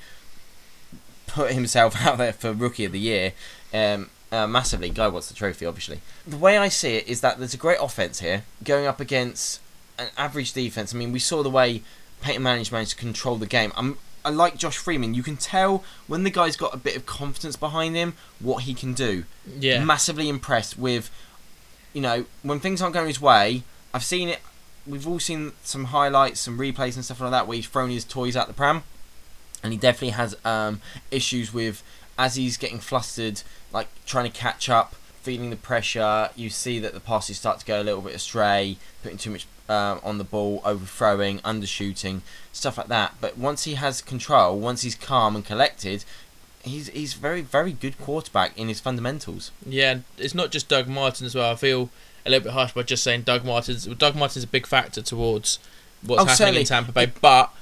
put 1.28 1.52
himself 1.52 1.96
out 2.06 2.18
there 2.18 2.34
for 2.34 2.54
Rookie 2.54 2.86
of 2.86 2.92
the 2.94 3.00
Year. 3.00 3.34
Um, 3.74 4.10
uh, 4.32 4.48
massively. 4.48 4.90
Guy 4.90 5.08
wants 5.08 5.28
the 5.28 5.34
trophy, 5.36 5.66
obviously. 5.66 6.00
The 6.26 6.38
way 6.38 6.58
I 6.58 6.70
see 6.70 6.96
it 6.96 7.08
is 7.08 7.22
that 7.22 7.38
there's 7.38 7.54
a 7.54 7.58
great 7.58 7.78
offense 7.82 8.20
here 8.22 8.44
going 8.64 8.86
up 8.86 9.00
against 9.00 9.60
an 9.98 10.10
average 10.18 10.54
defense. 10.54 10.94
I 10.94 10.98
mean, 10.98 11.12
we 11.12 11.20
saw 11.20 11.44
the 11.44 11.50
way 11.50 11.82
Peyton 12.22 12.44
Manning's 12.44 12.72
managed 12.72 12.92
to 12.92 12.98
control 12.98 13.36
the 13.36 13.48
game. 13.48 13.72
I'm, 13.76 13.98
I 14.24 14.30
like 14.30 14.58
Josh 14.58 14.78
Freeman. 14.78 15.14
You 15.14 15.24
can 15.24 15.38
tell 15.38 15.84
when 16.08 16.24
the 16.24 16.30
guy's 16.30 16.56
got 16.58 16.74
a 16.74 16.78
bit 16.78 16.96
of 16.96 17.06
confidence 17.06 17.56
behind 17.56 17.96
him 17.96 18.14
what 18.40 18.64
he 18.64 18.74
can 18.74 18.94
do. 18.94 19.24
Yeah. 19.60 19.84
Massively 19.84 20.30
impressed 20.30 20.78
with, 20.78 21.10
you 21.94 22.02
know, 22.02 22.26
when 22.44 22.60
things 22.60 22.82
aren't 22.82 22.94
going 22.94 23.08
his 23.08 23.22
way. 23.22 23.64
I've 23.94 24.04
seen 24.04 24.30
it. 24.30 24.40
We've 24.86 25.08
all 25.08 25.20
seen 25.20 25.54
some 25.64 25.86
highlights, 25.86 26.40
some 26.40 26.58
replays 26.58 26.96
and 26.96 27.04
stuff 27.04 27.20
like 27.20 27.32
that 27.32 27.48
where 27.48 27.56
he's 27.56 27.68
thrown 27.68 27.90
his 27.90 28.06
toys 28.06 28.38
out 28.38 28.48
the 28.48 28.54
pram, 28.54 28.84
and 29.64 29.74
he 29.74 29.80
definitely 29.80 30.12
has 30.12 30.36
um, 30.46 30.82
issues 31.12 31.54
with 31.54 31.84
as 32.18 32.36
he's 32.36 32.58
getting 32.58 32.80
flustered, 32.80 33.42
like 33.74 33.88
trying 34.06 34.30
to 34.30 34.38
catch 34.38 34.70
up, 34.70 34.96
feeling 35.22 35.50
the 35.50 35.56
pressure. 35.56 36.30
You 36.36 36.50
see 36.50 36.80
that 36.80 36.94
the 36.94 37.00
passes 37.00 37.38
start 37.38 37.60
to 37.60 37.66
go 37.66 37.82
a 37.82 37.84
little 37.84 38.02
bit 38.02 38.16
astray, 38.16 38.78
putting 39.04 39.18
too 39.18 39.32
much 39.32 39.46
um, 39.70 40.00
on 40.04 40.18
the 40.18 40.24
ball, 40.24 40.62
overthrowing, 40.64 41.40
undershooting, 41.40 42.22
stuff 42.54 42.78
like 42.78 42.88
that. 42.88 43.16
But 43.20 43.38
once 43.38 43.66
he 43.66 43.76
has 43.76 44.02
control, 44.02 44.58
once 44.60 44.82
he's 44.84 44.96
calm 44.96 45.36
and 45.36 45.46
collected, 45.46 46.06
he's 46.64 46.88
he's 46.90 47.14
very 47.14 47.42
very 47.42 47.72
good 47.74 47.98
quarterback 48.00 48.58
in 48.58 48.68
his 48.68 48.80
fundamentals. 48.80 49.52
Yeah, 49.66 50.00
it's 50.18 50.34
not 50.36 50.52
just 50.52 50.68
Doug 50.70 50.88
Martin 50.88 51.26
as 51.26 51.36
well. 51.36 51.52
I 51.52 51.56
feel 51.56 51.90
a 52.26 52.30
little 52.30 52.46
bit 52.46 52.54
harsh 52.54 52.74
by 52.74 52.84
just 52.84 53.04
saying 53.04 53.22
Doug 53.24 53.44
Martin's. 53.46 53.86
Doug 53.86 54.16
Martin's 54.16 54.44
a 54.44 54.48
big 54.48 54.66
factor 54.66 55.02
towards 55.02 55.60
what's 56.02 56.22
Oh, 56.22 56.26
happening 56.26 56.36
certainly. 56.38 56.62
in 56.62 56.68
Tampa 56.68 56.92
Bay, 56.92 57.12
but 57.22 57.54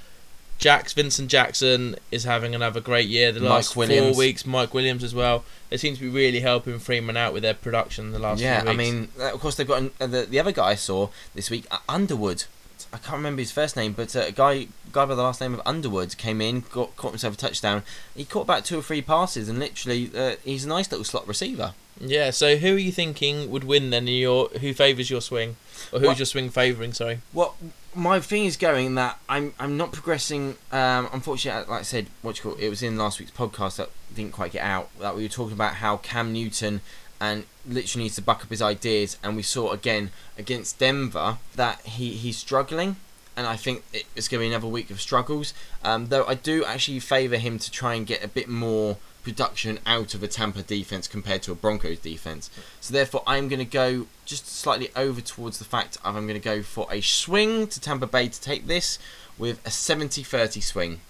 Jax 0.57 0.93
Vincent 0.93 1.29
Jackson 1.29 1.95
is 2.11 2.23
having 2.23 2.55
another 2.55 2.79
great 2.79 3.07
year. 3.07 3.31
The 3.31 3.41
last 3.41 3.73
four 3.73 3.85
weeks, 4.17 4.45
Mike 4.45 4.73
Williams 4.73 5.03
as 5.03 5.13
well. 5.13 5.43
They 5.69 5.77
seem 5.77 5.95
to 5.95 6.01
be 6.01 6.07
really 6.09 6.39
helping 6.39 6.79
Freeman 6.79 7.17
out 7.17 7.33
with 7.33 7.43
their 7.43 7.53
production 7.53 8.11
the 8.11 8.19
last 8.19 8.39
yeah, 8.41 8.63
I 8.65 8.73
mean, 8.73 9.09
uh, 9.19 9.33
of 9.33 9.39
course 9.41 9.55
they've 9.55 9.67
got 9.67 9.83
uh, 9.99 10.07
the 10.07 10.25
the 10.25 10.39
other 10.39 10.51
guy 10.51 10.69
I 10.69 10.75
saw 10.75 11.09
this 11.33 11.49
week, 11.49 11.65
uh, 11.71 11.79
Underwood. 11.89 12.45
I 12.93 12.97
can't 12.97 13.17
remember 13.17 13.41
his 13.41 13.51
first 13.51 13.75
name, 13.75 13.91
but 13.93 14.15
uh, 14.15 14.21
a 14.27 14.31
guy 14.31 14.67
guy 14.93 15.05
by 15.05 15.15
the 15.15 15.23
last 15.23 15.41
name 15.41 15.53
of 15.53 15.61
Underwood 15.65 16.17
came 16.17 16.39
in, 16.41 16.61
got 16.71 16.95
caught 16.95 17.11
himself 17.11 17.33
a 17.33 17.37
touchdown. 17.37 17.83
He 18.15 18.23
caught 18.23 18.41
about 18.43 18.63
two 18.63 18.79
or 18.79 18.81
three 18.81 19.01
passes, 19.01 19.49
and 19.49 19.59
literally, 19.59 20.09
uh, 20.15 20.35
he's 20.45 20.63
a 20.63 20.69
nice 20.69 20.89
little 20.89 21.03
slot 21.03 21.27
receiver. 21.27 21.73
yeah. 21.99 22.29
So 22.31 22.55
who 22.57 22.75
are 22.75 22.79
you 22.79 22.91
thinking 22.93 23.51
would 23.51 23.65
win 23.65 23.89
then? 23.89 24.07
in 24.07 24.13
Your 24.15 24.47
who 24.61 24.73
favours 24.73 25.09
your 25.09 25.21
swing, 25.21 25.57
or 25.91 25.99
who's 25.99 26.07
Well- 26.07 26.17
your 26.17 26.25
swing 26.25 26.49
favouring? 26.49 26.93
Sorry. 26.93 27.19
Well, 27.33 27.55
my 27.95 28.19
thing 28.19 28.45
is 28.45 28.58
going 28.58 28.95
that 28.95 29.19
I'm 29.29 29.53
I'm 29.60 29.77
not 29.77 29.91
progressing. 29.91 30.58
Um, 30.71 31.10
unfortunately, 31.13 31.69
like 31.69 31.79
I 31.79 31.84
said, 31.84 32.08
what 32.21 32.38
you 32.38 32.43
call 32.43 32.60
it 32.60 32.69
was 32.69 32.84
in 32.84 32.97
last 32.97 33.19
week's 33.19 33.31
podcast 33.31 33.77
that 33.77 33.89
didn't 34.13 34.34
quite 34.34 34.51
get 34.51 34.63
out. 34.63 34.89
That 34.99 35.15
we 35.15 35.23
were 35.23 35.29
talking 35.29 35.53
about 35.53 35.75
how 35.75 35.97
Cam 35.97 36.34
Newton 36.34 36.81
and 37.19 37.45
literally 37.65 38.03
needs 38.03 38.15
to 38.15 38.21
buck 38.21 38.43
up 38.43 38.49
his 38.49 38.62
ideas, 38.62 39.17
and 39.23 39.36
we 39.36 39.41
saw 39.41 39.71
again 39.71 40.12
against 40.38 40.79
Denver 40.79 41.38
that 41.55 41.81
he 41.81 42.12
he's 42.12 42.38
struggling. 42.38 42.97
And 43.37 43.45
I 43.45 43.55
think 43.55 43.83
it's 44.15 44.27
going 44.27 44.39
to 44.39 44.43
be 44.45 44.47
another 44.47 44.67
week 44.67 44.89
of 44.89 45.01
struggles. 45.01 45.53
Um, 45.83 46.07
though 46.07 46.25
I 46.25 46.35
do 46.35 46.63
actually 46.63 46.99
favour 46.99 47.37
him 47.37 47.59
to 47.59 47.69
try 47.69 47.93
and 47.95 48.07
get 48.07 48.23
a 48.23 48.27
bit 48.27 48.47
more 48.47 48.97
production 49.23 49.79
out 49.85 50.13
of 50.13 50.21
a 50.21 50.27
Tampa 50.27 50.61
defense 50.61 51.07
compared 51.07 51.41
to 51.41 51.51
a 51.51 51.55
Broncos 51.55 51.99
defense. 51.99 52.49
So 52.79 52.93
therefore, 52.93 53.23
I'm 53.25 53.49
going 53.49 53.59
to 53.59 53.65
go 53.65 54.07
just 54.23 54.47
slightly 54.47 54.89
over 54.95 55.19
towards 55.19 55.57
the 55.57 55.65
fact 55.65 55.97
I'm 56.05 56.13
going 56.13 56.39
to 56.39 56.39
go 56.39 56.61
for 56.61 56.87
a 56.91 57.01
swing 57.01 57.67
to 57.67 57.81
Tampa 57.81 58.07
Bay 58.07 58.27
to 58.29 58.39
take 58.39 58.67
this 58.67 58.99
with 59.37 59.59
a 59.65 59.69
70-30 59.69 60.61
swing. 60.63 61.01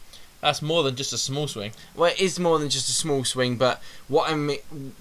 That's 0.45 0.61
more 0.61 0.83
than 0.83 0.95
just 0.95 1.11
a 1.11 1.17
small 1.17 1.47
swing. 1.47 1.71
Well, 1.95 2.11
it 2.11 2.19
is 2.19 2.37
more 2.39 2.59
than 2.59 2.69
just 2.69 2.87
a 2.87 2.91
small 2.91 3.23
swing, 3.23 3.55
but 3.55 3.81
what 4.07 4.29
I'm 4.29 4.51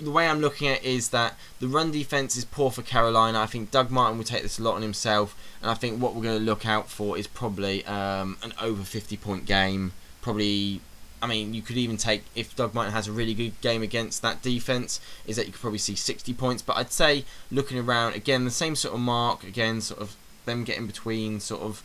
the 0.00 0.10
way 0.10 0.26
I'm 0.26 0.40
looking 0.40 0.68
at 0.68 0.78
it 0.78 0.84
is 0.84 1.10
that 1.10 1.36
the 1.60 1.68
run 1.68 1.90
defense 1.90 2.34
is 2.34 2.46
poor 2.46 2.70
for 2.70 2.80
Carolina. 2.80 3.40
I 3.40 3.44
think 3.44 3.70
Doug 3.70 3.90
Martin 3.90 4.16
will 4.16 4.24
take 4.24 4.42
this 4.42 4.58
a 4.58 4.62
lot 4.62 4.76
on 4.76 4.80
himself, 4.80 5.36
and 5.60 5.70
I 5.70 5.74
think 5.74 6.00
what 6.00 6.14
we're 6.14 6.22
going 6.22 6.38
to 6.38 6.42
look 6.42 6.64
out 6.64 6.88
for 6.88 7.18
is 7.18 7.26
probably 7.26 7.84
um, 7.84 8.38
an 8.42 8.54
over 8.58 8.84
50 8.84 9.18
point 9.18 9.44
game. 9.44 9.92
Probably, 10.22 10.80
I 11.20 11.26
mean, 11.26 11.52
you 11.52 11.60
could 11.60 11.76
even 11.76 11.98
take 11.98 12.24
if 12.34 12.56
Doug 12.56 12.72
Martin 12.72 12.94
has 12.94 13.06
a 13.06 13.12
really 13.12 13.34
good 13.34 13.60
game 13.60 13.82
against 13.82 14.22
that 14.22 14.40
defense, 14.40 14.98
is 15.26 15.36
that 15.36 15.44
you 15.44 15.52
could 15.52 15.60
probably 15.60 15.78
see 15.78 15.94
60 15.94 16.32
points. 16.32 16.62
But 16.62 16.78
I'd 16.78 16.90
say 16.90 17.26
looking 17.50 17.78
around 17.78 18.14
again, 18.14 18.46
the 18.46 18.50
same 18.50 18.76
sort 18.76 18.94
of 18.94 19.00
mark 19.00 19.44
again, 19.44 19.82
sort 19.82 20.00
of 20.00 20.16
them 20.46 20.64
getting 20.64 20.86
between 20.86 21.38
sort 21.38 21.60
of 21.60 21.82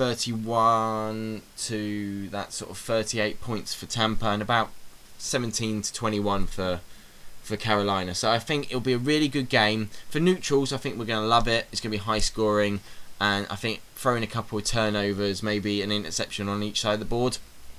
31 0.00 1.42
to 1.58 2.28
that 2.30 2.54
sort 2.54 2.70
of 2.70 2.78
38 2.78 3.38
points 3.38 3.74
for 3.74 3.84
Tampa 3.84 4.28
and 4.28 4.40
about 4.40 4.70
17 5.18 5.82
to 5.82 5.92
21 5.92 6.46
for 6.46 6.80
for 7.42 7.58
Carolina. 7.58 8.14
So 8.14 8.30
I 8.30 8.38
think 8.38 8.68
it'll 8.68 8.80
be 8.80 8.94
a 8.94 8.98
really 8.98 9.28
good 9.28 9.50
game 9.50 9.90
for 10.08 10.18
neutrals. 10.18 10.72
I 10.72 10.78
think 10.78 10.98
we're 10.98 11.04
going 11.04 11.22
to 11.22 11.28
love 11.28 11.46
it. 11.46 11.66
It's 11.70 11.82
going 11.82 11.92
to 11.92 11.98
be 11.98 12.02
high 12.02 12.18
scoring, 12.18 12.80
and 13.20 13.46
I 13.50 13.56
think 13.56 13.82
throwing 13.94 14.22
a 14.22 14.26
couple 14.26 14.56
of 14.56 14.64
turnovers, 14.64 15.42
maybe 15.42 15.82
an 15.82 15.92
interception 15.92 16.48
on 16.48 16.62
each 16.62 16.80
side 16.80 16.94
of 16.94 17.00
the 17.00 17.04
board. 17.04 17.36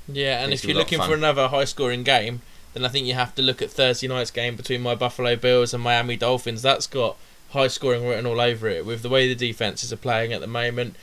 Yeah, 0.07 0.43
and 0.43 0.53
if 0.53 0.63
you're 0.63 0.77
looking 0.77 1.01
for 1.01 1.15
another 1.15 1.47
high 1.47 1.65
scoring 1.65 2.03
game, 2.03 2.43
then 2.73 2.85
I 2.85 2.89
think 2.89 3.07
you 3.07 3.15
have 3.15 3.33
to 3.33 3.41
look 3.41 3.63
at 3.63 3.71
Thursday 3.71 4.07
night's 4.07 4.29
game 4.29 4.55
between 4.55 4.81
my 4.81 4.93
Buffalo 4.93 5.35
Bills 5.35 5.73
and 5.73 5.81
Miami 5.81 6.17
Dolphins. 6.17 6.61
That's 6.61 6.85
got 6.85 7.17
high 7.49 7.67
scoring 7.67 8.07
written 8.07 8.27
all 8.27 8.39
over 8.39 8.67
it 8.67 8.85
with 8.85 9.01
the 9.01 9.09
way 9.09 9.27
the 9.27 9.33
defenses 9.33 9.91
are 9.91 9.97
playing 9.97 10.33
at 10.33 10.41
the 10.41 10.45
moment. 10.45 10.95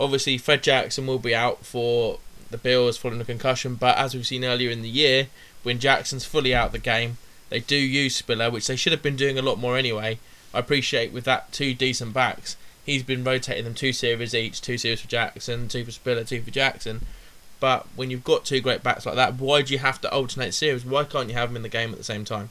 Obviously, 0.00 0.38
Fred 0.38 0.62
Jackson 0.62 1.06
will 1.06 1.18
be 1.18 1.34
out 1.34 1.66
for 1.66 2.18
the 2.50 2.56
Bills 2.56 2.96
following 2.96 3.20
a 3.20 3.24
concussion, 3.24 3.74
but 3.74 3.98
as 3.98 4.14
we've 4.14 4.26
seen 4.26 4.46
earlier 4.46 4.70
in 4.70 4.80
the 4.80 4.88
year, 4.88 5.28
when 5.62 5.78
Jackson's 5.78 6.24
fully 6.24 6.54
out 6.54 6.68
of 6.68 6.72
the 6.72 6.78
game, 6.78 7.18
they 7.50 7.60
do 7.60 7.76
use 7.76 8.16
Spiller, 8.16 8.50
which 8.50 8.66
they 8.66 8.76
should 8.76 8.92
have 8.92 9.02
been 9.02 9.14
doing 9.14 9.38
a 9.38 9.42
lot 9.42 9.58
more 9.58 9.76
anyway. 9.76 10.18
I 10.54 10.60
appreciate 10.60 11.12
with 11.12 11.24
that 11.24 11.52
two 11.52 11.74
decent 11.74 12.14
backs, 12.14 12.56
he's 12.86 13.02
been 13.02 13.22
rotating 13.22 13.64
them 13.64 13.74
two 13.74 13.92
series 13.92 14.34
each, 14.34 14.62
two 14.62 14.78
series 14.78 15.02
for 15.02 15.08
Jackson, 15.08 15.68
two 15.68 15.84
for 15.84 15.90
Spiller, 15.90 16.24
two 16.24 16.40
for 16.40 16.50
Jackson. 16.50 17.04
But 17.60 17.86
when 17.94 18.10
you've 18.10 18.24
got 18.24 18.46
two 18.46 18.62
great 18.62 18.82
backs 18.82 19.04
like 19.04 19.16
that, 19.16 19.34
why 19.34 19.60
do 19.60 19.74
you 19.74 19.80
have 19.80 20.00
to 20.00 20.10
alternate 20.10 20.54
series? 20.54 20.82
Why 20.82 21.04
can't 21.04 21.28
you 21.28 21.34
have 21.34 21.50
them 21.50 21.56
in 21.56 21.62
the 21.62 21.68
game 21.68 21.92
at 21.92 21.98
the 21.98 22.04
same 22.04 22.24
time? 22.24 22.48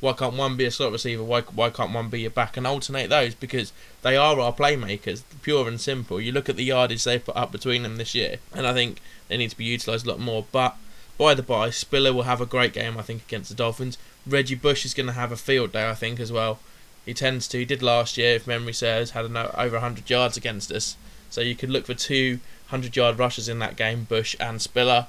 Why 0.00 0.12
can't 0.12 0.34
one 0.34 0.56
be 0.56 0.66
a 0.66 0.70
slot 0.70 0.92
receiver? 0.92 1.22
Why 1.24 1.40
why 1.40 1.70
can't 1.70 1.92
one 1.92 2.10
be 2.10 2.20
your 2.20 2.30
back 2.30 2.56
and 2.56 2.66
alternate 2.66 3.08
those? 3.08 3.34
Because 3.34 3.72
they 4.02 4.16
are 4.16 4.38
our 4.38 4.52
playmakers, 4.52 5.22
pure 5.42 5.66
and 5.68 5.80
simple. 5.80 6.20
You 6.20 6.32
look 6.32 6.48
at 6.48 6.56
the 6.56 6.64
yardage 6.64 7.04
they 7.04 7.18
put 7.18 7.36
up 7.36 7.50
between 7.50 7.82
them 7.82 7.96
this 7.96 8.14
year, 8.14 8.36
and 8.52 8.66
I 8.66 8.74
think 8.74 9.00
they 9.28 9.36
need 9.36 9.50
to 9.50 9.56
be 9.56 9.64
utilised 9.64 10.06
a 10.06 10.10
lot 10.10 10.20
more. 10.20 10.44
But 10.52 10.76
by 11.18 11.34
the 11.34 11.42
by, 11.42 11.70
Spiller 11.70 12.12
will 12.12 12.24
have 12.24 12.42
a 12.42 12.46
great 12.46 12.74
game, 12.74 12.98
I 12.98 13.02
think, 13.02 13.22
against 13.22 13.48
the 13.48 13.56
Dolphins. 13.56 13.96
Reggie 14.26 14.54
Bush 14.54 14.84
is 14.84 14.92
going 14.92 15.06
to 15.06 15.12
have 15.12 15.32
a 15.32 15.36
field 15.36 15.72
day, 15.72 15.88
I 15.88 15.94
think, 15.94 16.20
as 16.20 16.30
well. 16.30 16.58
He 17.06 17.14
tends 17.14 17.48
to. 17.48 17.58
He 17.58 17.64
did 17.64 17.82
last 17.82 18.18
year, 18.18 18.34
if 18.34 18.46
memory 18.46 18.74
serves, 18.74 19.12
had 19.12 19.24
an, 19.24 19.36
over 19.36 19.76
100 19.76 20.10
yards 20.10 20.36
against 20.36 20.70
us. 20.70 20.96
So 21.30 21.40
you 21.40 21.54
could 21.54 21.70
look 21.70 21.86
for 21.86 21.94
two 21.94 22.40
100 22.68 22.96
yard 22.96 23.18
rushes 23.18 23.48
in 23.48 23.60
that 23.60 23.76
game, 23.76 24.04
Bush 24.04 24.36
and 24.38 24.60
Spiller. 24.60 25.06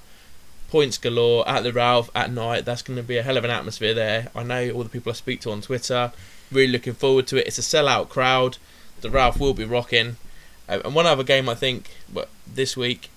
Points 0.69 0.97
galore 0.97 1.47
at 1.47 1.63
the 1.63 1.71
Ralph 1.71 2.09
at 2.13 2.31
night. 2.31 2.65
That's 2.65 2.81
going 2.81 2.97
to 2.97 3.03
be 3.03 3.17
a 3.17 3.23
hell 3.23 3.37
of 3.37 3.43
an 3.43 3.51
atmosphere 3.51 3.93
there. 3.93 4.29
I 4.35 4.43
know 4.43 4.71
all 4.71 4.83
the 4.83 4.89
people 4.89 5.11
I 5.11 5.15
speak 5.15 5.41
to 5.41 5.51
on 5.51 5.61
Twitter. 5.61 6.11
Really 6.51 6.71
looking 6.71 6.93
forward 6.93 7.27
to 7.27 7.37
it. 7.37 7.47
It's 7.47 7.57
a 7.57 7.61
sellout 7.61 8.09
crowd. 8.09 8.57
The 9.01 9.09
Ralph 9.09 9.39
will 9.39 9.53
be 9.53 9.65
rocking. 9.65 10.17
Uh, 10.67 10.79
and 10.83 10.93
one 10.95 11.05
other 11.05 11.23
game 11.23 11.47
I 11.47 11.55
think 11.55 11.91
but 12.13 12.29
this 12.45 12.75
week, 12.75 13.09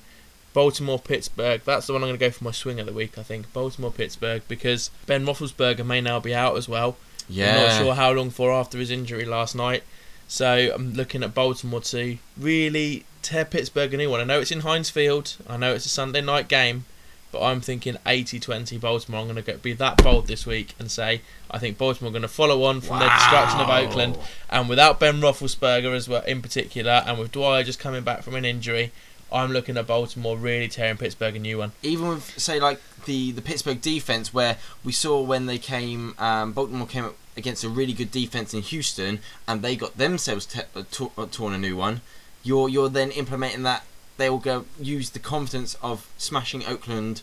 Baltimore 0.52 0.98
Pittsburgh. 0.98 1.62
That's 1.64 1.86
the 1.86 1.92
one 1.92 2.02
I'm 2.02 2.08
going 2.08 2.18
to 2.18 2.26
go 2.26 2.30
for 2.30 2.44
my 2.44 2.50
swing 2.50 2.80
of 2.80 2.86
the 2.86 2.92
week. 2.92 3.18
I 3.18 3.22
think 3.22 3.52
Baltimore 3.52 3.92
Pittsburgh 3.92 4.42
because 4.48 4.90
Ben 5.06 5.24
Roethlisberger 5.24 5.84
may 5.86 6.00
now 6.00 6.20
be 6.20 6.34
out 6.34 6.56
as 6.56 6.68
well. 6.68 6.96
Yeah. 7.28 7.56
I'm 7.56 7.62
not 7.62 7.78
sure 7.78 7.94
how 7.94 8.12
long 8.12 8.30
for 8.30 8.52
after 8.52 8.78
his 8.78 8.90
injury 8.90 9.24
last 9.24 9.54
night. 9.54 9.84
So 10.26 10.72
I'm 10.74 10.94
looking 10.94 11.22
at 11.22 11.34
Baltimore 11.34 11.80
to 11.80 12.18
really 12.36 13.04
tear 13.22 13.44
Pittsburgh 13.44 13.92
a 13.94 13.96
new 13.96 14.10
one. 14.10 14.20
I 14.20 14.24
know 14.24 14.40
it's 14.40 14.52
in 14.52 14.60
Heinz 14.60 14.90
Field. 14.90 15.36
I 15.48 15.56
know 15.56 15.74
it's 15.74 15.86
a 15.86 15.88
Sunday 15.88 16.20
night 16.20 16.48
game, 16.48 16.84
but 17.32 17.42
I'm 17.42 17.60
thinking 17.60 17.96
80-20 18.06 18.80
Baltimore. 18.80 19.20
I'm 19.20 19.28
going 19.28 19.42
to 19.42 19.58
be 19.58 19.72
that 19.74 20.02
bold 20.02 20.26
this 20.26 20.46
week 20.46 20.74
and 20.78 20.90
say 20.90 21.20
I 21.50 21.58
think 21.58 21.78
Baltimore 21.78 22.10
are 22.10 22.12
going 22.12 22.22
to 22.22 22.28
follow 22.28 22.64
on 22.64 22.80
from 22.80 22.98
their 22.98 23.08
destruction 23.10 23.60
of 23.60 23.68
Oakland, 23.68 24.18
and 24.48 24.68
without 24.68 25.00
Ben 25.00 25.20
Roethlisberger 25.20 25.94
as 25.94 26.08
well 26.08 26.22
in 26.24 26.42
particular, 26.42 27.02
and 27.06 27.18
with 27.18 27.32
Dwyer 27.32 27.62
just 27.64 27.78
coming 27.78 28.02
back 28.02 28.22
from 28.22 28.34
an 28.34 28.44
injury, 28.44 28.92
I'm 29.32 29.52
looking 29.52 29.76
at 29.76 29.86
Baltimore 29.86 30.36
really 30.36 30.68
tearing 30.68 30.96
Pittsburgh 30.96 31.36
a 31.36 31.38
new 31.38 31.58
one. 31.58 31.72
even 31.82 32.08
with 32.08 32.38
say 32.38 32.58
like 32.60 32.80
the 33.06 33.30
the 33.32 33.42
Pittsburgh 33.42 33.80
defense, 33.80 34.34
where 34.34 34.56
we 34.84 34.92
saw 34.92 35.20
when 35.22 35.46
they 35.46 35.58
came, 35.58 36.14
um, 36.18 36.52
Baltimore 36.52 36.86
came 36.86 37.04
up 37.04 37.16
against 37.36 37.62
a 37.64 37.68
really 37.68 37.92
good 37.92 38.10
defense 38.10 38.52
in 38.52 38.60
Houston, 38.62 39.20
and 39.48 39.62
they 39.62 39.76
got 39.76 39.96
themselves 39.96 40.46
te- 40.46 40.60
uh, 40.74 40.82
to- 40.90 41.12
uh, 41.16 41.26
torn 41.30 41.54
a 41.54 41.58
new 41.58 41.76
one. 41.76 42.00
You're 42.42 42.68
you're 42.68 42.88
then 42.88 43.10
implementing 43.12 43.62
that 43.62 43.84
they 44.20 44.30
will 44.30 44.38
go 44.38 44.64
use 44.80 45.10
the 45.10 45.18
confidence 45.18 45.76
of 45.82 46.08
smashing 46.18 46.64
Oakland 46.66 47.22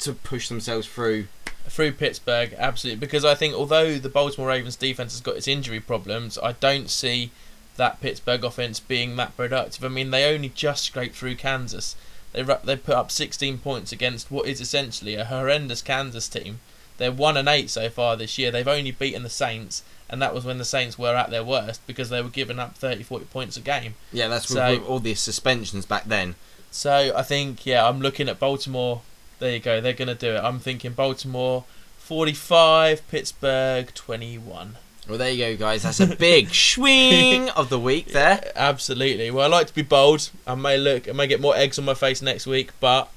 to 0.00 0.12
push 0.12 0.48
themselves 0.48 0.86
through. 0.86 1.28
through 1.68 1.92
Pittsburgh, 1.92 2.54
absolutely. 2.58 2.98
Because 2.98 3.24
I 3.24 3.34
think 3.34 3.54
although 3.54 3.98
the 3.98 4.08
Baltimore 4.08 4.48
Ravens 4.48 4.76
defense 4.76 5.12
has 5.12 5.20
got 5.20 5.36
its 5.36 5.46
injury 5.46 5.80
problems, 5.80 6.38
I 6.42 6.52
don't 6.52 6.90
see 6.90 7.30
that 7.76 8.00
Pittsburgh 8.00 8.44
offense 8.44 8.80
being 8.80 9.16
that 9.16 9.36
productive. 9.36 9.84
I 9.84 9.88
mean, 9.88 10.10
they 10.10 10.32
only 10.32 10.48
just 10.50 10.84
scraped 10.84 11.14
through 11.14 11.36
Kansas. 11.36 11.94
They 12.32 12.42
they 12.64 12.76
put 12.76 12.94
up 12.96 13.10
16 13.10 13.58
points 13.58 13.92
against 13.92 14.30
what 14.30 14.46
is 14.46 14.60
essentially 14.60 15.14
a 15.14 15.26
horrendous 15.26 15.82
Kansas 15.82 16.28
team. 16.28 16.60
They're 16.98 17.12
one 17.12 17.36
and 17.36 17.48
eight 17.48 17.70
so 17.70 17.88
far 17.88 18.16
this 18.16 18.38
year. 18.38 18.50
They've 18.50 18.66
only 18.68 18.90
beaten 18.90 19.22
the 19.22 19.30
Saints, 19.30 19.82
and 20.12 20.22
that 20.22 20.32
was 20.32 20.44
when 20.44 20.58
the 20.58 20.64
Saints 20.64 20.96
were 20.96 21.16
at 21.16 21.30
their 21.30 21.42
worst 21.42 21.84
because 21.88 22.08
they 22.10 22.22
were 22.22 22.28
giving 22.28 22.60
up 22.60 22.76
30, 22.76 23.02
40 23.02 23.24
points 23.24 23.56
a 23.56 23.60
game. 23.60 23.94
Yeah, 24.12 24.28
that's 24.28 24.46
So- 24.48 24.70
with 24.78 24.84
all 24.86 25.00
the 25.00 25.14
suspensions 25.14 25.86
back 25.86 26.04
then. 26.04 26.36
So 26.70 27.12
I 27.16 27.22
think, 27.22 27.66
yeah, 27.66 27.86
I'm 27.88 28.00
looking 28.00 28.28
at 28.28 28.38
Baltimore. 28.38 29.02
There 29.40 29.50
you 29.52 29.58
go. 29.58 29.80
They're 29.80 29.92
going 29.92 30.08
to 30.08 30.14
do 30.14 30.36
it. 30.36 30.38
I'm 30.44 30.58
thinking 30.60 30.92
Baltimore 30.92 31.64
45, 31.98 33.08
Pittsburgh 33.08 33.92
21. 33.94 34.76
Well, 35.08 35.18
there 35.18 35.30
you 35.30 35.38
go, 35.38 35.56
guys. 35.56 35.82
That's 35.82 35.98
a 36.00 36.06
big 36.14 36.54
swing 36.54 37.48
of 37.50 37.68
the 37.70 37.78
week 37.78 38.12
there. 38.12 38.52
Absolutely. 38.54 39.30
Well, 39.30 39.44
I 39.44 39.48
like 39.48 39.66
to 39.66 39.74
be 39.74 39.82
bold. 39.82 40.30
I 40.46 40.54
may 40.54 40.78
look, 40.78 41.08
I 41.08 41.12
may 41.12 41.26
get 41.26 41.40
more 41.40 41.56
eggs 41.56 41.78
on 41.78 41.84
my 41.84 41.94
face 41.94 42.22
next 42.22 42.46
week, 42.46 42.70
but 42.80 43.08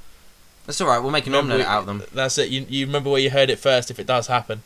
That's 0.66 0.82
all 0.82 0.88
right. 0.88 1.00
We'll 1.00 1.12
make 1.12 1.28
an 1.28 1.36
omelette 1.36 1.66
out 1.66 1.82
of 1.82 1.86
them. 1.86 2.04
That's 2.14 2.38
it. 2.40 2.50
You, 2.50 2.66
you 2.68 2.86
remember 2.88 3.10
where 3.12 3.22
you 3.22 3.30
heard 3.30 3.50
it 3.52 3.60
first 3.60 3.92
if 3.92 4.00
it 4.00 4.08
does 4.08 4.28
happen. 4.28 4.64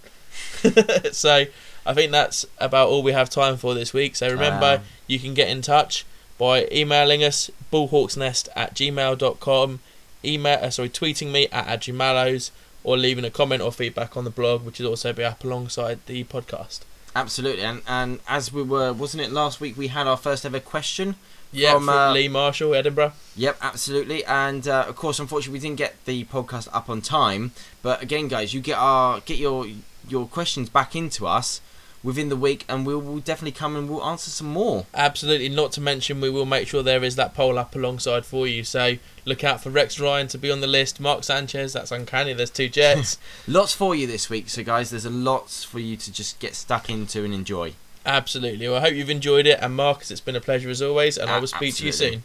so 1.11 1.45
I 1.89 1.93
think 1.95 2.11
that's 2.11 2.45
about 2.59 2.89
all 2.89 3.01
we 3.01 3.13
have 3.13 3.31
time 3.31 3.57
for 3.57 3.73
this 3.73 3.93
week. 3.93 4.15
So 4.15 4.29
remember, 4.29 4.75
Um, 4.75 4.81
you 5.07 5.17
can 5.17 5.33
get 5.33 5.49
in 5.49 5.63
touch 5.63 6.05
by 6.37 6.67
emailing 6.71 7.23
us 7.23 7.49
ballhawksnest 7.73 8.47
at 8.55 8.75
gmail.com, 8.75 9.79
email, 10.23 10.59
uh, 10.61 10.69
sorry, 10.69 10.89
tweeting 10.89 11.31
me 11.31 11.47
at 11.51 11.65
adjumalos, 11.67 12.51
or 12.83 12.95
leaving 12.95 13.25
a 13.25 13.31
comment 13.31 13.63
or 13.63 13.71
feedback 13.71 14.15
on 14.15 14.23
the 14.23 14.29
blog, 14.29 14.63
which 14.63 14.79
will 14.79 14.87
also 14.87 15.11
be 15.13 15.23
up 15.23 15.43
alongside 15.43 15.97
the 16.05 16.23
podcast. 16.25 16.81
Absolutely, 17.15 17.63
and 17.63 17.81
and 17.87 18.19
as 18.27 18.53
we 18.53 18.61
were, 18.61 18.93
wasn't 18.93 19.23
it 19.23 19.31
last 19.31 19.59
week? 19.59 19.75
We 19.75 19.87
had 19.87 20.05
our 20.05 20.15
first 20.17 20.45
ever 20.45 20.59
question. 20.59 21.15
Yeah, 21.51 21.73
From, 21.73 21.85
from, 21.85 21.97
uh, 21.97 22.13
Lee 22.13 22.27
Marshall, 22.27 22.75
Edinburgh. 22.75 23.13
Yep, 23.35 23.57
absolutely, 23.61 24.23
and 24.25 24.67
uh, 24.67 24.85
of 24.87 24.95
course, 24.95 25.17
unfortunately, 25.17 25.57
we 25.59 25.63
didn't 25.67 25.79
get 25.79 25.95
the 26.05 26.23
podcast 26.25 26.67
up 26.71 26.87
on 26.87 27.01
time. 27.01 27.51
But 27.81 28.03
again, 28.03 28.27
guys, 28.27 28.53
you 28.53 28.61
get 28.61 28.77
our 28.77 29.21
get 29.21 29.39
your 29.39 29.65
your 30.07 30.27
questions 30.27 30.69
back 30.69 30.95
into 30.95 31.25
us 31.25 31.61
within 32.03 32.29
the 32.29 32.35
week, 32.35 32.65
and 32.69 32.85
we 32.85 32.95
will 32.95 33.19
definitely 33.19 33.51
come 33.51 33.75
and 33.75 33.89
we'll 33.89 34.03
answer 34.03 34.29
some 34.29 34.47
more. 34.47 34.85
Absolutely, 34.93 35.49
not 35.49 35.71
to 35.73 35.81
mention 35.81 36.21
we 36.21 36.29
will 36.29 36.45
make 36.45 36.67
sure 36.67 36.81
there 36.81 37.03
is 37.03 37.15
that 37.15 37.33
poll 37.33 37.57
up 37.57 37.75
alongside 37.75 38.25
for 38.25 38.47
you. 38.47 38.63
So 38.63 38.95
look 39.25 39.43
out 39.43 39.61
for 39.61 39.69
Rex 39.69 39.99
Ryan 39.99 40.27
to 40.29 40.37
be 40.37 40.51
on 40.51 40.61
the 40.61 40.67
list. 40.67 40.99
Mark 40.99 41.23
Sanchez, 41.23 41.73
that's 41.73 41.91
uncanny. 41.91 42.33
There's 42.33 42.49
two 42.49 42.69
Jets. 42.69 43.17
Lots 43.47 43.73
for 43.73 43.95
you 43.95 44.07
this 44.07 44.29
week, 44.29 44.49
so 44.49 44.63
guys, 44.63 44.89
there's 44.89 45.05
a 45.05 45.09
lots 45.09 45.63
for 45.63 45.79
you 45.79 45.97
to 45.97 46.11
just 46.11 46.39
get 46.39 46.55
stuck 46.55 46.89
into 46.89 47.23
and 47.23 47.33
enjoy. 47.33 47.73
Absolutely. 48.05 48.67
Well, 48.67 48.77
I 48.77 48.81
hope 48.81 48.93
you've 48.93 49.09
enjoyed 49.09 49.45
it. 49.45 49.59
And 49.61 49.75
Marcus, 49.75 50.09
it's 50.09 50.21
been 50.21 50.35
a 50.35 50.41
pleasure 50.41 50.69
as 50.69 50.81
always. 50.81 51.17
And 51.17 51.29
I 51.29 51.37
will 51.39 51.47
speak 51.47 51.75
to 51.75 51.85
you 51.85 51.91
soon. 51.91 52.23